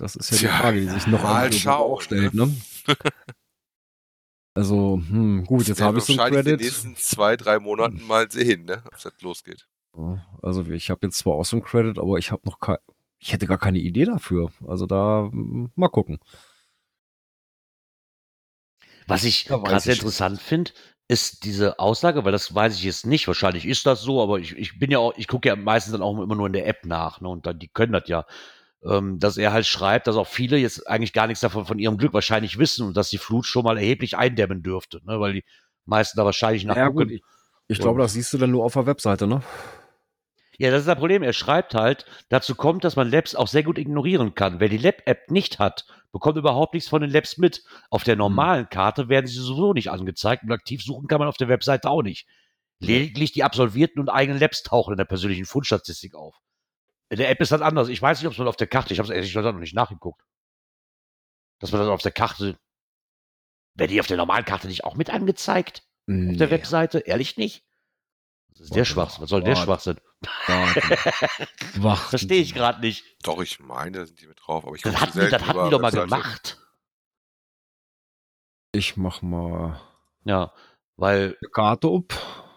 Das 0.01 0.17
ist 0.17 0.31
ja 0.31 0.39
Tja, 0.39 0.51
die 0.51 0.59
Frage, 0.63 0.81
die 0.81 0.89
sich 0.89 1.07
noch 1.07 1.21
schauen, 1.23 1.67
auch 1.69 2.01
stellt, 2.01 2.35
ne? 2.35 2.55
Also, 4.55 5.01
hm, 5.09 5.45
gut, 5.45 5.67
jetzt 5.69 5.81
habe 5.83 5.99
ich 5.99 6.05
so 6.05 6.13
ein 6.13 6.19
wahrscheinlich 6.19 6.41
in 6.41 6.47
den 6.47 6.57
Credit. 6.57 6.61
nächsten 6.61 6.97
zwei, 6.97 7.37
drei 7.37 7.59
Monaten 7.59 8.03
mal 8.07 8.31
sehen, 8.31 8.65
ne? 8.65 8.83
ob 8.87 9.01
das 9.01 9.21
losgeht. 9.23 9.67
Ja, 9.97 10.25
Also 10.43 10.65
ich 10.67 10.91
habe 10.91 11.07
jetzt 11.07 11.19
zwar 11.19 11.35
auch 11.35 11.45
so 11.45 11.57
ein 11.57 11.63
Credit, 11.63 11.99
aber 11.99 12.19
ich 12.19 12.31
habe 12.31 12.43
noch 12.45 12.59
kein, 12.61 12.77
ich 13.19 13.33
hätte 13.33 13.47
gar 13.47 13.59
keine 13.59 13.79
Idee 13.79 14.05
dafür. 14.05 14.51
Also 14.67 14.87
da 14.87 15.29
hm, 15.31 15.71
mal 15.75 15.89
gucken. 15.89 16.19
Was 19.07 19.25
ich 19.25 19.47
Ja, 19.47 19.57
gerade 19.59 19.81
sehr 19.81 19.95
interessant 19.95 20.41
finde, 20.41 20.73
ist 21.09 21.45
diese 21.45 21.79
Aussage, 21.81 22.25
weil 22.25 22.33
das 22.33 22.55
weiß 22.55 22.77
ich 22.77 22.85
jetzt 22.85 23.05
nicht. 23.07 23.27
Wahrscheinlich 23.27 23.67
ist 23.67 23.85
das 23.87 24.01
so, 24.03 24.23
aber 24.23 24.39
ich, 24.39 24.53
ich 24.57 24.79
bin 24.79 24.91
ja 24.91 24.99
auch, 25.01 25.13
ich 25.17 25.27
gucke 25.27 25.49
ja 25.49 25.57
meistens 25.57 25.93
dann 25.93 26.03
auch 26.03 26.21
immer 26.21 26.37
nur 26.37 26.47
in 26.47 26.53
der 26.53 26.67
App 26.67 26.87
nach, 26.87 27.21
ne? 27.21 27.29
Und 27.29 27.47
dann, 27.47 27.59
die 27.59 27.69
können 27.69 27.93
das 27.93 28.09
ja. 28.09 28.25
Ähm, 28.83 29.19
dass 29.19 29.37
er 29.37 29.53
halt 29.53 29.67
schreibt, 29.67 30.07
dass 30.07 30.17
auch 30.17 30.27
viele 30.27 30.57
jetzt 30.57 30.89
eigentlich 30.89 31.13
gar 31.13 31.27
nichts 31.27 31.41
davon 31.41 31.67
von 31.67 31.79
ihrem 31.79 31.99
Glück 31.99 32.15
wahrscheinlich 32.15 32.59
wissen 32.59 32.87
und 32.87 32.97
dass 32.97 33.11
die 33.11 33.19
Flut 33.19 33.45
schon 33.45 33.65
mal 33.65 33.77
erheblich 33.77 34.17
eindämmen 34.17 34.63
dürfte, 34.63 35.01
ne? 35.05 35.21
Weil 35.21 35.35
die 35.35 35.45
meisten 35.85 36.17
da 36.17 36.25
wahrscheinlich 36.25 36.63
Ja 36.63 36.75
nachgucken. 36.75 37.09
gut, 37.09 37.11
ich, 37.11 37.23
ich 37.69 37.79
glaube, 37.79 38.01
das 38.01 38.15
siehst 38.15 38.33
du 38.33 38.39
dann 38.39 38.51
nur 38.51 38.65
auf 38.65 38.73
der 38.73 38.87
Webseite, 38.87 39.27
ne? 39.27 39.43
Ja, 40.61 40.71
das 40.71 40.81
ist 40.81 40.89
das 40.89 40.99
Problem. 40.99 41.23
Er 41.23 41.33
schreibt 41.33 41.75
halt, 41.75 42.05
dazu 42.29 42.55
kommt, 42.55 42.85
dass 42.85 42.95
man 42.95 43.11
Labs 43.11 43.35
auch 43.35 43.49
sehr 43.49 43.63
gut 43.63 43.79
ignorieren 43.79 44.35
kann. 44.35 44.61
Wer 44.61 44.69
die 44.69 44.77
Lab-App 44.77 45.31
nicht 45.31 45.59
hat, 45.59 45.87
bekommt 46.13 46.37
überhaupt 46.37 46.75
nichts 46.75 46.89
von 46.89 47.01
den 47.01 47.11
Labs 47.11 47.39
mit. 47.39 47.65
Auf 47.89 48.05
der 48.05 48.17
normalen 48.17 48.69
Karte 48.69 49.09
werden 49.09 49.27
sie 49.27 49.39
sowieso 49.39 49.73
nicht 49.73 49.91
angezeigt 49.91 50.43
und 50.43 50.53
aktiv 50.53 50.83
suchen 50.83 51.09
kann 51.09 51.19
man 51.19 51.29
auf 51.29 51.39
der 51.39 51.49
Webseite 51.49 51.89
auch 51.89 52.03
nicht. 52.03 52.27
Lediglich 52.79 53.33
die 53.33 53.43
absolvierten 53.43 54.01
und 54.01 54.11
eigenen 54.11 54.39
Labs 54.39 54.63
tauchen 54.63 54.93
in 54.93 54.99
der 54.99 55.07
persönlichen 55.07 55.47
Fundstatistik 55.47 56.15
auf. 56.15 56.37
In 57.11 57.17
der 57.19 57.29
App 57.31 57.41
ist 57.41 57.53
das 57.53 57.61
anders. 57.61 57.89
Ich 57.89 58.01
weiß 58.01 58.19
nicht, 58.19 58.27
ob 58.27 58.33
es 58.33 58.39
man 58.39 58.49
auf 58.49 58.57
der 58.57 58.67
Karte, 58.69 58.93
ich 58.93 58.99
habe 58.99 59.09
es 59.09 59.15
ehrlich 59.15 59.33
gesagt 59.33 59.53
noch 59.55 59.61
nicht 59.61 59.75
nachgeguckt. 59.75 60.25
Dass 61.59 61.73
man 61.73 61.81
das 61.81 61.91
auf 61.91 62.03
der 62.03 62.13
Karte, 62.13 62.59
werden 63.75 63.91
die 63.91 64.01
auf 64.01 64.07
der 64.07 64.17
normalen 64.17 64.45
Karte 64.45 64.69
nicht 64.69 64.85
auch 64.85 64.95
mit 64.95 65.11
angezeigt? 65.11 65.83
Auf 66.09 66.37
der 66.37 66.51
Webseite? 66.51 67.01
Ehrlich 67.01 67.37
nicht? 67.37 67.65
Das 68.53 68.63
ist 68.63 68.71
der 68.71 68.79
Warte 68.81 68.91
Schwachsinn. 68.93 69.23
Was 69.23 69.31
soll 69.31 69.43
der 69.43 69.55
warte. 69.57 69.65
Schwachsinn? 69.65 70.01
Wach. 71.83 72.09
Verstehe 72.11 72.43
ich 72.43 72.55
gerade 72.55 72.81
nicht. 72.81 73.05
Doch, 73.23 73.41
ich 73.41 73.61
meine, 73.61 73.99
da 73.99 74.07
sind 74.07 74.21
die 74.21 74.27
mit 74.27 74.41
drauf. 74.45 74.67
Aber 74.67 74.75
ich 74.77 74.83
Das 74.83 75.01
hatten, 75.01 75.21
die, 75.21 75.29
das 75.29 75.47
hatten 75.47 75.65
die 75.65 75.71
doch 75.71 75.81
mal 75.81 75.93
Webseite. 75.93 76.09
gemacht. 76.09 76.59
Ich 78.73 78.97
mach 78.97 79.23
mal 79.23 79.81
Ja, 80.25 80.53
weil, 80.97 81.37
Karte 81.53 81.89
up. 81.89 82.50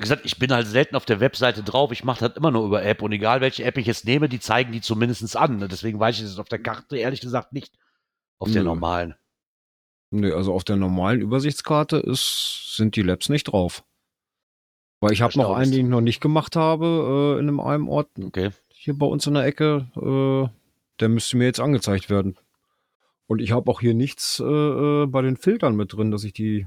Gesagt, 0.00 0.22
ich 0.24 0.38
bin 0.38 0.52
halt 0.52 0.66
selten 0.66 0.96
auf 0.96 1.04
der 1.04 1.20
Webseite 1.20 1.62
drauf. 1.62 1.92
Ich 1.92 2.04
mache 2.04 2.28
das 2.28 2.36
immer 2.36 2.50
nur 2.50 2.66
über 2.66 2.82
App. 2.84 3.02
Und 3.02 3.12
egal, 3.12 3.40
welche 3.40 3.64
App 3.64 3.78
ich 3.78 3.86
jetzt 3.86 4.04
nehme, 4.04 4.28
die 4.28 4.40
zeigen 4.40 4.72
die 4.72 4.80
zumindest 4.80 5.36
an. 5.36 5.58
ne? 5.58 5.68
Deswegen 5.68 6.00
weiß 6.00 6.18
ich 6.18 6.24
es 6.24 6.38
auf 6.38 6.48
der 6.48 6.60
Karte 6.60 6.96
ehrlich 6.96 7.20
gesagt 7.20 7.52
nicht. 7.52 7.78
Auf 8.38 8.50
der 8.50 8.62
Nö. 8.62 8.68
normalen. 8.70 9.14
Nee, 10.10 10.32
also 10.32 10.52
auf 10.52 10.64
der 10.64 10.76
normalen 10.76 11.20
Übersichtskarte 11.20 11.98
ist, 11.98 12.74
sind 12.76 12.96
die 12.96 13.02
Labs 13.02 13.28
nicht 13.28 13.44
drauf. 13.44 13.84
Weil 15.00 15.12
ich 15.12 15.22
habe 15.22 15.38
noch 15.38 15.54
einen, 15.54 15.70
den 15.70 15.86
ich 15.86 15.90
noch 15.90 16.00
nicht 16.00 16.20
gemacht 16.20 16.56
habe, 16.56 17.36
äh, 17.36 17.40
in 17.40 17.48
einem, 17.48 17.60
einem 17.60 17.88
Ort 17.88 18.08
Okay. 18.22 18.50
hier 18.68 18.98
bei 18.98 19.06
uns 19.06 19.26
in 19.26 19.34
der 19.34 19.44
Ecke. 19.44 19.86
Äh, 19.96 20.54
der 21.00 21.08
müsste 21.08 21.36
mir 21.36 21.44
jetzt 21.44 21.60
angezeigt 21.60 22.10
werden. 22.10 22.36
Und 23.26 23.40
ich 23.40 23.52
habe 23.52 23.70
auch 23.70 23.80
hier 23.80 23.94
nichts 23.94 24.40
äh, 24.40 24.44
äh, 24.44 25.06
bei 25.06 25.22
den 25.22 25.36
Filtern 25.36 25.76
mit 25.76 25.92
drin, 25.92 26.10
dass 26.10 26.24
ich 26.24 26.32
die 26.32 26.66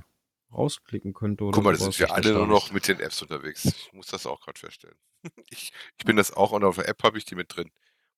rausklicken 0.53 1.13
könnte. 1.13 1.43
Oder 1.43 1.55
Guck 1.55 1.63
mal, 1.63 1.73
da 1.73 1.79
sind 1.79 1.97
wir 1.99 2.11
alle 2.13 2.33
nur 2.33 2.47
noch 2.47 2.71
mit 2.71 2.87
den 2.87 2.99
Apps 2.99 3.21
unterwegs. 3.21 3.65
Ich 3.65 3.91
muss 3.93 4.07
das 4.07 4.25
auch 4.25 4.39
gerade 4.41 4.59
feststellen. 4.59 4.97
Ich, 5.49 5.71
ich 5.97 6.05
bin 6.05 6.17
das 6.17 6.33
auch 6.33 6.51
und 6.51 6.63
auf 6.65 6.75
der 6.75 6.89
App 6.89 7.01
habe 7.03 7.17
ich 7.17 7.23
die 7.25 7.35
mit 7.35 7.55
drin, 7.55 7.71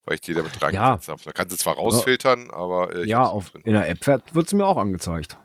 weil 0.05 0.15
ich 0.15 0.21
die 0.21 0.33
damit 0.33 0.59
reingesetzt 0.61 1.07
habe. 1.09 1.21
Da 1.23 1.31
kannst 1.33 1.53
du 1.53 1.57
zwar 1.57 1.75
rausfiltern, 1.75 2.49
aber 2.49 2.95
äh, 2.95 3.01
ich 3.03 3.07
Ja, 3.09 3.25
auf, 3.27 3.51
drin. 3.51 3.61
in 3.63 3.73
der 3.73 3.87
App 3.89 4.05
wird 4.33 4.47
es 4.47 4.53
mir 4.53 4.65
auch 4.65 4.77
angezeigt. 4.77 5.37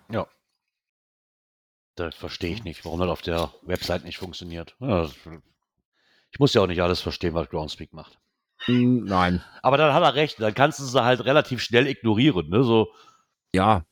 Da 1.96 2.11
verstehe 2.12 2.55
ich 2.55 2.64
nicht, 2.64 2.85
warum 2.85 3.00
das 3.00 3.11
auf 3.11 3.20
der 3.20 3.53
Website 3.62 4.05
nicht 4.05 4.16
funktioniert. 4.18 4.74
Ja, 4.81 5.03
das, 5.03 5.14
ich 6.31 6.38
muss 6.38 6.55
ja 6.55 6.62
auch 6.62 6.66
nicht 6.66 6.81
alles 6.81 7.00
verstehen, 7.00 7.35
was 7.35 7.50
Groundspeak 7.50 7.92
macht. 7.92 8.18
Nein. 8.68 9.42
Aber 9.62 9.76
dann 9.76 9.92
hat 9.92 10.03
er 10.03 10.14
recht. 10.14 10.40
Dann 10.40 10.55
kannst 10.55 10.79
du 10.79 10.85
sie 10.85 11.03
halt 11.03 11.24
relativ 11.24 11.61
schnell 11.62 11.87
ignorieren. 11.87 12.48
Ne? 12.48 12.62
So, 12.62 12.92
Ja. 13.53 13.85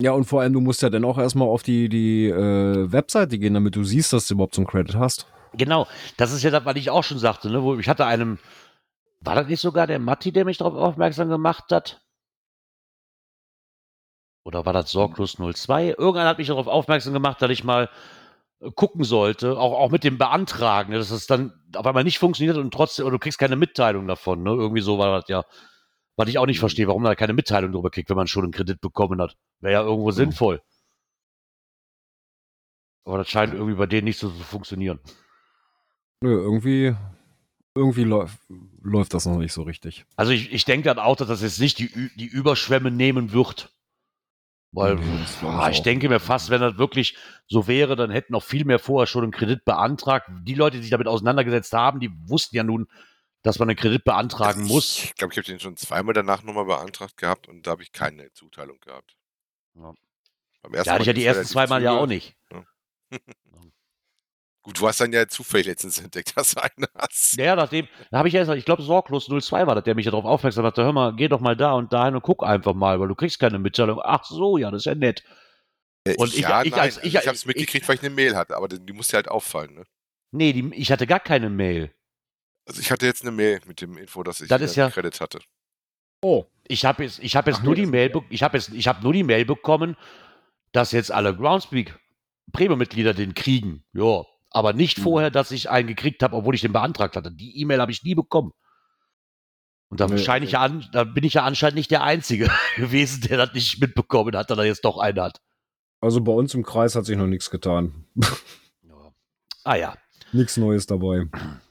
Ja, 0.00 0.12
und 0.12 0.24
vor 0.24 0.42
allem, 0.42 0.52
du 0.52 0.60
musst 0.60 0.82
ja 0.82 0.90
dann 0.90 1.04
auch 1.04 1.16
erstmal 1.16 1.48
auf 1.48 1.62
die, 1.62 1.88
die 1.88 2.26
äh, 2.28 2.92
Webseite 2.92 3.38
gehen, 3.38 3.54
damit 3.54 3.76
du 3.76 3.84
siehst, 3.84 4.12
dass 4.12 4.28
du 4.28 4.34
überhaupt 4.34 4.54
so 4.54 4.60
einen 4.60 4.68
Credit 4.68 4.96
hast. 4.96 5.26
Genau, 5.54 5.86
das 6.18 6.32
ist 6.32 6.42
ja 6.42 6.50
das, 6.50 6.66
was 6.66 6.76
ich 6.76 6.90
auch 6.90 7.04
schon 7.04 7.18
sagte, 7.18 7.50
ne? 7.50 7.62
Wo 7.62 7.76
ich 7.76 7.88
hatte 7.88 8.04
einem, 8.04 8.38
war 9.20 9.34
das 9.34 9.46
nicht 9.48 9.60
sogar 9.60 9.86
der 9.86 9.98
Matti, 9.98 10.32
der 10.32 10.44
mich 10.44 10.58
darauf 10.58 10.74
aufmerksam 10.74 11.30
gemacht 11.30 11.64
hat? 11.70 12.02
Oder 14.44 14.66
war 14.66 14.72
das 14.74 14.92
Sorglos 14.92 15.38
02? 15.38 15.94
Irgendeiner 15.98 16.28
hat 16.28 16.38
mich 16.38 16.48
darauf 16.48 16.66
aufmerksam 16.66 17.14
gemacht, 17.14 17.40
dass 17.40 17.50
ich 17.50 17.64
mal 17.64 17.88
äh, 18.60 18.70
gucken 18.72 19.02
sollte, 19.02 19.58
auch, 19.58 19.72
auch 19.78 19.90
mit 19.90 20.04
dem 20.04 20.18
Beantragen, 20.18 20.92
ne, 20.92 20.98
dass 20.98 21.10
es 21.10 21.26
dann 21.26 21.52
auf 21.74 21.86
einmal 21.86 22.04
nicht 22.04 22.18
funktioniert 22.18 22.58
und 22.58 22.72
trotzdem, 22.72 23.06
oder 23.06 23.14
du 23.14 23.18
kriegst 23.18 23.38
keine 23.38 23.56
Mitteilung 23.56 24.06
davon, 24.06 24.42
ne? 24.42 24.50
Irgendwie 24.50 24.82
so 24.82 24.98
war 24.98 25.20
das 25.20 25.28
ja. 25.28 25.44
Was 26.16 26.28
ich 26.28 26.38
auch 26.38 26.46
nicht 26.46 26.60
verstehe, 26.60 26.86
warum 26.88 27.02
man 27.02 27.10
da 27.10 27.14
keine 27.14 27.34
Mitteilung 27.34 27.72
drüber 27.72 27.90
kriegt, 27.90 28.08
wenn 28.08 28.16
man 28.16 28.26
schon 28.26 28.44
einen 28.44 28.52
Kredit 28.52 28.80
bekommen 28.80 29.20
hat. 29.20 29.36
Wäre 29.60 29.74
ja 29.74 29.82
irgendwo 29.82 30.10
sinnvoll. 30.10 30.62
Aber 33.04 33.18
das 33.18 33.28
scheint 33.28 33.54
irgendwie 33.54 33.74
bei 33.76 33.86
denen 33.86 34.04
nicht 34.06 34.18
so 34.18 34.30
zu 34.30 34.42
funktionieren. 34.42 34.98
Nö, 36.22 36.40
irgendwie, 36.40 36.96
irgendwie 37.74 38.04
läuft, 38.04 38.38
läuft 38.82 39.14
das 39.14 39.26
noch 39.26 39.36
nicht 39.36 39.52
so 39.52 39.62
richtig. 39.62 40.06
Also 40.16 40.32
ich, 40.32 40.52
ich 40.52 40.64
denke 40.64 40.88
dann 40.88 40.98
auch, 40.98 41.16
dass 41.16 41.28
das 41.28 41.42
jetzt 41.42 41.60
nicht 41.60 41.78
die, 41.78 42.10
die 42.16 42.26
Überschwemme 42.26 42.90
nehmen 42.90 43.32
wird. 43.32 43.72
Weil 44.72 44.96
Nee, 44.96 45.22
ich 45.24 45.42
auch. 45.44 45.82
denke 45.82 46.08
mir 46.08 46.18
fast, 46.20 46.50
wenn 46.50 46.60
das 46.60 46.78
wirklich 46.78 47.16
so 47.46 47.68
wäre, 47.68 47.94
dann 47.94 48.10
hätten 48.10 48.32
noch 48.32 48.42
viel 48.42 48.64
mehr 48.64 48.78
vorher 48.78 49.06
schon 49.06 49.22
einen 49.22 49.32
Kredit 49.32 49.64
beantragt. 49.64 50.28
Die 50.42 50.54
Leute, 50.54 50.76
die 50.78 50.82
sich 50.82 50.90
damit 50.90 51.06
auseinandergesetzt 51.06 51.72
haben, 51.72 52.00
die 52.00 52.10
wussten 52.28 52.56
ja 52.56 52.64
nun, 52.64 52.88
dass 53.46 53.58
man 53.58 53.68
einen 53.70 53.76
Kredit 53.78 54.04
beantragen 54.04 54.64
muss. 54.64 55.02
Ich 55.04 55.14
glaube, 55.14 55.32
ich 55.32 55.38
habe 55.38 55.46
den 55.46 55.60
schon 55.60 55.76
zweimal 55.76 56.12
danach 56.14 56.42
nochmal 56.42 56.64
beantragt 56.66 57.16
gehabt 57.16 57.48
und 57.48 57.66
da 57.66 57.70
habe 57.72 57.82
ich 57.82 57.92
keine 57.92 58.32
Zuteilung 58.32 58.78
gehabt. 58.80 59.16
Ja. 59.74 59.94
Beim 60.62 60.74
ersten 60.74 60.88
Da 60.88 60.92
hatte 60.94 61.02
ich 61.02 61.06
ja 61.06 61.12
die 61.12 61.24
ersten 61.24 61.38
relativ 61.38 61.52
zwei 61.52 61.66
Mal 61.66 61.82
ja 61.82 61.92
auch 61.92 62.06
nicht. 62.06 62.34
Gut, 64.62 64.80
du 64.80 64.88
hast 64.88 65.00
dann 65.00 65.12
ja 65.12 65.28
zufällig 65.28 65.66
letztens 65.66 65.98
entdeckt, 66.00 66.32
dass 66.36 66.54
du 66.54 66.60
einen 66.62 66.86
hast. 66.96 67.36
Ja, 67.38 67.54
nachdem, 67.54 67.86
da 68.10 68.18
habe 68.18 68.28
ich 68.28 68.34
erst, 68.34 68.50
ich 68.50 68.64
glaube, 68.64 68.82
Sorglos 68.82 69.26
02 69.26 69.66
war 69.66 69.76
das, 69.76 69.84
der 69.84 69.94
mich 69.94 70.06
darauf 70.06 70.24
aufmerksam 70.24 70.64
machte, 70.64 70.82
hör 70.82 70.92
mal, 70.92 71.14
geh 71.14 71.28
doch 71.28 71.40
mal 71.40 71.56
da 71.56 71.72
und 71.74 71.92
dahin 71.92 72.16
und 72.16 72.22
guck 72.22 72.42
einfach 72.42 72.74
mal, 72.74 72.98
weil 72.98 73.06
du 73.08 73.14
kriegst 73.14 73.38
keine 73.38 73.60
Mitteilung. 73.60 74.00
Ach 74.02 74.24
so, 74.24 74.58
ja, 74.58 74.70
das 74.72 74.82
ist 74.82 74.86
ja 74.86 74.96
nett. 74.96 75.22
Äh, 76.04 76.16
Und 76.16 76.34
ich- 76.34 76.40
ja, 76.40 76.62
ich 76.64 76.72
nein, 76.72 76.80
als- 76.80 76.96
also 76.98 77.06
ich- 77.06 77.14
ich, 77.14 77.26
habe 77.26 77.34
es 77.36 77.42
ich- 77.42 77.46
mitgekriegt, 77.46 77.86
weil 77.88 77.94
ich 77.94 78.00
eine 78.02 78.10
Mail 78.10 78.34
hatte, 78.36 78.56
aber 78.56 78.66
die, 78.66 78.84
die 78.84 78.92
musste 78.92 79.16
halt 79.16 79.28
auffallen. 79.28 79.74
Ne? 79.74 79.84
Nee, 80.32 80.52
die, 80.52 80.68
ich 80.74 80.90
hatte 80.90 81.06
gar 81.06 81.20
keine 81.20 81.48
Mail. 81.48 81.92
Also 82.66 82.80
ich 82.80 82.90
hatte 82.90 83.06
jetzt 83.06 83.22
eine 83.22 83.30
Mail 83.30 83.60
mit 83.66 83.80
dem 83.80 83.96
Info, 83.96 84.22
dass 84.22 84.40
ich 84.40 84.48
Das 84.48 84.60
ist 84.60 84.76
ja- 84.76 84.84
einen 84.86 84.92
Credit 84.94 85.20
hatte. 85.20 85.38
Oh, 86.22 86.44
Ich 86.68 86.84
habe 86.84 87.04
jetzt, 87.04 87.20
ich 87.20 87.36
habe 87.36 87.50
jetzt 87.50 87.60
Ach, 87.60 87.64
nur 87.64 87.76
die 87.76 87.86
Mail, 87.86 88.12
ich 88.30 88.42
habe 88.42 88.56
jetzt, 88.58 88.70
ich 88.70 88.88
habe 88.88 89.00
nur 89.02 89.12
die 89.12 89.22
Mail 89.22 89.44
bekommen, 89.44 89.96
dass 90.72 90.90
jetzt 90.92 91.12
alle 91.12 91.34
Groundspeak 91.36 91.96
Premium-Mitglieder 92.52 93.14
den 93.14 93.34
kriegen. 93.34 93.84
Ja, 93.92 94.24
aber 94.50 94.72
nicht 94.72 94.98
Mhm. 94.98 95.02
vorher, 95.02 95.30
dass 95.30 95.52
ich 95.52 95.70
einen 95.70 95.86
gekriegt 95.88 96.22
habe, 96.24 96.34
obwohl 96.34 96.54
ich 96.56 96.60
den 96.62 96.72
beantragt 96.72 97.14
hatte. 97.16 97.30
Die 97.30 97.60
E-Mail 97.60 97.80
habe 97.80 97.92
ich 97.92 98.02
nie 98.02 98.14
bekommen. 98.16 98.52
Und 99.88 100.00
da, 100.00 100.08
Nee, 100.08 100.18
scheine 100.18 100.44
ich 100.44 100.52
ja 100.52 100.60
an, 100.62 100.84
da 100.92 101.04
bin 101.04 101.22
ich 101.22 101.34
ja 101.34 101.44
anscheinend 101.44 101.76
nicht 101.76 101.90
der 101.92 102.02
Einzige 102.02 102.50
gewesen, 102.76 103.20
der 103.22 103.36
das 103.38 103.52
nicht 103.54 103.80
mitbekommen 103.80 104.34
hat, 104.36 104.50
dass 104.50 104.58
er 104.58 104.64
jetzt 104.64 104.84
doch 104.84 104.98
einen 104.98 105.20
hat. 105.20 105.40
also 106.00 106.20
bei 106.20 106.32
uns 106.32 106.52
im 106.54 106.64
Kreis 106.64 106.96
hat 106.96 107.04
sich 107.04 107.16
noch 107.16 107.26
nichts 107.28 107.48
getan. 107.50 108.06
Ja. 108.82 109.12
Ah 109.62 109.76
ja, 109.76 109.96
nichts 110.32 110.56
Neues 110.56 110.86
dabei. 110.86 111.26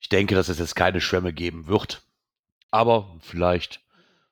ich 0.00 0.08
denke, 0.08 0.34
dass 0.34 0.48
es 0.48 0.58
jetzt 0.58 0.74
keine 0.76 1.00
Schwämme 1.00 1.32
geben 1.32 1.66
wird. 1.66 2.02
Aber 2.70 3.16
vielleicht 3.20 3.80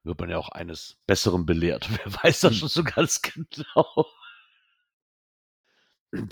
wird 0.02 0.18
man 0.20 0.30
ja 0.30 0.38
auch 0.38 0.48
eines 0.48 0.96
Besseren 1.06 1.44
belehrt. 1.46 1.88
Wer 2.04 2.14
weiß 2.24 2.40
das 2.40 2.56
schon 2.56 2.68
so 2.68 2.82
ganz 2.82 3.20
genau. 3.22 4.06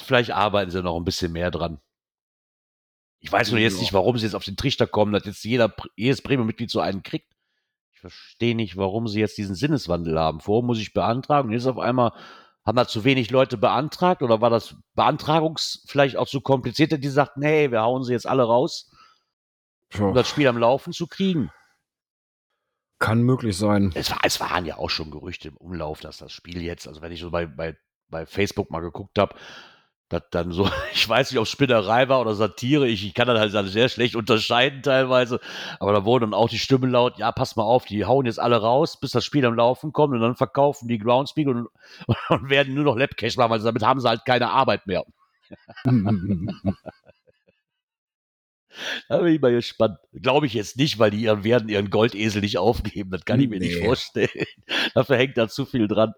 Vielleicht 0.03 0.31
arbeiten 0.31 0.71
sie 0.71 0.83
noch 0.83 0.97
ein 0.97 1.05
bisschen 1.05 1.33
mehr 1.33 1.51
dran. 1.51 1.81
Ich 3.21 3.31
weiß 3.31 3.51
nur 3.51 3.61
jetzt 3.61 3.75
Ja. 3.75 3.81
nicht, 3.81 3.93
warum 3.93 4.17
sie 4.17 4.25
jetzt 4.25 4.35
auf 4.35 4.45
den 4.45 4.57
Trichter 4.57 4.87
kommen, 4.87 5.13
dass 5.13 5.25
jetzt 5.25 5.45
jeder, 5.45 5.75
jedes 5.97 6.23
Premium-Mitglied 6.23 6.71
so 6.71 6.81
einen 6.81 7.03
kriegt. 7.03 7.33
Ich 7.93 8.01
verstehe 8.01 8.55
nicht, 8.55 8.77
warum 8.77 9.09
sie 9.09 9.21
jetzt 9.21 9.37
diesen 9.39 9.55
Sinneswandel 9.55 10.19
haben. 10.19 10.41
Vorher 10.41 10.65
muss 10.67 10.79
ich 10.79 10.93
beantragen 10.93 11.49
und 11.49 11.55
jetzt 11.55 11.67
auf 11.67 11.79
einmal 11.79 12.13
haben 12.65 12.77
da 12.77 12.87
zu 12.89 13.05
wenig 13.05 13.31
Leute 13.31 13.57
beantragt 13.59 14.23
oder 14.23 14.41
war 14.41 14.51
das 14.51 14.77
Beantragungs 14.95 15.85
vielleicht 15.87 16.17
auch 16.17 16.27
zu 16.29 16.41
kompliziert, 16.41 16.93
dass 16.93 17.01
die 17.01 17.09
sagten, 17.09 17.43
hey, 17.43 17.71
wir 17.71 17.83
hauen 17.83 18.03
sie 18.03 18.13
jetzt 18.13 18.27
alle 18.27 18.43
raus. 18.45 18.91
Um 19.99 20.15
das 20.15 20.29
Spiel 20.29 20.49
am 20.49 20.59
Laufen 20.59 20.93
zu 20.93 21.07
kriegen. 21.07 21.51
Kann 22.99 23.23
möglich 23.23 23.57
sein. 23.57 23.93
Es, 23.95 24.11
war, 24.11 24.21
es 24.23 24.41
waren 24.41 24.65
ja 24.65 24.79
auch 24.79 24.89
schon 24.89 25.11
Gerüchte 25.11 25.49
im 25.49 25.57
Umlauf, 25.57 26.01
dass 26.01 26.17
das 26.19 26.33
Spiel 26.33 26.63
jetzt, 26.63 26.89
also 26.89 27.03
wenn 27.03 27.13
ich 27.13 27.21
so 27.21 27.31
bei, 27.31 27.45
bei, 27.47 27.77
bei 28.09 28.25
Facebook 28.25 28.71
mal 28.71 28.81
geguckt 28.81 29.19
habe, 29.19 29.35
dass 30.09 30.23
dann 30.31 30.53
so, 30.53 30.71
ich 30.95 31.07
weiß 31.07 31.31
nicht, 31.31 31.39
ob 31.39 31.45
es 31.45 31.51
Spinnerei 31.51 32.09
war 32.09 32.23
oder 32.23 32.35
Satire, 32.35 32.89
ich, 32.89 33.05
ich 33.07 33.13
kann 33.13 33.29
das 33.29 33.55
halt 33.55 33.69
sehr 33.71 33.91
schlecht 33.91 34.17
unterscheiden 34.17 34.83
teilweise, 34.83 35.41
aber 35.79 35.93
da 35.93 36.07
wurden 36.07 36.31
dann 36.31 36.35
auch 36.35 36.49
die 36.49 36.59
Stimmen 36.59 36.91
laut, 36.91 37.19
ja, 37.19 37.33
pass 37.33 37.57
mal 37.57 37.65
auf, 37.65 37.85
die 37.85 38.07
hauen 38.07 38.25
jetzt 38.25 38.41
alle 38.41 38.57
raus, 38.57 38.99
bis 38.99 39.11
das 39.11 39.27
Spiel 39.27 39.45
am 39.45 39.55
Laufen 39.55 39.93
kommt 39.93 40.15
und 40.15 40.21
dann 40.21 40.37
verkaufen 40.37 40.89
die 40.89 40.99
Groundspeak 40.99 41.49
und, 41.49 41.69
und 42.29 42.49
werden 42.49 42.73
nur 42.73 42.85
noch 42.85 42.97
Labcache 42.97 43.37
machen, 43.37 43.51
weil 43.51 43.61
damit 43.61 43.83
haben 43.83 44.01
sie 44.01 44.09
halt 44.09 44.25
keine 44.25 44.51
Arbeit 44.51 44.87
mehr. 44.87 45.05
Da 49.09 49.19
bin 49.19 49.35
ich 49.35 49.41
mal 49.41 49.53
gespannt. 49.53 49.99
Glaube 50.13 50.47
ich 50.47 50.55
jetzt 50.55 50.77
nicht, 50.77 50.99
weil 50.99 51.11
die 51.11 51.23
ihren, 51.23 51.45
werden 51.45 51.69
ihren 51.69 51.91
Goldesel 51.91 52.41
nicht 52.43 52.59
aufgeben. 52.59 53.11
Das 53.11 53.25
kann 53.25 53.41
ich 53.41 53.49
mir 53.49 53.59
nicht 53.61 53.77
Nee. 53.81 53.85
vorstellen. 53.87 54.29
Dafür 54.95 55.17
hängt 55.17 55.37
da 55.39 55.49
zu 55.49 55.65
viel 55.67 55.89
dran. 55.89 56.13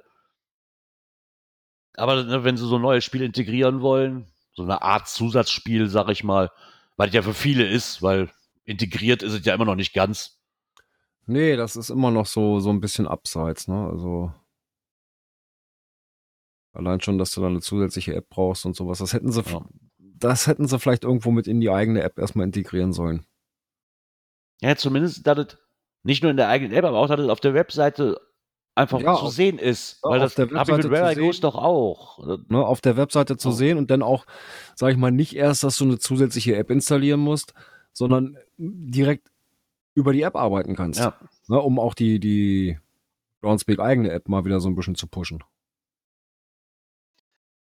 Aber 1.96 2.22
ne, 2.24 2.44
wenn 2.44 2.56
sie 2.56 2.66
so 2.66 2.76
ein 2.76 2.82
neues 2.82 3.04
Spiel 3.04 3.22
integrieren 3.22 3.80
wollen, 3.80 4.26
so 4.54 4.62
eine 4.62 4.82
Art 4.82 5.08
Zusatzspiel, 5.08 5.88
sag 5.88 6.08
ich 6.10 6.24
mal, 6.24 6.50
weil 6.96 7.08
es 7.08 7.14
ja 7.14 7.22
für 7.22 7.34
viele 7.34 7.66
ist, 7.66 8.02
weil 8.02 8.30
integriert 8.64 9.22
ist 9.22 9.32
es 9.32 9.44
ja 9.44 9.54
immer 9.54 9.64
noch 9.64 9.74
nicht 9.76 9.94
ganz. 9.94 10.40
nee, 11.26 11.56
das 11.56 11.76
ist 11.76 11.90
immer 11.90 12.10
noch 12.10 12.26
so, 12.26 12.58
so 12.60 12.70
ein 12.70 12.80
bisschen 12.80 13.06
abseits, 13.06 13.68
ne? 13.68 13.88
Also. 13.90 14.32
Allein 16.72 17.00
schon, 17.00 17.18
dass 17.18 17.32
du 17.32 17.40
da 17.40 17.48
eine 17.48 17.60
zusätzliche 17.60 18.14
App 18.14 18.28
brauchst 18.28 18.64
und 18.66 18.76
sowas. 18.76 18.98
Das 18.98 19.12
hätten 19.12 19.32
sie, 19.32 19.42
Ja. 19.42 19.64
Das 20.18 20.46
hätten 20.46 20.66
sie 20.66 20.78
vielleicht 20.78 21.04
irgendwo 21.04 21.30
mit 21.30 21.46
in 21.46 21.60
die 21.60 21.70
eigene 21.70 22.02
App 22.02 22.18
erstmal 22.18 22.46
integrieren 22.46 22.92
sollen. 22.92 23.24
Ja, 24.60 24.76
zumindest, 24.76 25.26
dass 25.26 25.38
es 25.38 25.58
nicht 26.02 26.22
nur 26.22 26.30
in 26.30 26.36
der 26.36 26.48
eigenen 26.48 26.72
App, 26.72 26.84
aber 26.84 26.98
auch, 26.98 27.06
dass 27.08 27.20
es 27.20 27.28
auf 27.28 27.40
der 27.40 27.54
Webseite 27.54 28.20
einfach 28.74 29.00
Ja, 29.00 29.14
zu 29.14 29.26
auf- 29.26 29.32
sehen 29.32 29.58
ist. 29.58 30.00
ja, 30.04 30.10
weil 30.10 30.18
auf 30.20 30.34
das 30.34 30.34
der 30.34 30.58
habe 30.58 30.70
ich 30.70 30.76
mit 30.90 31.14
zu 31.14 31.20
Goes 31.20 31.40
doch 31.40 31.54
auch. 31.56 32.18
ne, 32.48 32.64
auf 32.64 32.80
der 32.80 32.96
Webseite 32.96 33.36
zu 33.36 33.48
Oh. 33.48 33.52
sehen 33.52 33.78
und 33.78 33.90
dann 33.90 34.02
auch, 34.02 34.24
sag 34.76 34.90
ich 34.92 34.96
mal, 34.96 35.10
nicht 35.10 35.34
erst, 35.36 35.64
dass 35.64 35.76
du 35.78 35.84
eine 35.84 35.98
zusätzliche 35.98 36.56
App 36.56 36.70
installieren 36.70 37.20
musst, 37.20 37.54
sondern 37.92 38.36
direkt 38.56 39.30
über 39.94 40.12
die 40.12 40.22
App 40.22 40.36
arbeiten 40.36 40.76
kannst. 40.76 41.00
Ja. 41.00 41.18
Ne, 41.48 41.60
um 41.60 41.78
auch 41.80 41.94
die, 41.94 42.20
die 42.20 42.78
Groundspeak 43.42 43.80
eigene 43.80 44.10
App 44.10 44.28
mal 44.28 44.44
wieder 44.44 44.60
so 44.60 44.68
ein 44.68 44.74
bisschen 44.76 44.94
zu 44.94 45.06
pushen. 45.08 45.42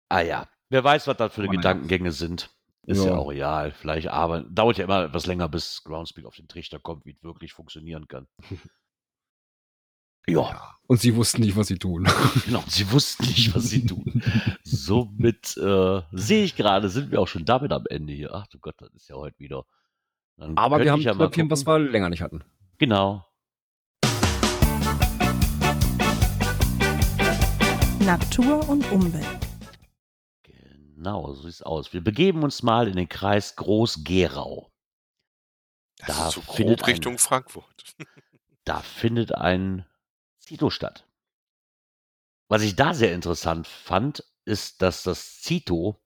Ah 0.10 0.22
ja, 0.22 0.48
wer 0.70 0.84
weiß, 0.84 1.08
was 1.08 1.18
das 1.18 1.34
für 1.34 1.42
naja. 1.42 1.52
Gedankengänge 1.54 2.12
sind. 2.12 2.50
Ist 2.86 3.04
ja. 3.04 3.12
Ja. 3.12 3.18
auch 3.18 3.30
real. 3.30 3.72
Vielleicht 3.72 4.08
aber 4.08 4.42
dauert 4.42 4.78
ja 4.78 4.86
immer 4.86 5.06
etwas 5.06 5.26
länger, 5.26 5.50
bis 5.50 5.84
Groundspeak 5.84 6.26
auf 6.26 6.36
den 6.36 6.48
Trichter 6.48 6.80
kommt, 6.80 7.06
wie 7.06 7.12
es 7.12 7.22
wirklich 7.22 7.54
funktionieren 7.54 8.08
kann. 8.08 8.28
ja, 10.28 10.76
Und 10.88 11.00
sie 11.00 11.16
wussten 11.16 11.42
nicht, 11.42 11.56
was 11.56 11.68
sie 11.68 11.78
tun. 11.78 12.08
genau. 12.46 12.64
Sie 12.68 12.92
wussten 12.92 13.26
nicht, 13.26 13.54
was 13.54 13.66
sie 13.66 13.86
tun. 13.86 14.24
Somit 14.64 15.58
äh, 15.58 16.02
sehe 16.12 16.44
ich 16.44 16.56
gerade, 16.56 16.90
sind 16.90 17.12
wir 17.12 17.20
auch 17.20 17.28
schon 17.28 17.46
damit 17.46 17.72
am 17.72 17.86
Ende 17.90 18.14
hier. 18.14 18.34
Ach 18.34 18.48
du 18.48 18.60
Gott, 18.60 18.76
das 18.80 18.94
ist 18.94 19.10
ja 19.10 19.16
heute 19.16 19.38
wieder. 19.40 19.66
Dann 20.38 20.58
Aber 20.58 20.80
wir 20.80 20.92
haben 20.92 21.02
ja 21.02 21.14
Knöpfchen, 21.14 21.50
was 21.52 21.68
wir 21.68 21.78
länger 21.78 22.10
nicht 22.10 22.22
hatten. 22.22 22.44
Genau. 22.78 23.26
Natur 28.00 28.68
und 28.68 28.90
Umwelt. 28.92 29.49
Genau, 31.00 31.34
so 31.34 31.44
sieht 31.44 31.52
es 31.52 31.62
aus. 31.62 31.94
Wir 31.94 32.04
begeben 32.04 32.44
uns 32.44 32.62
mal 32.62 32.90
in 32.90 32.98
den 32.98 33.08
Kreis 33.08 33.56
Groß-Gerau. 33.56 34.70
Das 36.00 36.08
Da 36.08 36.28
ist 36.28 36.34
so 36.34 36.42
findet 36.42 36.86
Richtung 36.88 37.18
Frankfurt. 37.18 37.96
Da 38.66 38.82
findet 38.82 39.34
ein 39.34 39.86
Zito 40.38 40.70
statt. 40.70 41.08
Was 42.50 42.62
ich 42.62 42.76
da 42.76 42.94
sehr 42.94 43.14
interessant 43.14 43.66
fand, 43.66 44.26
ist, 44.44 44.82
dass 44.82 45.02
das 45.02 45.40
Zito 45.40 46.00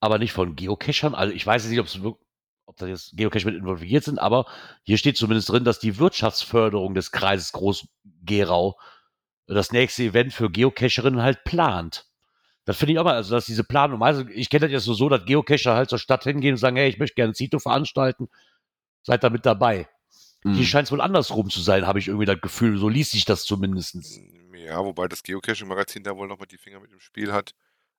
aber 0.00 0.18
nicht 0.18 0.32
von 0.32 0.56
Geocachern, 0.56 1.14
also 1.14 1.34
ich 1.34 1.46
weiß 1.46 1.66
nicht, 1.66 1.78
ob 1.78 1.86
es 1.86 2.00
ob 2.02 2.76
da 2.78 2.86
jetzt 2.86 3.14
Geocache 3.16 3.44
mit 3.44 3.54
involviert 3.54 4.04
sind, 4.04 4.18
aber 4.18 4.46
hier 4.82 4.96
steht 4.96 5.18
zumindest 5.18 5.50
drin, 5.50 5.64
dass 5.64 5.78
die 5.78 5.98
Wirtschaftsförderung 5.98 6.94
des 6.94 7.12
Kreises 7.12 7.52
Groß-Gerau 7.52 8.80
das 9.46 9.72
nächste 9.72 10.04
Event 10.04 10.32
für 10.32 10.50
Geocacherinnen 10.50 11.22
halt 11.22 11.44
plant. 11.44 12.09
Das 12.70 12.78
finde 12.78 12.92
ich 12.92 13.00
auch 13.00 13.04
mal, 13.04 13.16
also 13.16 13.34
dass 13.34 13.46
diese 13.46 13.64
Planung, 13.64 14.00
also 14.00 14.24
ich 14.28 14.48
kenne 14.48 14.66
das 14.66 14.70
jetzt 14.70 14.86
nur 14.86 14.94
so, 14.94 15.08
dass 15.08 15.24
Geocacher 15.24 15.74
halt 15.74 15.90
zur 15.90 15.98
Stadt 15.98 16.22
hingehen 16.22 16.52
und 16.52 16.58
sagen, 16.58 16.76
hey, 16.76 16.88
ich 16.88 17.00
möchte 17.00 17.16
gerne 17.16 17.32
ein 17.32 17.34
Zito 17.34 17.58
veranstalten, 17.58 18.28
seid 19.02 19.24
da 19.24 19.28
mit 19.28 19.44
dabei. 19.44 19.88
Hm. 20.42 20.54
Hier 20.54 20.64
scheint 20.64 20.86
es 20.86 20.92
wohl 20.92 21.00
andersrum 21.00 21.50
zu 21.50 21.60
sein, 21.62 21.88
habe 21.88 21.98
ich 21.98 22.06
irgendwie 22.06 22.26
das 22.26 22.40
Gefühl. 22.40 22.78
So 22.78 22.88
liest 22.88 23.10
sich 23.10 23.24
das 23.24 23.42
zumindest. 23.42 24.20
Ja, 24.54 24.84
wobei 24.84 25.08
das 25.08 25.24
Geocaching-Magazin 25.24 26.04
da 26.04 26.16
wohl 26.16 26.28
nochmal 26.28 26.46
die 26.46 26.58
Finger 26.58 26.78
mit 26.78 26.92
dem 26.92 27.00
Spiel 27.00 27.32
hat. 27.32 27.56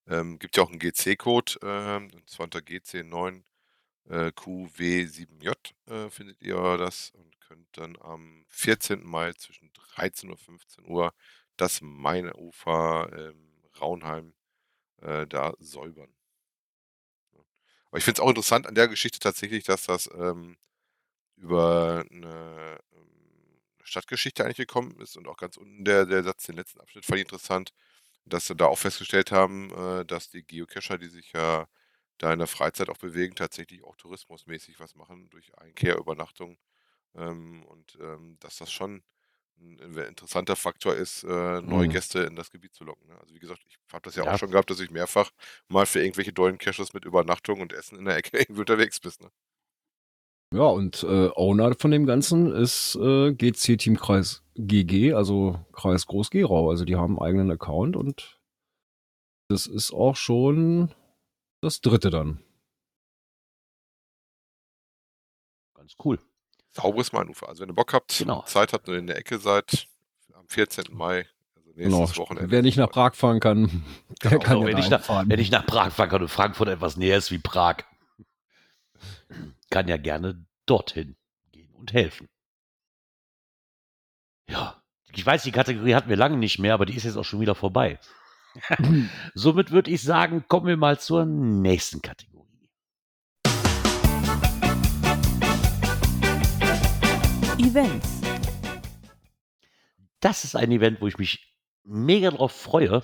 Ähm, 0.07 0.39
gibt 0.39 0.55
ja 0.55 0.63
auch 0.63 0.69
einen 0.69 0.79
GC-Code, 0.79 1.55
ähm, 1.63 2.09
und 2.13 2.29
zwar 2.29 2.45
unter 2.45 2.59
GC9 2.59 3.43
äh, 4.07 4.27
QW7J 4.27 5.53
äh, 5.87 6.09
findet 6.09 6.41
ihr 6.41 6.77
das 6.77 7.09
und 7.09 7.41
könnt 7.41 7.67
dann 7.73 7.97
am 7.99 8.45
14. 8.47 9.05
Mai 9.05 9.33
zwischen 9.33 9.69
13 9.95 10.29
und 10.29 10.39
15 10.39 10.87
Uhr 10.87 11.13
das 11.57 11.81
Meine 11.81 12.33
Ufer 12.35 13.09
ähm, 13.13 13.51
Raunheim 13.81 14.33
äh, 15.01 15.27
da 15.27 15.53
säubern. 15.59 16.13
Ja. 17.33 17.39
Aber 17.89 17.97
ich 17.97 18.03
finde 18.03 18.19
es 18.19 18.23
auch 18.23 18.29
interessant 18.29 18.67
an 18.67 18.75
der 18.75 18.87
Geschichte 18.87 19.19
tatsächlich, 19.19 19.63
dass 19.63 19.83
das 19.85 20.09
ähm, 20.13 20.57
über 21.37 22.05
eine 22.11 22.79
ähm, 22.93 23.61
Stadtgeschichte 23.83 24.43
eigentlich 24.43 24.57
gekommen 24.57 24.99
ist 24.99 25.17
und 25.17 25.27
auch 25.27 25.37
ganz 25.37 25.57
unten 25.57 25.83
der, 25.83 26.05
der 26.05 26.23
Satz, 26.23 26.45
den 26.45 26.55
letzten 26.55 26.79
Abschnitt 26.81 27.05
fand 27.05 27.17
ich 27.17 27.25
interessant, 27.25 27.73
dass 28.25 28.47
sie 28.47 28.55
da 28.55 28.67
auch 28.67 28.77
festgestellt 28.77 29.31
haben, 29.31 29.71
äh, 29.73 30.05
dass 30.05 30.29
die 30.29 30.43
Geocacher, 30.43 30.97
die 30.97 31.09
sich 31.09 31.33
ja 31.33 31.67
da 32.17 32.31
in 32.33 32.39
der 32.39 32.47
Freizeit 32.47 32.89
auch 32.89 32.97
bewegen, 32.97 33.35
tatsächlich 33.35 33.83
auch 33.83 33.95
tourismusmäßig 33.95 34.79
was 34.79 34.95
machen 34.95 35.29
durch 35.31 35.57
Einkehr, 35.57 35.97
Übernachtung 35.97 36.57
ähm, 37.15 37.63
und 37.65 37.97
ähm, 37.99 38.37
dass 38.39 38.57
das 38.57 38.71
schon 38.71 39.03
ein 39.61 39.95
interessanter 40.07 40.55
Faktor 40.55 40.95
ist, 40.95 41.23
äh, 41.23 41.61
neue 41.61 41.87
Mhm. 41.87 41.91
Gäste 41.91 42.19
in 42.21 42.35
das 42.35 42.49
Gebiet 42.51 42.73
zu 42.73 42.83
locken. 42.83 43.07
Ne? 43.07 43.17
Also 43.19 43.33
wie 43.33 43.39
gesagt, 43.39 43.61
ich 43.67 43.77
habe 43.93 44.01
das 44.03 44.15
ja, 44.15 44.25
Ja. 44.25 44.33
auch 44.33 44.37
schon 44.39 44.51
gehabt, 44.51 44.69
dass 44.69 44.79
ich 44.79 44.89
mehrfach 44.91 45.31
mal 45.67 45.85
für 45.85 46.01
irgendwelche 46.03 46.33
dollen 46.33 46.57
Caches 46.57 46.93
mit 46.93 47.05
Übernachtung 47.05 47.61
und 47.61 47.71
Essen 47.73 47.97
in 47.97 48.05
der 48.05 48.17
Ecke 48.17 48.37
irgendwie 48.39 48.61
unterwegs 48.61 48.99
bist. 48.99 49.21
Ne? 49.21 49.29
Ja, 50.53 50.63
und 50.65 51.03
äh, 51.03 51.29
Owner 51.35 51.73
von 51.79 51.91
dem 51.91 52.05
Ganzen 52.05 52.51
ist 52.53 52.95
äh, 52.95 53.33
GC 53.33 53.77
Team 53.77 53.95
Kreis 53.97 54.43
GG, 54.55 55.13
also 55.13 55.63
Kreis 55.71 56.05
Groß-Gerau. 56.07 56.69
Also 56.69 56.83
die 56.83 56.97
haben 56.97 57.17
einen 57.17 57.25
eigenen 57.25 57.51
Account 57.51 57.95
und 57.95 58.41
das 59.49 59.65
ist 59.67 59.93
auch 59.93 60.15
schon 60.17 60.93
das 61.61 61.79
dritte 61.81 62.09
dann. 62.09 62.43
Ganz 65.75 65.95
cool. 66.03 66.19
Sauberes 66.71 67.11
Mainufer. 67.11 67.49
Also 67.49 67.61
wenn 67.61 67.69
ihr 67.69 67.75
Bock 67.75 67.93
habt, 67.93 68.17
Genau. 68.17 68.43
Zeit 68.43 68.73
habt 68.73 68.87
und 68.87 68.95
in 68.95 69.07
der 69.07 69.17
Ecke 69.17 69.37
seid, 69.39 69.87
am 70.33 70.47
14. 70.47 70.85
Mai, 70.91 71.27
also 71.55 71.69
nächstes 71.75 72.13
Genau. 72.13 72.17
Wochenende. 72.17 72.51
Wer 72.51 72.61
nicht 72.61 72.77
nach 72.77 72.89
Prag 72.89 73.13
fahren 73.15 73.39
kann, 73.39 73.83
der 74.23 74.31
Genau, 74.31 74.41
kann 74.43 74.57
Genau, 74.57 74.67
ja 74.67 74.73
wenn, 74.75 74.77
ich 74.83 74.89
nach, 74.89 75.01
fahren. 75.03 75.29
wenn 75.29 75.39
ich 75.39 75.51
nach 75.51 75.65
Prag 75.65 75.91
fahren 75.91 76.09
kann 76.09 76.21
und 76.21 76.29
Frankfurt 76.29 76.69
etwas 76.69 76.97
näher 76.97 77.17
ist 77.17 77.31
wie 77.31 77.39
Prag, 77.39 77.77
kann 79.69 79.87
ja 79.87 79.97
gerne 79.97 80.45
dorthin 80.65 81.15
gehen 81.51 81.73
und 81.75 81.93
helfen. 81.93 82.27
Ja, 84.49 84.81
ich 85.13 85.25
weiß, 85.25 85.43
die 85.43 85.51
Kategorie 85.51 85.95
hatten 85.95 86.09
wir 86.09 86.17
lange 86.17 86.37
nicht 86.37 86.59
mehr, 86.59 86.73
aber 86.73 86.85
die 86.85 86.95
ist 86.95 87.03
jetzt 87.03 87.17
auch 87.17 87.23
schon 87.25 87.39
wieder 87.41 87.55
vorbei. 87.55 87.99
Somit 89.33 89.71
würde 89.71 89.91
ich 89.91 90.01
sagen, 90.03 90.43
kommen 90.47 90.67
wir 90.67 90.75
mal 90.77 90.99
zur 90.99 91.25
nächsten 91.25 92.01
Kategorie. 92.01 92.30
Events. 97.61 98.21
Das 100.19 100.43
ist 100.43 100.55
ein 100.55 100.71
Event, 100.71 101.01
wo 101.01 101.07
ich 101.07 101.17
mich 101.17 101.53
mega 101.83 102.31
drauf 102.31 102.51
freue 102.51 103.03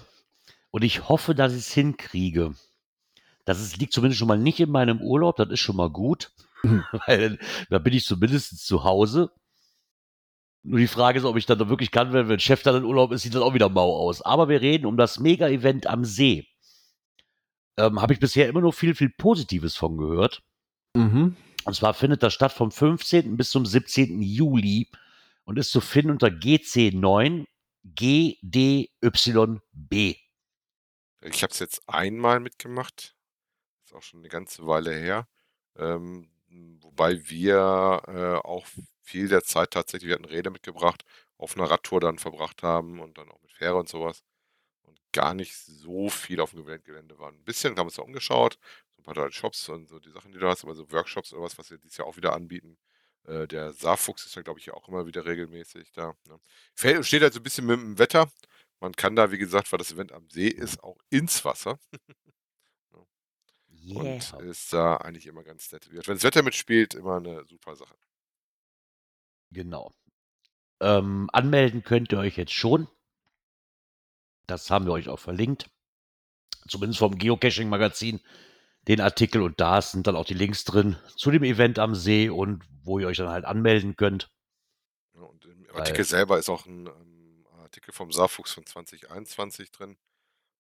und 0.72 0.84
ich 0.84 1.08
hoffe, 1.10 1.36
dass 1.36 1.54
ich 1.54 1.60
es 1.60 1.74
hinkriege. 1.74 2.54
Das 3.46 3.62
ist, 3.62 3.78
liegt 3.78 3.94
zumindest 3.94 4.20
schon 4.20 4.28
mal 4.28 4.38
nicht 4.38 4.60
in 4.60 4.72
meinem 4.72 5.02
Urlaub, 5.02 5.38
das 5.38 5.50
ist 5.50 5.60
schon 5.60 5.76
mal 5.76 5.90
gut, 5.90 6.32
Mhm. 6.64 6.84
weil 7.08 7.38
da 7.70 7.78
bin 7.78 7.94
ich 7.94 8.06
zumindest 8.06 8.66
zu 8.66 8.84
Hause. 8.84 9.32
Nur 10.64 10.80
die 10.80 10.88
Frage 10.88 11.20
ist, 11.20 11.26
ob 11.26 11.38
ich 11.38 11.46
dann 11.46 11.60
da 11.60 11.70
wirklich 11.70 11.92
kann, 11.92 12.14
wenn, 12.14 12.28
wenn 12.28 12.40
Chef 12.40 12.64
dann 12.64 12.76
in 12.76 12.84
Urlaub 12.84 13.12
ist, 13.12 13.22
sieht 13.22 13.36
das 13.36 13.42
auch 13.44 13.54
wieder 13.54 13.70
mau 13.70 13.96
aus. 13.96 14.24
Aber 14.24 14.50
wir 14.50 14.60
reden 14.60 14.88
um 14.88 14.98
das 14.98 15.20
Mega-Event 15.20 15.86
am 15.88 16.04
See. 16.04 16.48
Ähm, 17.78 18.02
Habe 18.02 18.14
ich 18.14 18.20
bisher 18.20 18.50
immer 18.50 18.62
nur 18.62 18.74
viel, 18.74 18.96
viel 18.96 19.10
Positives 19.10 19.76
von 19.76 19.98
gehört. 19.98 20.42
Mhm. 20.96 21.36
Und 21.68 21.74
zwar 21.74 21.94
findet 21.94 22.24
das 22.24 22.34
statt 22.34 22.54
vom 22.54 22.72
15. 22.72 23.36
bis 23.36 23.50
zum 23.50 23.66
17. 23.66 24.22
Juli 24.22 24.90
und 25.44 25.60
ist 25.60 25.70
zu 25.70 25.82
finden 25.82 26.12
unter 26.12 26.28
GC9 26.28 27.46
GDYB. 27.84 28.88
Ich 31.24 31.44
habe 31.44 31.52
es 31.52 31.60
jetzt 31.60 31.82
einmal 31.90 32.40
mitgemacht. 32.40 33.18
Ist 33.84 33.94
auch 33.94 34.02
schon 34.02 34.22
eine 34.22 34.30
ganze 34.30 34.66
Weile 34.66 34.94
her. 34.94 35.28
Ähm, 35.76 36.30
wobei 36.80 37.30
wir 37.30 38.02
äh, 38.08 38.48
auch 38.48 38.66
viel 39.02 39.28
der 39.28 39.44
Zeit 39.44 39.72
tatsächlich, 39.72 40.08
wir 40.08 40.16
hatten 40.16 40.24
Räder 40.24 40.52
mitgebracht, 40.52 41.04
auf 41.38 41.58
einer 41.58 41.70
Radtour 41.70 42.00
dann 42.00 42.18
verbracht 42.18 42.64
haben 42.64 43.02
und 43.02 43.18
dann 43.18 43.30
auch 43.30 43.42
mit 43.42 43.52
Fähre 43.52 43.76
und 43.76 43.90
sowas. 43.90 44.24
Gar 45.12 45.34
nicht 45.34 45.56
so 45.56 46.10
viel 46.10 46.40
auf 46.40 46.52
dem 46.52 46.66
Gelände 46.66 47.18
waren. 47.18 47.36
Ein 47.36 47.44
bisschen 47.44 47.72
haben 47.72 47.78
wir 47.78 47.84
uns 47.86 47.96
da 47.96 48.02
umgeschaut, 48.04 48.60
so 48.96 49.02
ein 49.02 49.04
paar 49.04 49.16
tolle 49.16 49.32
Shops 49.32 49.70
und 49.70 49.88
so 49.88 50.00
die 50.00 50.12
Sachen, 50.12 50.32
die 50.32 50.40
du 50.40 50.48
hast, 50.48 50.64
aber 50.64 50.76
so 50.76 50.92
Workshops 50.92 51.34
oder 51.34 51.44
was, 51.44 51.58
was 51.58 51.72
wir 51.72 51.78
dieses 51.78 51.98
Jahr 51.98 52.08
auch 52.08 52.18
wieder 52.18 52.34
anbieten. 52.34 52.78
Äh, 53.26 53.48
der 53.48 53.74
Saarfuchs 53.74 54.26
ist 54.26 54.36
ja, 54.36 54.42
glaube 54.42 54.60
ich, 54.60 54.72
auch 54.72 54.88
immer 54.88 55.06
wieder 55.06 55.26
regelmäßig 55.26 55.92
da. 55.94 56.14
Ne? 56.28 56.40
Fällt, 56.76 57.06
steht 57.06 57.22
halt 57.22 57.34
so 57.34 57.40
ein 57.40 57.44
bisschen 57.44 57.66
mit 57.66 57.80
dem 57.80 58.00
Wetter. 58.00 58.32
Man 58.80 58.94
kann 58.94 59.16
da, 59.16 59.32
wie 59.32 59.38
gesagt, 59.38 59.72
weil 59.72 59.80
das 59.80 59.92
Event 59.92 60.12
am 60.12 60.30
See 60.30 60.48
ist, 60.48 60.84
auch 60.84 60.98
ins 61.10 61.44
Wasser. 61.46 61.80
Yeah. 63.88 64.20
Und 64.34 64.44
ist 64.44 64.74
da 64.74 64.98
eigentlich 64.98 65.28
immer 65.28 65.44
ganz 65.44 65.72
nett. 65.72 65.88
Wenn 65.90 66.16
das 66.16 66.24
Wetter 66.24 66.44
mitspielt, 66.44 66.94
immer 66.94 67.18
eine 67.18 67.46
super 67.46 67.76
Sache. 67.76 67.96
Genau. 69.52 69.94
Ähm, 70.82 71.30
anmelden 71.32 71.84
könnt 71.84 72.12
ihr 72.12 72.20
euch 72.20 72.38
jetzt 72.38 72.54
schon. 72.54 72.88
Das 74.48 74.70
haben 74.72 74.86
wir 74.86 74.94
euch 74.94 75.10
auch 75.10 75.20
verlinkt. 75.20 75.70
Zumindest 76.68 77.00
vom 77.00 77.18
Geocaching-Magazin. 77.18 78.22
Den 78.88 79.02
Artikel 79.02 79.42
und 79.42 79.60
da 79.60 79.82
sind 79.82 80.08
dann 80.08 80.16
auch 80.16 80.26
die 80.26 80.34
Links 80.34 80.64
drin 80.64 80.96
zu 81.18 81.30
dem 81.30 81.44
Event 81.44 81.78
am 81.78 81.94
See 81.94 82.30
und 82.30 82.64
wo 82.84 83.00
ihr 83.00 83.08
euch 83.08 83.18
dann 83.18 83.28
halt 83.28 83.44
anmelden 83.44 83.98
könnt. 83.98 84.32
Ja, 85.14 85.22
und 85.24 85.46
im 85.46 85.68
Weil- 85.70 85.82
Artikel 85.82 86.06
selber 86.06 86.40
ist 86.40 86.48
auch 86.50 86.66
ein 86.66 86.88
ähm, 86.88 87.46
Artikel 87.58 87.92
vom 87.92 88.14
Saarfuchs 88.14 88.54
von 88.54 88.66
2021 88.66 89.72
drin, 89.72 89.98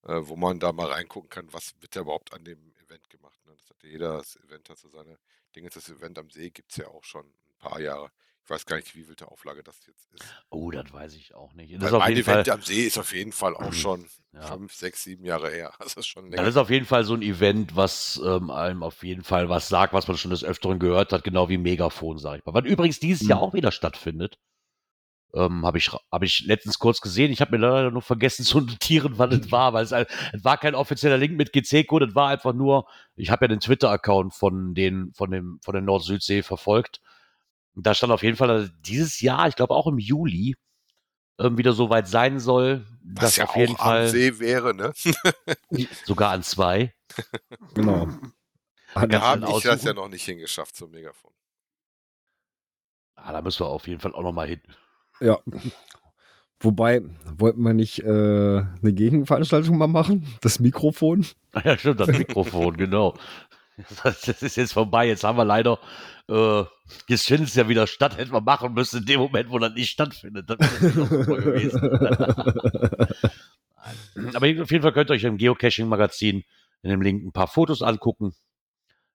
äh, 0.03 0.19
wo 0.23 0.35
man 0.35 0.59
da 0.59 0.73
mal 0.73 0.87
reingucken 0.87 1.29
kann, 1.29 1.53
was 1.53 1.73
wird 1.79 1.95
da 1.95 2.01
überhaupt 2.01 2.33
an 2.33 2.43
dem 2.43 2.73
Event 2.85 3.09
gemacht. 3.09 3.39
Ne? 3.45 3.53
Das 3.57 3.69
hat 3.69 3.81
jeder, 3.83 4.17
das 4.17 4.35
Event 4.35 4.69
hat 4.69 4.77
so 4.77 4.89
seine 4.89 5.17
Dinge. 5.55 5.69
Das 5.69 5.87
Event 5.87 6.19
am 6.19 6.29
See 6.29 6.49
gibt 6.49 6.71
es 6.71 6.77
ja 6.77 6.87
auch 6.87 7.05
schon 7.05 7.25
ein 7.25 7.55
paar 7.59 7.79
Jahre. 7.79 8.11
Ich 8.47 8.49
weiß 8.51 8.65
gar 8.65 8.77
nicht, 8.77 8.95
wie 8.95 9.03
vielte 9.03 9.27
Auflage 9.29 9.61
das 9.61 9.75
jetzt 9.87 10.07
ist. 10.13 10.23
Oh, 10.49 10.71
das 10.71 10.93
weiß 10.93 11.15
ich 11.15 11.35
auch 11.35 11.53
nicht. 11.53 11.75
Das 11.81 11.91
auf 11.91 11.99
mein 11.99 12.15
jeden 12.15 12.21
Event 12.29 12.47
Fall, 12.47 12.53
am 12.53 12.61
See 12.61 12.83
ist 12.87 12.97
auf 12.97 13.13
jeden 13.13 13.33
Fall 13.33 13.53
auch 13.57 13.73
schon 13.73 14.07
Ja. 14.33 14.41
fünf, 14.43 14.73
sechs, 14.73 15.03
sieben 15.03 15.25
Jahre 15.25 15.49
her. 15.49 15.73
Das 15.79 15.95
ist 15.95 16.07
schon 16.07 16.31
das 16.31 16.47
ist 16.47 16.55
auf 16.55 16.69
jeden 16.69 16.85
Fall 16.85 17.03
so 17.03 17.13
ein 17.13 17.21
Event, 17.21 17.75
was 17.75 18.21
ähm, 18.23 18.49
einem 18.49 18.83
auf 18.83 19.03
jeden 19.03 19.25
Fall 19.25 19.49
was 19.49 19.67
sagt, 19.67 19.91
was 19.91 20.07
man 20.07 20.15
schon 20.15 20.31
des 20.31 20.45
Öfteren 20.45 20.79
gehört 20.79 21.11
hat, 21.11 21.25
genau 21.25 21.49
wie 21.49 21.57
Megafon, 21.57 22.19
sag 22.19 22.39
ich 22.39 22.45
mal. 22.45 22.53
Was 22.53 22.63
übrigens 22.63 23.01
dieses 23.01 23.27
Jahr 23.27 23.39
Mhm. 23.39 23.43
auch 23.43 23.53
wieder 23.53 23.73
stattfindet. 23.73 24.37
Ähm, 25.33 25.65
habe 25.65 25.77
ich, 25.77 25.89
hab 25.91 26.23
ich 26.23 26.45
letztens 26.45 26.79
kurz 26.79 27.01
gesehen. 27.01 27.33
Ich 27.33 27.41
habe 27.41 27.51
mir 27.51 27.57
leider 27.67 27.91
noch 27.91 28.03
vergessen 28.05 28.45
zu 28.45 28.61
notieren, 28.61 29.17
wann 29.17 29.33
es 29.33 29.51
war, 29.51 29.73
weil 29.73 29.83
es, 29.83 29.91
es 29.91 30.07
war 30.45 30.57
kein 30.57 30.73
offizieller 30.73 31.17
Link 31.17 31.35
mit 31.35 31.51
GC-Code, 31.51 32.05
es 32.05 32.15
war 32.15 32.29
einfach 32.29 32.53
nur, 32.53 32.87
ich 33.17 33.29
habe 33.29 33.43
ja 33.43 33.49
den 33.49 33.59
Twitter-Account 33.59 34.33
von 34.33 34.73
den, 34.73 35.11
von 35.13 35.29
dem, 35.31 35.59
von 35.61 35.73
der 35.73 35.81
Nord-Südsee 35.81 36.43
verfolgt. 36.43 37.01
Und 37.77 37.85
da 37.85 37.93
stand 37.93 38.11
auf 38.11 38.23
jeden 38.23 38.37
Fall, 38.37 38.47
dass 38.47 38.71
dieses 38.81 39.21
Jahr, 39.21 39.47
ich 39.47 39.55
glaube 39.55 39.75
auch 39.75 39.85
im 39.85 39.99
Juli, 39.99 40.55
ähm, 41.39 41.59
wieder 41.59 41.73
so 41.73 41.91
weit 41.91 42.07
sein 42.07 42.39
soll, 42.39 42.83
Was 43.03 43.21
dass 43.21 43.35
ja 43.35 43.45
auf 43.45 43.55
jeden 43.55 43.75
auch 43.75 43.81
am 43.81 43.85
Fall 43.85 44.07
See 44.09 44.39
wäre, 44.39 44.73
ne? 44.73 44.93
sogar 46.03 46.31
an 46.31 46.41
zwei. 46.41 46.95
Genau. 47.75 48.07
Da 48.95 49.21
habe 49.21 49.45
ich 49.57 49.63
das 49.63 49.83
ja 49.83 49.93
noch 49.93 50.09
nicht 50.09 50.25
hingeschafft 50.25 50.75
zum 50.75 50.89
Megafon. 50.89 51.31
Ah, 53.13 53.31
da 53.31 53.43
müssen 53.43 53.59
wir 53.59 53.67
auf 53.67 53.87
jeden 53.87 53.99
Fall 53.99 54.15
auch 54.15 54.23
nochmal 54.23 54.47
hin. 54.47 54.61
Ja. 55.19 55.39
Wobei, 56.59 57.03
wollten 57.37 57.61
wir 57.61 57.73
nicht 57.73 57.99
äh, 57.99 58.07
eine 58.07 58.93
Gegenveranstaltung 58.93 59.77
mal 59.77 59.87
machen? 59.87 60.25
Das 60.41 60.59
Mikrofon? 60.59 61.27
Ja, 61.63 61.77
stimmt, 61.77 61.99
das 61.99 62.09
Mikrofon, 62.09 62.77
genau. 62.77 63.15
Das 64.03 64.27
ist 64.27 64.57
jetzt 64.57 64.73
vorbei. 64.73 65.07
Jetzt 65.07 65.23
haben 65.23 65.37
wir 65.37 65.45
leider, 65.45 65.79
äh, 66.29 66.63
jetzt 67.07 67.27
findet 67.27 67.49
es 67.49 67.55
ja 67.55 67.69
wieder 67.69 67.87
statt, 67.87 68.17
hätten 68.17 68.33
wir 68.33 68.41
machen 68.41 68.73
müssen 68.73 68.99
in 68.99 69.05
dem 69.05 69.19
Moment, 69.19 69.49
wo 69.49 69.59
das 69.59 69.73
nicht 69.73 69.91
stattfindet. 69.91 70.49
Das. 70.49 70.57
Aber 74.33 74.47
auf 74.61 74.71
jeden 74.71 74.81
Fall 74.81 74.93
könnt 74.93 75.09
ihr 75.09 75.13
euch 75.13 75.23
im 75.23 75.37
Geocaching-Magazin 75.37 76.43
in 76.81 76.89
dem 76.89 77.01
Link 77.01 77.23
ein 77.23 77.31
paar 77.31 77.47
Fotos 77.47 77.81
angucken, 77.81 78.33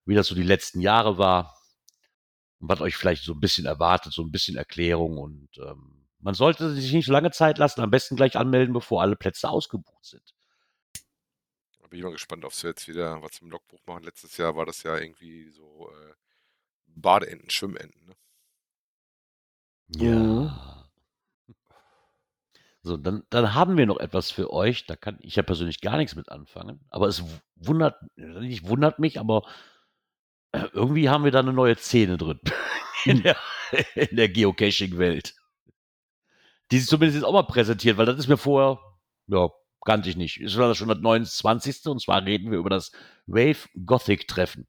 wie 0.07 0.15
das 0.15 0.29
so 0.29 0.35
die 0.35 0.43
letzten 0.43 0.81
Jahre 0.81 1.19
war 1.19 1.57
und 2.59 2.69
was 2.69 2.81
euch 2.81 2.97
vielleicht 2.97 3.25
so 3.25 3.33
ein 3.33 3.41
bisschen 3.41 3.67
erwartet, 3.67 4.13
so 4.13 4.23
ein 4.23 4.31
bisschen 4.31 4.57
Erklärung 4.57 5.19
und 5.19 5.49
ähm, 5.59 6.07
man 6.21 6.35
sollte 6.35 6.73
sich 6.73 6.93
nicht 6.93 7.07
so 7.07 7.13
lange 7.13 7.33
Zeit 7.33 7.59
lassen, 7.59 7.81
am 7.81 7.91
besten 7.91 8.17
gleich 8.17 8.37
anmelden, 8.37 8.73
bevor 8.73 9.03
alle 9.03 9.17
Plätze 9.17 9.49
ausgebucht 9.49 10.05
sind. 10.05 10.35
Bin 11.93 11.99
ich 11.99 12.05
mal 12.05 12.13
gespannt, 12.13 12.47
ob 12.47 12.55
sie 12.55 12.69
jetzt 12.69 12.89
wieder 12.89 13.21
was 13.21 13.41
im 13.43 13.51
Logbuch 13.51 13.81
machen. 13.87 14.05
Letztes 14.05 14.39
Jahr 14.39 14.57
war 14.57 14.65
das 14.65 14.83
ja 14.83 14.97
irgendwie 14.97 15.51
so 15.51 15.91
äh, 15.91 16.15
Badeenten, 16.87 17.51
Schwimmenten. 17.51 18.07
Ne? 18.07 18.17
Ja. 19.89 20.89
So, 22.83 22.97
dann, 22.97 23.25
dann 23.29 23.53
haben 23.53 23.77
wir 23.77 23.85
noch 23.85 23.99
etwas 23.99 24.31
für 24.31 24.51
euch. 24.55 24.87
Da 24.87 24.97
kann 24.97 25.19
ich 25.21 25.37
ja 25.37 25.43
persönlich 25.43 25.83
gar 25.83 25.99
nichts 25.99 26.17
mit 26.17 26.31
anfangen. 26.31 26.81
Aber 26.89 27.09
es 27.09 27.25
wundert, 27.57 28.01
nicht 28.17 28.67
wundert 28.67 28.99
mich, 28.99 29.21
aber 29.21 29.47
äh, 30.53 30.65
irgendwie 30.73 31.11
haben 31.11 31.25
wir 31.25 31.31
da 31.31 31.41
eine 31.41 31.53
neue 31.53 31.77
Szene 31.77 32.17
drin 32.17 32.41
in 33.05 33.23
der, 33.23 33.37
in 33.97 34.17
der 34.17 34.31
Geocaching-Welt. 34.31 35.35
Die 36.71 36.79
sich 36.79 36.89
zumindest 36.89 37.17
jetzt 37.17 37.27
auch 37.27 37.35
mal 37.35 37.43
präsentiert, 37.43 37.99
weil 37.99 38.07
das 38.07 38.19
ist 38.19 38.29
mir 38.29 38.39
vorher, 38.39 38.81
ja, 39.27 39.51
kannte 39.85 40.09
ich 40.09 40.17
nicht. 40.17 40.41
Es 40.41 40.57
war 40.57 40.69
das 40.69 40.79
schon 40.79 40.89
das 40.89 40.99
29. 40.99 41.87
und 41.87 42.01
zwar 42.01 42.25
reden 42.25 42.51
wir 42.51 42.59
über 42.59 42.71
das 42.71 42.93
Wave 43.27 43.69
Gothic 43.85 44.29
Treffen. 44.29 44.67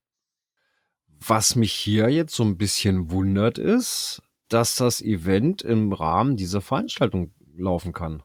Was 1.07 1.55
mich 1.55 1.73
hier 1.73 2.09
jetzt 2.09 2.35
so 2.35 2.43
ein 2.43 2.57
bisschen 2.57 3.11
wundert, 3.11 3.57
ist, 3.57 4.21
dass 4.49 4.75
das 4.75 5.01
Event 5.01 5.61
im 5.61 5.93
Rahmen 5.93 6.35
dieser 6.35 6.61
Veranstaltung 6.61 7.33
laufen 7.55 7.93
kann. 7.93 8.23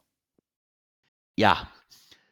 Ja, 1.37 1.71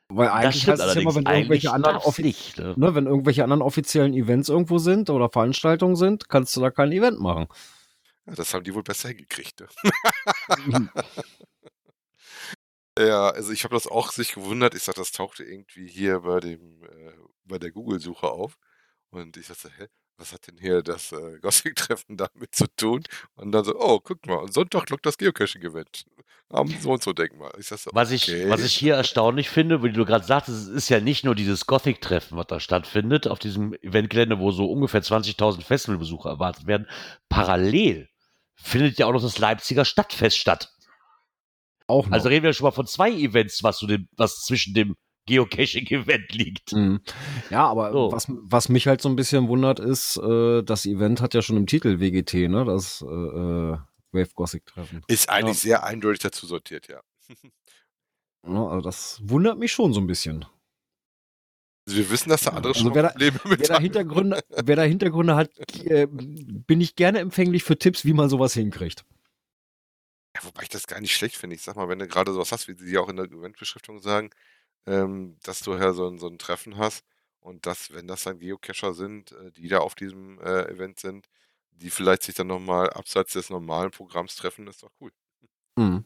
Weil 0.09 0.29
eigentlich 0.29 0.67
heißt 0.69 0.83
es 0.83 0.95
ja 0.95 1.01
immer, 1.01 1.15
wenn 1.15 1.27
irgendwelche 1.27 1.73
anderen, 1.73 2.01
nicht. 2.19 2.59
Ne? 2.59 2.75
ne, 2.77 2.95
wenn 2.95 3.07
irgendwelche 3.07 3.45
anderen 3.45 3.63
offiziellen 3.63 4.15
Events 4.15 4.49
irgendwo 4.49 4.79
sind 4.79 5.11
oder 5.11 5.31
Veranstaltungen 5.31 5.97
sind, 5.97 6.29
kannst 6.29 6.57
du 6.57 6.61
da 6.61 6.71
kein 6.71 6.93
Event 6.93 7.21
machen. 7.21 7.47
Ja, 8.27 8.35
das 8.35 8.53
haben 8.53 8.65
die 8.65 8.75
wohl 8.75 8.83
besser 8.83 9.09
hingekriegt. 9.09 9.61
Ne? 9.61 10.89
Ja, 12.99 13.29
also 13.29 13.53
ich 13.53 13.65
habe 13.65 13.75
das 13.75 13.87
auch 13.87 14.11
sich 14.11 14.33
gewundert. 14.33 14.75
Ich 14.75 14.83
sag, 14.83 14.95
das 14.95 15.13
tauchte 15.13 15.45
irgendwie 15.45 15.87
hier 15.87 16.21
bei 16.21 16.41
dem 16.41 16.83
äh, 16.85 17.13
bei 17.45 17.59
der 17.59 17.71
Google-Suche 17.71 18.29
auf. 18.29 18.59
Und 19.11 19.37
ich 19.37 19.47
dachte, 19.47 19.71
hä, 19.77 19.87
was 20.19 20.33
hat 20.33 20.47
denn 20.47 20.59
hier 20.59 20.83
das 20.83 21.13
äh, 21.13 21.39
Gothic-Treffen 21.43 22.17
damit 22.17 22.55
zu 22.55 22.67
tun? 22.77 23.03
Und 23.35 23.53
dann 23.53 23.65
so, 23.65 23.79
oh, 23.79 24.01
guck 24.01 24.27
mal, 24.27 24.41
am 24.41 24.51
Sonntag 24.51 24.89
lockt 24.91 25.07
das 25.07 25.19
Geocaching-Event. 25.19 26.05
Am 26.49 26.69
so 26.69 26.93
und 26.93 27.03
so 27.03 27.13
Denkmal. 27.13 27.53
Ich 27.59 27.67
sag 27.67 27.79
so, 27.79 27.91
Was 27.93 28.13
ich, 28.13 28.29
okay. 28.29 28.49
was 28.49 28.63
ich 28.63 28.75
hier 28.75 28.95
erstaunlich 28.95 29.49
finde, 29.49 29.83
wie 29.83 29.91
du 29.91 30.05
gerade 30.05 30.25
sagtest, 30.25 30.57
es 30.57 30.69
ist 30.69 30.89
ja 30.89 31.01
nicht 31.01 31.25
nur 31.25 31.35
dieses 31.35 31.67
Gothic-Treffen, 31.67 32.39
was 32.39 32.47
da 32.47 32.61
stattfindet, 32.61 33.27
auf 33.27 33.41
diesem 33.41 33.75
Eventgelände, 33.83 34.39
wo 34.39 34.53
so 34.53 34.71
ungefähr 34.71 35.03
20.000 35.03 35.63
Festivalbesucher 35.63 36.31
erwartet 36.31 36.67
werden. 36.67 36.87
Parallel 37.29 38.09
findet 38.55 38.99
ja 38.99 39.07
auch 39.07 39.13
noch 39.13 39.23
das 39.23 39.39
Leipziger 39.39 39.85
Stadtfest 39.85 40.39
statt. 40.39 40.73
Auch 41.89 42.07
noch. 42.07 42.13
Also 42.13 42.29
reden 42.29 42.45
wir 42.45 42.53
schon 42.53 42.65
mal 42.65 42.71
von 42.73 42.87
zwei 42.87 43.11
Events, 43.13 43.63
was, 43.63 43.79
zu 43.79 43.87
dem, 43.87 44.09
was 44.17 44.45
zwischen 44.45 44.75
dem 44.75 44.97
Geocaching-Event 45.27 46.33
liegt. 46.33 46.73
Mhm. 46.73 47.01
Ja, 47.51 47.67
aber 47.67 47.93
So. 47.93 48.13
was, 48.13 48.27
was 48.29 48.69
mich 48.69 48.87
halt 48.87 49.01
so 49.01 49.09
ein 49.09 49.17
bisschen 49.17 49.49
wundert, 49.49 49.81
ist, 49.81 50.17
äh, 50.19 50.63
das 50.63 50.87
Event 50.87 51.21
hat 51.21 51.35
ja 51.35 51.43
schon 51.43 51.57
im 51.57 51.67
Titel 51.67 51.99
WGT, 52.01 52.49
ne? 52.49 52.65
Das 52.65 53.03
äh, 53.03 53.07
äh, 53.07 53.79
Wave 54.13 54.31
Gothic 54.35 54.65
Treffen. 54.67 55.03
Ist 55.09 55.29
eigentlich 55.29 55.59
sehr 55.59 55.85
eindeutig 55.85 56.21
dazu 56.21 56.47
sortiert, 56.47 56.89
ja. 56.89 57.01
Ja, 58.49 58.69
also 58.69 58.81
das 58.81 59.21
wundert 59.25 59.59
mich 59.59 59.73
schon 59.73 59.93
so 59.93 60.01
ein 60.01 60.07
bisschen. 60.07 60.45
Also 61.89 61.99
wir 61.99 62.11
wissen, 62.11 62.29
dass 62.29 62.43
da 62.43 62.51
andere 62.51 62.75
Also 62.75 62.85
schon 62.85 62.95
wer 62.95 63.03
da- 63.03 63.09
Probleme 63.11 63.41
mit 63.49 63.59
Wer 63.61 63.67
da 63.69 63.75
haben. 63.75 63.83
Hintergründe, 63.83 64.41
wer 64.65 64.77
da 64.77 64.83
Hintergründe 64.83 65.35
hat, 65.35 65.51
äh, 65.85 66.07
bin 66.09 66.81
ich 66.81 66.95
gerne 66.95 67.19
empfänglich 67.19 67.65
für 67.65 67.77
Tipps, 67.77 68.05
wie 68.05 68.13
man 68.13 68.29
sowas 68.29 68.55
hinkriegt. 68.55 69.05
Ja, 70.37 70.45
wobei 70.45 70.65
ich 70.65 70.69
das 70.69 70.87
gar 70.87 71.01
nicht 71.01 71.15
schlecht 71.15 71.37
finde. 71.37 71.57
Ich 71.57 71.63
sag 71.63 71.77
mal, 71.77 71.89
wenn 71.89 71.99
du 71.99 72.07
gerade 72.07 72.33
sowas 72.33 72.53
hast, 72.53 72.69
wie 72.69 72.75
sie 72.75 72.99
auch 72.99 73.09
in 73.09 73.17
der 73.17 73.25
Eventbeschriftung 73.27 74.01
sagen, 74.01 74.31
ähm, 74.87 75.39
dass 75.43 75.61
du 75.61 75.73
ja 75.75 75.95
so 75.95 76.09
ein, 76.09 76.19
so 76.19 76.29
ein 76.29 76.39
Treffen 76.39 76.77
hast 76.77 77.05
und 77.41 77.65
dass, 77.65 77.93
wenn 77.93 78.07
das 78.07 78.25
dann 78.25 78.39
Geocacher 78.39 78.93
sind, 78.93 79.33
äh, 79.33 79.51
die 79.53 79.69
da 79.69 79.79
auf 79.79 79.95
diesem 79.95 80.39
äh, 80.41 80.65
Event 80.71 81.01
sind, 81.01 81.27
die 81.71 81.89
vielleicht 81.89 82.23
sich 82.23 82.35
dann 82.35 82.49
nochmal 82.49 82.91
abseits 82.91 83.33
des 83.33 83.49
normalen 83.49 83.91
Programms 83.91 84.37
treffen, 84.37 84.67
ist 84.67 84.83
doch 84.83 84.91
cool. 85.01 85.11
Mhm. 85.77 86.05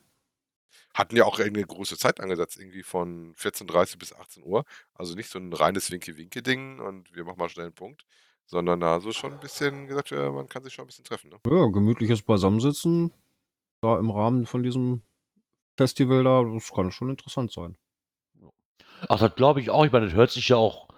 Hatten 0.95 1.16
ja 1.16 1.24
auch 1.24 1.39
irgendeine 1.41 1.66
große 1.66 1.99
Zeit 1.99 2.20
angesetzt, 2.20 2.57
irgendwie 2.57 2.85
von 2.85 3.35
14.30 3.35 3.99
bis 3.99 4.12
18 4.12 4.45
Uhr. 4.45 4.64
Also 4.95 5.14
nicht 5.16 5.31
so 5.31 5.41
ein 5.41 5.53
reines 5.53 5.91
Winke-Winke-Ding 5.91 6.78
und 6.78 7.12
wir 7.16 7.24
machen 7.24 7.39
mal 7.39 7.49
schnell 7.49 7.66
einen 7.66 7.74
Punkt, 7.74 8.05
sondern 8.47 8.78
da 8.78 9.01
so 9.01 9.11
schon 9.11 9.33
ein 9.33 9.41
bisschen 9.41 9.89
gesagt, 9.89 10.11
ja, 10.11 10.31
man 10.31 10.49
kann 10.49 10.62
sich 10.62 10.74
schon 10.74 10.85
ein 10.85 10.89
bisschen 10.89 11.05
treffen. 11.05 11.31
Ne? 11.31 11.41
Ja, 11.47 11.66
gemütliches 11.66 12.22
Beisammensitzen 12.22 13.12
da 13.81 13.99
im 13.99 14.11
Rahmen 14.11 14.47
von 14.47 14.62
diesem 14.62 15.03
Festival 15.76 16.24
da, 16.24 16.43
das 16.45 16.72
kann 16.72 16.93
schon 16.93 17.11
interessant 17.11 17.53
sein. 17.53 17.76
Ach, 19.09 19.18
das 19.18 19.35
glaube 19.35 19.61
ich 19.61 19.70
auch. 19.70 19.85
Ich 19.85 19.93
meine, 19.93 20.07
das 20.07 20.14
hört 20.14 20.31
sich 20.31 20.49
ja 20.49 20.57
auch, 20.57 20.89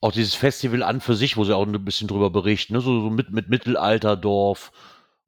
auch 0.00 0.12
dieses 0.12 0.34
Festival 0.34 0.82
an 0.82 1.00
für 1.00 1.14
sich, 1.14 1.36
wo 1.36 1.44
sie 1.44 1.56
auch 1.56 1.66
ein 1.66 1.84
bisschen 1.84 2.08
drüber 2.08 2.30
berichten, 2.30 2.74
ne? 2.74 2.80
so, 2.80 3.00
so 3.00 3.10
mit, 3.10 3.30
mit 3.30 3.48
Mittelalterdorf 3.48 4.72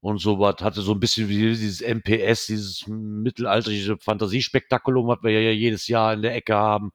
und 0.01 0.19
sowas. 0.19 0.57
Hatte 0.61 0.83
so 0.83 0.93
ein 0.93 1.01
bisschen 1.01 1.29
wie 1.31 1.39
dieses 1.39 1.81
MPS, 1.81 2.47
dieses 2.47 2.87
mittelalterliche 2.87 3.97
Fantasiespektakulum, 3.97 5.07
was 5.09 5.23
wir 5.23 5.31
ja 5.41 5.51
jedes 5.51 5.89
Jahr 5.89 6.13
in 6.13 6.21
der 6.23 6.35
Ecke 6.35 6.55
haben. 6.55 6.93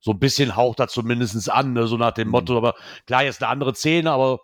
So 0.00 0.12
ein 0.12 0.18
bisschen 0.18 0.56
haucht 0.56 0.80
da 0.80 0.88
zumindest 0.88 1.50
an, 1.50 1.74
ne? 1.74 1.86
so 1.86 1.98
nach 1.98 2.12
dem 2.12 2.28
Mhm. 2.28 2.32
Motto, 2.32 2.56
aber 2.56 2.74
klar, 3.06 3.22
jetzt 3.24 3.42
eine 3.42 3.52
andere 3.52 3.74
Szene, 3.74 4.10
aber 4.10 4.40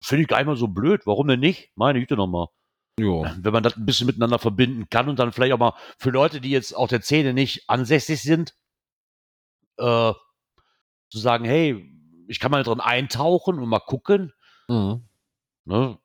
finde 0.00 0.22
ich 0.22 0.28
gar 0.28 0.38
nicht 0.38 0.46
mal 0.46 0.56
so 0.56 0.68
blöd. 0.68 1.02
Warum 1.04 1.28
denn 1.28 1.40
nicht? 1.40 1.70
Meine 1.74 2.00
Güte 2.00 2.16
nochmal 2.16 2.48
Ja. 2.98 3.36
wenn 3.40 3.52
man 3.52 3.62
das 3.62 3.76
ein 3.76 3.86
bisschen 3.86 4.06
miteinander 4.06 4.38
verbinden 4.38 4.88
kann 4.90 5.08
und 5.08 5.18
dann 5.18 5.32
vielleicht 5.32 5.52
auch 5.52 5.58
mal 5.58 5.74
für 5.98 6.10
Leute, 6.10 6.40
die 6.40 6.50
jetzt 6.50 6.74
auch 6.76 6.88
der 6.88 7.00
Szene 7.02 7.32
nicht 7.32 7.68
ansässig 7.70 8.20
sind, 8.22 8.54
äh, 9.78 10.12
zu 11.10 11.18
sagen, 11.18 11.44
hey, 11.44 11.94
ich 12.26 12.40
kann 12.40 12.50
mal 12.50 12.62
drin 12.64 12.80
eintauchen 12.80 13.58
und 13.58 13.68
mal 13.68 13.78
gucken, 13.80 14.32
Mhm. 14.68 15.08
ne? 15.64 15.98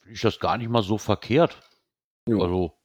Finde 0.00 0.14
ich 0.14 0.20
das 0.20 0.38
gar 0.38 0.58
nicht 0.58 0.68
mal 0.68 0.82
so 0.82 0.98
verkehrt. 0.98 1.58
Ja. 2.28 2.36
Also, 2.36 2.78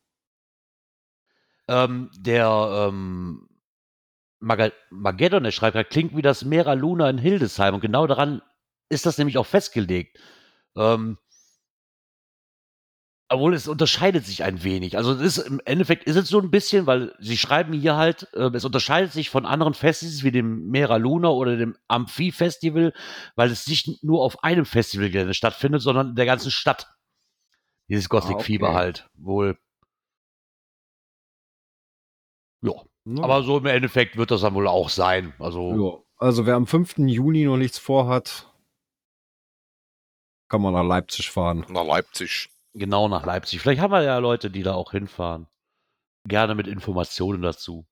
ähm, 1.68 2.10
der 2.18 2.88
ähm, 2.90 3.50
Maga 4.40 4.72
Mageddon, 4.90 5.44
der 5.44 5.52
schreibt, 5.52 5.74
gerade, 5.74 5.90
klingt 5.90 6.16
wie 6.16 6.22
das 6.22 6.46
Mera 6.46 6.74
Luna 6.74 7.10
in 7.10 7.18
Hildesheim 7.18 7.74
und 7.76 7.82
genau 7.82 8.08
daran 8.08 8.42
ist 8.90 9.06
das 9.06 9.18
nämlich 9.18 9.38
auch 9.38 9.46
festgelegt. 9.46 10.18
Ähm, 10.76 11.18
obwohl 13.30 13.54
es 13.54 13.68
unterscheidet 13.68 14.26
sich 14.26 14.44
ein 14.44 14.64
wenig. 14.64 14.96
Also 14.98 15.12
es 15.14 15.22
ist, 15.22 15.48
im 15.48 15.60
Endeffekt 15.66 16.06
ist 16.06 16.16
es 16.16 16.30
so 16.30 16.40
ein 16.40 16.50
bisschen, 16.50 16.86
weil 16.86 17.14
sie 17.20 17.38
schreiben 17.38 17.74
hier 17.74 17.96
halt, 17.98 18.28
äh, 18.34 18.50
es 18.54 18.64
unterscheidet 18.64 19.12
sich 19.12 19.30
von 19.30 19.46
anderen 19.46 19.74
Festivals 19.74 20.24
wie 20.24 20.32
dem 20.32 20.68
Mera 20.70 20.96
Luna 20.96 21.30
oder 21.30 21.58
dem 21.58 21.76
Amphi-Festival, 21.90 22.94
weil 23.36 23.52
es 23.52 23.68
nicht 23.68 24.04
nur 24.04 24.24
auf 24.24 24.44
einem 24.44 24.66
Festivalgelände 24.66 25.34
stattfindet, 25.34 25.82
sondern 25.82 26.10
in 26.10 26.16
der 26.16 26.26
ganzen 26.26 26.52
Stadt. 26.52 26.88
Dieses 27.90 28.08
Gothic-Fieber 28.10 28.68
Ah, 28.68 28.72
okay. 28.72 28.78
halt, 28.78 29.10
wohl. 29.16 29.58
Ja, 32.62 32.74
Ne? 33.06 33.24
aber 33.24 33.42
so 33.44 33.58
im 33.60 33.66
Endeffekt 33.66 34.18
wird 34.18 34.32
das 34.32 34.42
dann 34.42 34.54
wohl 34.54 34.68
auch 34.68 34.90
sein. 34.90 35.34
Also, 35.40 35.72
ja. 35.96 36.04
Also 36.20 36.46
wer 36.46 36.56
am 36.56 36.68
5. 36.68 36.98
Juni 36.98 37.46
noch 37.46 37.56
nichts 37.56 37.78
vorhat, 37.78 38.52
kann 40.50 40.62
man 40.62 40.74
nach 40.74 40.84
Leipzig 40.84 41.30
fahren. 41.32 41.66
Nach 41.70 41.86
Leipzig. 41.86 42.50
Genau 42.78 43.08
nach 43.08 43.26
Leipzig. 43.26 43.62
Vielleicht 43.62 43.82
haben 43.82 43.92
wir 43.92 44.04
ja 44.04 44.18
Leute, 44.18 44.50
die 44.50 44.64
da 44.64 44.74
auch 44.74 44.92
hinfahren. 44.92 45.48
Gerne 46.26 46.56
mit 46.56 46.68
Informationen 46.68 47.42
dazu. 47.42 47.86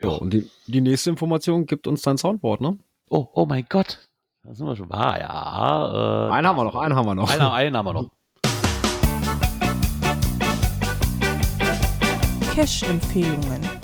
Ja, 0.00 0.10
und 0.10 0.30
die, 0.32 0.50
die 0.66 0.80
nächste 0.80 1.10
Information 1.10 1.66
gibt 1.66 1.86
uns 1.86 2.02
dein 2.02 2.18
Soundboard, 2.18 2.60
ne? 2.60 2.78
Oh, 3.08 3.28
oh 3.32 3.46
mein 3.46 3.66
Gott. 3.68 4.08
Da 4.42 4.54
sind 4.54 4.66
wir 4.66 4.76
schon. 4.76 4.92
Ah, 4.92 5.18
ja. 5.18 6.28
Äh, 6.28 6.32
einen 6.32 6.46
haben 6.46 6.56
wir 6.56 6.64
noch, 6.64 6.76
einen 6.76 6.94
haben 6.94 7.06
wir 7.06 7.14
noch. 7.14 7.30
Einen, 7.30 7.42
einen 7.42 7.76
haben 7.76 7.86
wir 7.86 7.92
noch. 7.94 8.10
Cash-Empfehlungen. 12.54 13.75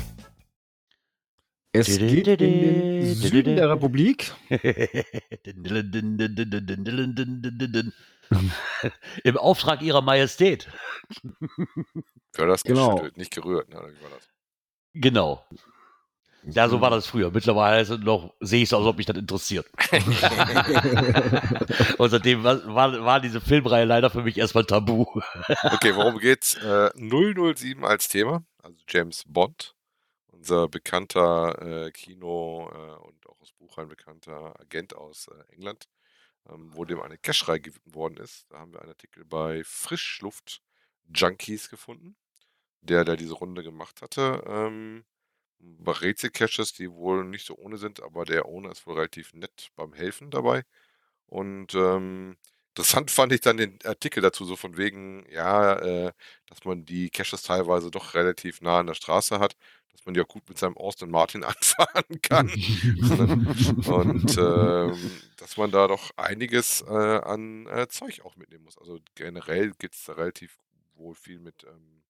Es 1.75 1.97
geht 1.99 2.29
in 2.29 2.39
den 2.39 3.15
Süden 3.15 3.57
der 3.57 3.71
Republik. 3.71 4.33
Im 9.25 9.37
Auftrag 9.37 9.83
ihrer 9.83 10.01
Majestät. 10.03 10.69
Für 12.33 12.47
das 12.47 12.63
Genau. 12.63 13.07
nicht 13.17 13.35
gerührt. 13.35 13.69
Ne? 13.71 13.79
Oder 13.79 13.89
wie 13.89 14.03
war 14.03 14.11
das? 14.11 14.29
Genau. 14.95 15.45
Ja, 16.45 16.69
so 16.69 16.81
war 16.81 16.91
das 16.91 17.07
früher. 17.07 17.31
Mittlerweile 17.31 17.99
noch, 18.01 18.35
sehe 18.41 18.63
ich 18.63 18.69
es, 18.69 18.75
als 18.75 18.85
ob 18.85 18.97
mich 18.97 19.07
das 19.07 19.17
interessiert. 19.17 19.67
Und 21.99 22.11
seitdem 22.11 22.43
war, 22.43 22.67
war, 22.75 23.05
war 23.05 23.21
diese 23.21 23.41
Filmreihe 23.41 23.85
leider 23.85 24.11
für 24.11 24.23
mich 24.23 24.39
erstmal 24.39 24.65
tabu. 24.65 25.07
Okay, 25.73 25.95
worum 25.95 26.19
geht's? 26.19 26.57
Äh, 26.57 26.91
007 26.97 27.85
als 27.85 28.09
Thema, 28.09 28.43
also 28.61 28.77
James 28.89 29.23
Bond, 29.27 29.77
unser 30.43 30.69
bekannter 30.69 31.87
äh, 31.87 31.91
Kino- 31.93 32.69
äh, 32.73 33.07
und 33.07 33.27
auch 33.29 33.41
aus 33.41 33.53
Buchreihen 33.53 33.89
bekannter 33.89 34.59
Agent 34.61 34.95
aus 34.97 35.29
äh, 35.29 35.53
England, 35.55 35.89
ähm, 36.49 36.71
wo 36.75 36.85
dem 36.85 37.01
eine 37.01 37.19
Cash-Reihe 37.19 37.61
gewidmet 37.61 37.95
worden 37.95 38.17
ist. 38.19 38.47
Da 38.51 38.59
haben 38.61 38.73
wir 38.73 38.81
einen 38.83 38.91
Artikel 38.91 39.25
bei 39.25 39.63
Frischluft 39.65 40.63
Junkies 41.15 41.71
gefunden, 41.71 42.17
der, 42.83 43.05
der 43.05 43.17
diese 43.17 43.35
Runde 43.35 43.63
gemacht 43.65 44.03
hatte. 44.03 44.43
Ähm, 44.47 45.05
Rätsel-Caches, 45.87 46.75
die 46.75 46.91
wohl 46.93 47.25
nicht 47.25 47.47
so 47.47 47.57
ohne 47.57 47.79
sind, 47.79 48.03
aber 48.03 48.25
der 48.25 48.47
Owner 48.47 48.73
ist 48.73 48.87
wohl 48.87 48.95
relativ 48.97 49.35
nett 49.35 49.71
beim 49.77 49.93
Helfen 49.95 50.31
dabei. 50.31 50.65
Und 51.27 51.75
ähm, 51.75 52.37
interessant 52.75 53.11
fand 53.11 53.33
ich 53.33 53.41
dann 53.41 53.59
den 53.59 53.79
Artikel 53.85 54.23
dazu, 54.23 54.45
so 54.45 54.57
von 54.57 54.77
wegen, 54.77 55.27
ja, 55.31 55.75
äh, 55.79 56.13
dass 56.47 56.65
man 56.65 56.85
die 56.87 57.11
Caches 57.11 57.43
teilweise 57.43 57.91
doch 57.91 58.15
relativ 58.15 58.61
nah 58.63 58.79
an 58.81 58.87
der 58.87 58.95
Straße 58.95 59.39
hat, 59.39 59.57
dass 59.93 60.07
man 60.07 60.15
ja 60.15 60.23
gut 60.23 60.49
mit 60.49 60.59
seinem 60.59 60.77
Austin 60.79 61.11
Martin 61.11 61.45
anfahren 61.45 62.23
kann. 62.23 62.49
Und 63.87 64.39
ähm, 64.39 65.21
dass 65.37 65.57
man 65.57 65.71
da 65.71 65.87
doch 65.87 66.11
einiges 66.17 66.83
äh, 66.83 66.91
an 66.93 67.67
äh, 67.67 67.89
Zeug 67.89 68.23
auch 68.25 68.37
mitnehmen 68.37 68.65
muss. 68.65 68.79
Also 68.79 68.99
generell 69.15 69.73
gibt 69.79 69.95
es 69.95 70.05
da 70.05 70.15
relativ 70.15 70.57
wohl 70.95 71.15
viel 71.15 71.39
mit, 71.41 71.65
ähm, 71.65 72.03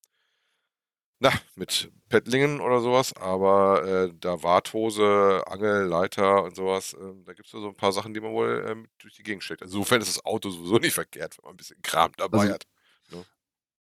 na, 1.23 1.31
mit 1.55 1.89
Pettlingen 2.09 2.59
oder 2.59 2.81
sowas, 2.81 3.15
aber 3.15 3.83
äh, 3.85 4.13
da 4.19 4.43
Warthose, 4.43 5.41
Angel, 5.47 5.85
Leiter 5.85 6.43
und 6.43 6.55
sowas, 6.55 6.95
ähm, 6.99 7.23
da 7.25 7.31
gibt 7.33 7.45
es 7.45 7.51
so 7.51 7.65
ein 7.67 7.75
paar 7.75 7.93
Sachen, 7.93 8.13
die 8.13 8.19
man 8.19 8.33
wohl 8.33 8.65
ähm, 8.69 8.87
durch 8.99 9.15
die 9.15 9.23
Gegend 9.23 9.41
steckt. 9.43 9.61
Also 9.61 9.77
insofern 9.77 10.01
ist 10.01 10.09
das 10.17 10.25
Auto 10.25 10.49
sowieso 10.49 10.77
nicht 10.79 10.93
verkehrt, 10.93 11.37
wenn 11.37 11.45
man 11.45 11.53
ein 11.53 11.57
bisschen 11.57 11.81
Kram 11.81 12.11
dabei 12.17 12.39
Also- 12.39 12.53
hat. 12.55 12.67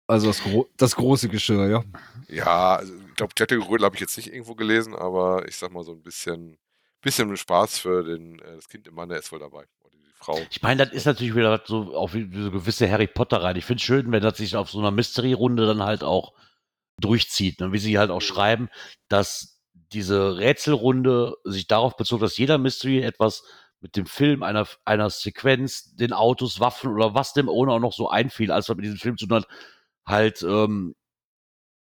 Also 0.07 0.27
das, 0.27 0.43
gro 0.43 0.67
das 0.75 0.93
große 0.97 1.29
Geschirr, 1.29 1.69
ja. 1.69 1.84
Ja, 2.27 2.75
also 2.75 2.93
ich 3.07 3.15
glaube, 3.15 3.34
Klettergerödel 3.34 3.86
habe 3.86 3.95
ich 3.95 4.01
jetzt 4.01 4.17
nicht 4.17 4.27
irgendwo 4.27 4.55
gelesen, 4.55 4.93
aber 4.93 5.47
ich 5.47 5.55
sag 5.55 5.71
mal 5.71 5.86
so 5.86 5.93
ein 5.93 6.01
bisschen, 6.03 6.57
bisschen 7.01 7.38
Spaß 7.38 7.79
für 7.79 8.03
den, 8.03 8.38
äh, 8.39 8.55
das 8.57 8.67
Kind 8.67 8.88
im 8.89 8.95
Mann, 8.95 9.07
der 9.07 9.19
ist 9.19 9.32
wohl 9.32 9.39
dabei. 9.39 9.63
Oder 9.79 9.91
die 9.93 10.11
Frau. 10.17 10.38
Ich 10.49 10.61
meine, 10.61 10.86
das 10.86 10.93
ist 10.93 11.05
natürlich 11.05 11.34
wieder 11.34 11.61
so 11.65 11.95
auf 11.95 12.13
wie 12.13 12.29
so 12.43 12.51
gewisse 12.51 12.91
Harry 12.91 13.07
Potter 13.07 13.41
rein. 13.41 13.55
Ich 13.55 13.63
finde 13.63 13.79
es 13.79 13.86
schön, 13.86 14.11
wenn 14.11 14.21
das 14.21 14.36
sich 14.38 14.57
auf 14.57 14.69
so 14.69 14.79
einer 14.79 14.91
Mystery-Runde 14.91 15.65
dann 15.65 15.82
halt 15.82 16.03
auch 16.03 16.34
durchzieht. 17.02 17.60
Ne? 17.60 17.72
Wie 17.72 17.80
sie 17.80 17.97
halt 17.97 18.12
auch 18.12 18.22
schreiben, 18.22 18.70
dass 19.08 19.62
diese 19.91 20.38
Rätselrunde 20.38 21.36
sich 21.43 21.68
darauf 21.68 21.97
bezog, 21.97 22.22
dass 22.22 22.38
jeder 22.38 22.58
Mystery 22.58 23.02
etwas 23.02 23.43
mit 23.82 23.95
dem 23.95 24.06
Film, 24.06 24.43
einer, 24.43 24.68
einer 24.86 25.10
Sequenz, 25.10 25.95
den 25.95 26.14
Autos, 26.14 26.60
Waffen 26.60 26.91
oder 26.91 27.14
was 27.16 27.34
dem 27.34 27.49
ohne 27.49 27.74
auch 27.74 27.80
noch 27.80 27.93
so 27.93 28.10
einfiel, 28.10 28.52
als 28.52 28.70
was 28.70 28.76
mit 28.76 28.86
diesem 28.86 28.99
Film 28.99 29.18
zu 29.18 29.26
tun 29.26 29.38
hat, 29.38 29.47
halt 30.06 30.43
ähm, 30.43 30.95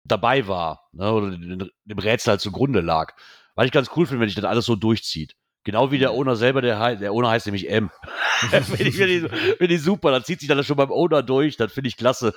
dabei 0.04 0.48
war. 0.48 0.90
Ne? 0.94 1.12
Oder 1.12 1.32
dem, 1.32 1.70
dem 1.86 2.00
Rätsel 2.00 2.32
halt 2.32 2.42
zugrunde 2.42 2.82
lag. 2.82 3.14
Weil 3.56 3.68
ich 3.68 3.72
ganz 3.72 3.90
cool 3.96 4.06
finde, 4.06 4.22
wenn 4.22 4.30
sich 4.30 4.36
das 4.36 4.46
alles 4.46 4.66
so 4.66 4.76
durchzieht. 4.76 5.36
Genau 5.64 5.92
wie 5.92 5.98
der 5.98 6.12
Owner 6.12 6.36
selber, 6.36 6.62
der, 6.62 6.96
der 6.96 7.12
Owner 7.12 7.30
heißt 7.30 7.48
nämlich 7.48 7.70
M. 7.70 7.90
finde 8.50 8.84
ich, 8.84 8.96
find 8.96 9.10
ich, 9.10 9.58
find 9.58 9.72
ich 9.72 9.82
super. 9.82 10.12
Dann 10.12 10.24
zieht 10.24 10.40
sich 10.40 10.50
das 10.50 10.66
schon 10.66 10.78
beim 10.78 10.92
Owner 10.92 11.24
durch. 11.24 11.58
Das 11.58 11.72
finde 11.72 11.88
ich 11.88 11.98
klasse. 11.98 12.34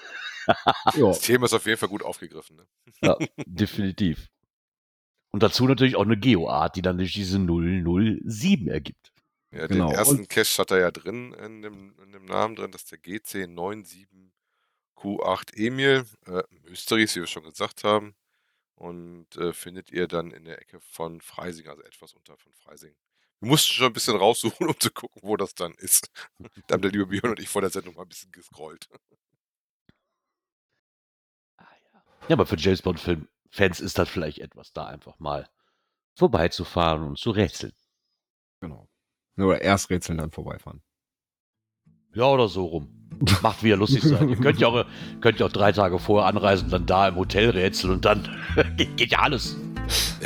Das 0.96 1.20
Thema 1.20 1.46
ist 1.46 1.52
auf 1.54 1.66
jeden 1.66 1.78
Fall 1.78 1.88
gut 1.88 2.02
aufgegriffen. 2.02 2.56
Ne? 2.56 2.66
Ja, 3.02 3.16
definitiv. 3.46 4.28
Und 5.30 5.42
dazu 5.42 5.66
natürlich 5.66 5.96
auch 5.96 6.02
eine 6.02 6.18
Geoart, 6.18 6.76
die 6.76 6.82
dann 6.82 6.98
durch 6.98 7.12
diese 7.12 7.38
007 7.38 8.68
ergibt. 8.68 9.12
Ja, 9.50 9.66
Genau. 9.66 9.88
Den 9.88 9.96
ersten 9.96 10.18
Und- 10.20 10.28
Cache 10.28 10.58
hat 10.58 10.70
er 10.70 10.78
ja 10.80 10.90
drin 10.90 11.32
in 11.34 11.62
dem, 11.62 11.94
in 12.02 12.12
dem 12.12 12.24
Namen 12.24 12.56
drin, 12.56 12.70
das 12.72 12.82
ist 12.84 12.92
der 12.92 12.98
GC97Q8 13.00 14.30
Emil. 15.54 16.04
Äh, 16.26 16.42
Mysteries, 16.68 17.14
wie 17.16 17.20
wir 17.20 17.26
schon 17.26 17.44
gesagt 17.44 17.84
haben. 17.84 18.14
Und 18.74 19.36
äh, 19.36 19.52
findet 19.52 19.90
ihr 19.90 20.06
dann 20.06 20.30
in 20.30 20.44
der 20.44 20.60
Ecke 20.60 20.80
von 20.80 21.20
Freising, 21.20 21.66
also 21.68 21.82
etwas 21.82 22.12
unter 22.14 22.36
von 22.36 22.52
Freising. 22.54 22.94
Wir 23.40 23.48
mussten 23.50 23.72
schon 23.72 23.86
ein 23.86 23.92
bisschen 23.92 24.16
raussuchen, 24.16 24.68
um 24.68 24.78
zu 24.78 24.90
gucken, 24.90 25.20
wo 25.24 25.36
das 25.36 25.54
dann 25.54 25.72
ist. 25.74 26.10
da 26.68 26.74
haben 26.74 26.82
der 26.82 26.90
liebe 26.92 27.06
Björn 27.06 27.30
und 27.30 27.40
ich 27.40 27.48
vor 27.48 27.60
der 27.60 27.70
Sendung 27.70 27.94
mal 27.96 28.02
ein 28.02 28.08
bisschen 28.08 28.30
gescrollt. 28.32 28.88
Ja, 32.28 32.34
aber 32.36 32.46
für 32.46 32.56
James 32.56 32.82
Bond-Fans 32.82 33.80
ist 33.80 33.98
das 33.98 34.08
vielleicht 34.08 34.38
etwas, 34.38 34.72
da 34.72 34.86
einfach 34.86 35.18
mal 35.18 35.48
vorbeizufahren 36.14 37.02
und 37.02 37.18
zu 37.18 37.30
rätseln. 37.30 37.72
Genau. 38.60 38.88
Oder 39.38 39.62
erst 39.62 39.88
rätseln, 39.90 40.18
dann 40.18 40.30
vorbeifahren. 40.30 40.82
Ja, 42.14 42.24
oder 42.24 42.48
so 42.48 42.66
rum. 42.66 42.88
Macht 43.42 43.62
wieder 43.62 43.76
lustig 43.76 44.02
sein. 44.02 44.28
Ihr 44.28 44.36
könnt 44.36 44.60
ja 44.60 44.68
auch, 44.68 44.84
könnt 45.20 45.40
ja 45.40 45.46
auch 45.46 45.52
drei 45.52 45.72
Tage 45.72 45.98
vorher 45.98 46.28
anreisen, 46.28 46.70
dann 46.70 46.86
da 46.86 47.08
im 47.08 47.16
Hotel 47.16 47.50
rätseln 47.50 47.92
und 47.94 48.04
dann 48.04 48.28
geht, 48.76 48.96
geht 48.96 49.12
ja 49.12 49.20
alles. 49.20 49.56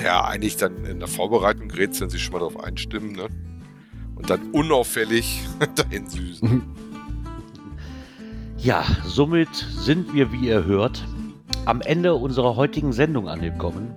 Ja, 0.03 0.25
eigentlich 0.25 0.57
dann 0.57 0.85
in 0.85 0.99
der 0.99 1.09
Vorbereitung 1.09 1.71
rätseln 1.71 2.11
sich 2.11 2.23
schon 2.23 2.33
mal 2.33 2.39
darauf 2.41 2.59
einstimmen, 2.59 3.13
ne? 3.13 3.29
Und 4.17 4.29
dann 4.29 4.51
unauffällig 4.51 5.41
dahin 5.75 6.09
süßen. 6.09 6.63
Ja, 8.59 8.85
somit 9.05 9.55
sind 9.55 10.15
wir, 10.15 10.33
wie 10.33 10.49
ihr 10.49 10.65
hört, 10.65 11.05
am 11.65 11.81
Ende 11.81 12.15
unserer 12.15 12.57
heutigen 12.57 12.93
Sendung 12.93 13.29
angekommen. 13.29 13.89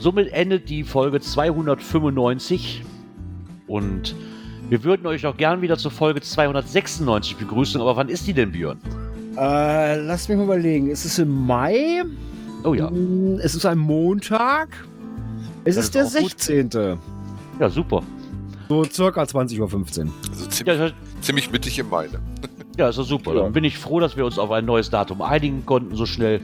Somit 0.00 0.32
endet 0.32 0.68
die 0.68 0.82
Folge 0.84 1.20
295 1.20 2.84
und 3.66 4.14
Wir 4.70 4.82
würden 4.82 5.06
euch 5.06 5.26
auch 5.26 5.36
gern 5.36 5.60
wieder 5.60 5.76
zur 5.76 5.90
Folge 5.90 6.20
296 6.22 7.36
begrüßen, 7.36 7.80
aber 7.80 7.96
wann 7.96 8.08
ist 8.08 8.26
die 8.26 8.32
denn, 8.32 8.50
Björn? 8.52 8.78
Äh, 9.36 9.96
lass 10.00 10.28
mich 10.28 10.38
mal 10.38 10.44
überlegen. 10.44 10.90
Es 10.90 11.04
ist 11.04 11.18
im 11.18 11.46
Mai. 11.46 12.02
Oh 12.64 12.72
ja. 12.72 12.90
Mm, 12.90 13.38
Es 13.42 13.54
ist 13.54 13.66
ein 13.66 13.76
Montag. 13.78 14.68
Es 15.64 15.74
Das 15.76 15.84
ist 15.86 15.94
der 15.94 16.04
ist 16.04 16.16
auch 16.16 16.20
gut. 16.22 16.40
16. 16.40 16.98
Ja, 17.60 17.68
super. 17.68 18.02
So 18.68 18.84
circa 18.84 19.22
20.15 19.22 19.58
Uhr. 20.06 20.12
Also 20.30 20.46
ziemlich, 20.46 20.78
Ja, 20.78 20.90
ziemlich 21.20 21.50
mittig 21.52 21.78
im 21.78 21.90
Mai. 21.90 22.06
Ne? 22.06 22.18
Ja 22.78 22.88
ist 22.88 22.98
doch 22.98 23.04
super. 23.04 23.34
Ja. 23.34 23.42
Dann 23.42 23.52
bin 23.52 23.64
ich 23.64 23.78
froh, 23.78 24.00
dass 24.00 24.16
wir 24.16 24.24
uns 24.24 24.38
auf 24.38 24.50
ein 24.50 24.64
neues 24.64 24.90
Datum 24.90 25.22
einigen 25.22 25.66
konnten, 25.66 25.94
so 25.96 26.06
schnell. 26.06 26.40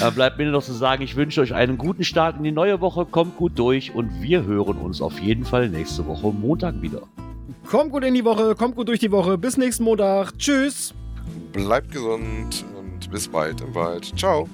Dann 0.00 0.14
bleibt 0.14 0.38
mir 0.38 0.44
nur 0.44 0.52
noch 0.52 0.62
zu 0.62 0.72
sagen, 0.72 1.02
ich 1.02 1.16
wünsche 1.16 1.40
euch 1.40 1.54
einen 1.54 1.78
guten 1.78 2.04
Start 2.04 2.36
in 2.36 2.44
die 2.44 2.52
neue 2.52 2.80
Woche. 2.80 3.06
Kommt 3.06 3.36
gut 3.36 3.58
durch 3.58 3.94
und 3.94 4.22
wir 4.22 4.44
hören 4.44 4.78
uns 4.78 5.00
auf 5.00 5.18
jeden 5.20 5.44
Fall 5.44 5.68
nächste 5.68 6.06
Woche 6.06 6.28
Montag 6.28 6.80
wieder. 6.82 7.02
Kommt 7.66 7.92
gut 7.92 8.04
in 8.04 8.14
die 8.14 8.24
Woche, 8.24 8.54
kommt 8.54 8.76
gut 8.76 8.88
durch 8.88 9.00
die 9.00 9.10
Woche. 9.10 9.36
Bis 9.36 9.56
nächsten 9.56 9.84
Montag. 9.84 10.38
Tschüss. 10.38 10.94
Bleibt 11.52 11.92
gesund 11.92 12.64
und 12.78 13.10
bis 13.10 13.28
bald 13.28 13.60
im 13.60 13.74
Wald. 13.74 14.12
Ciao. 14.16 14.48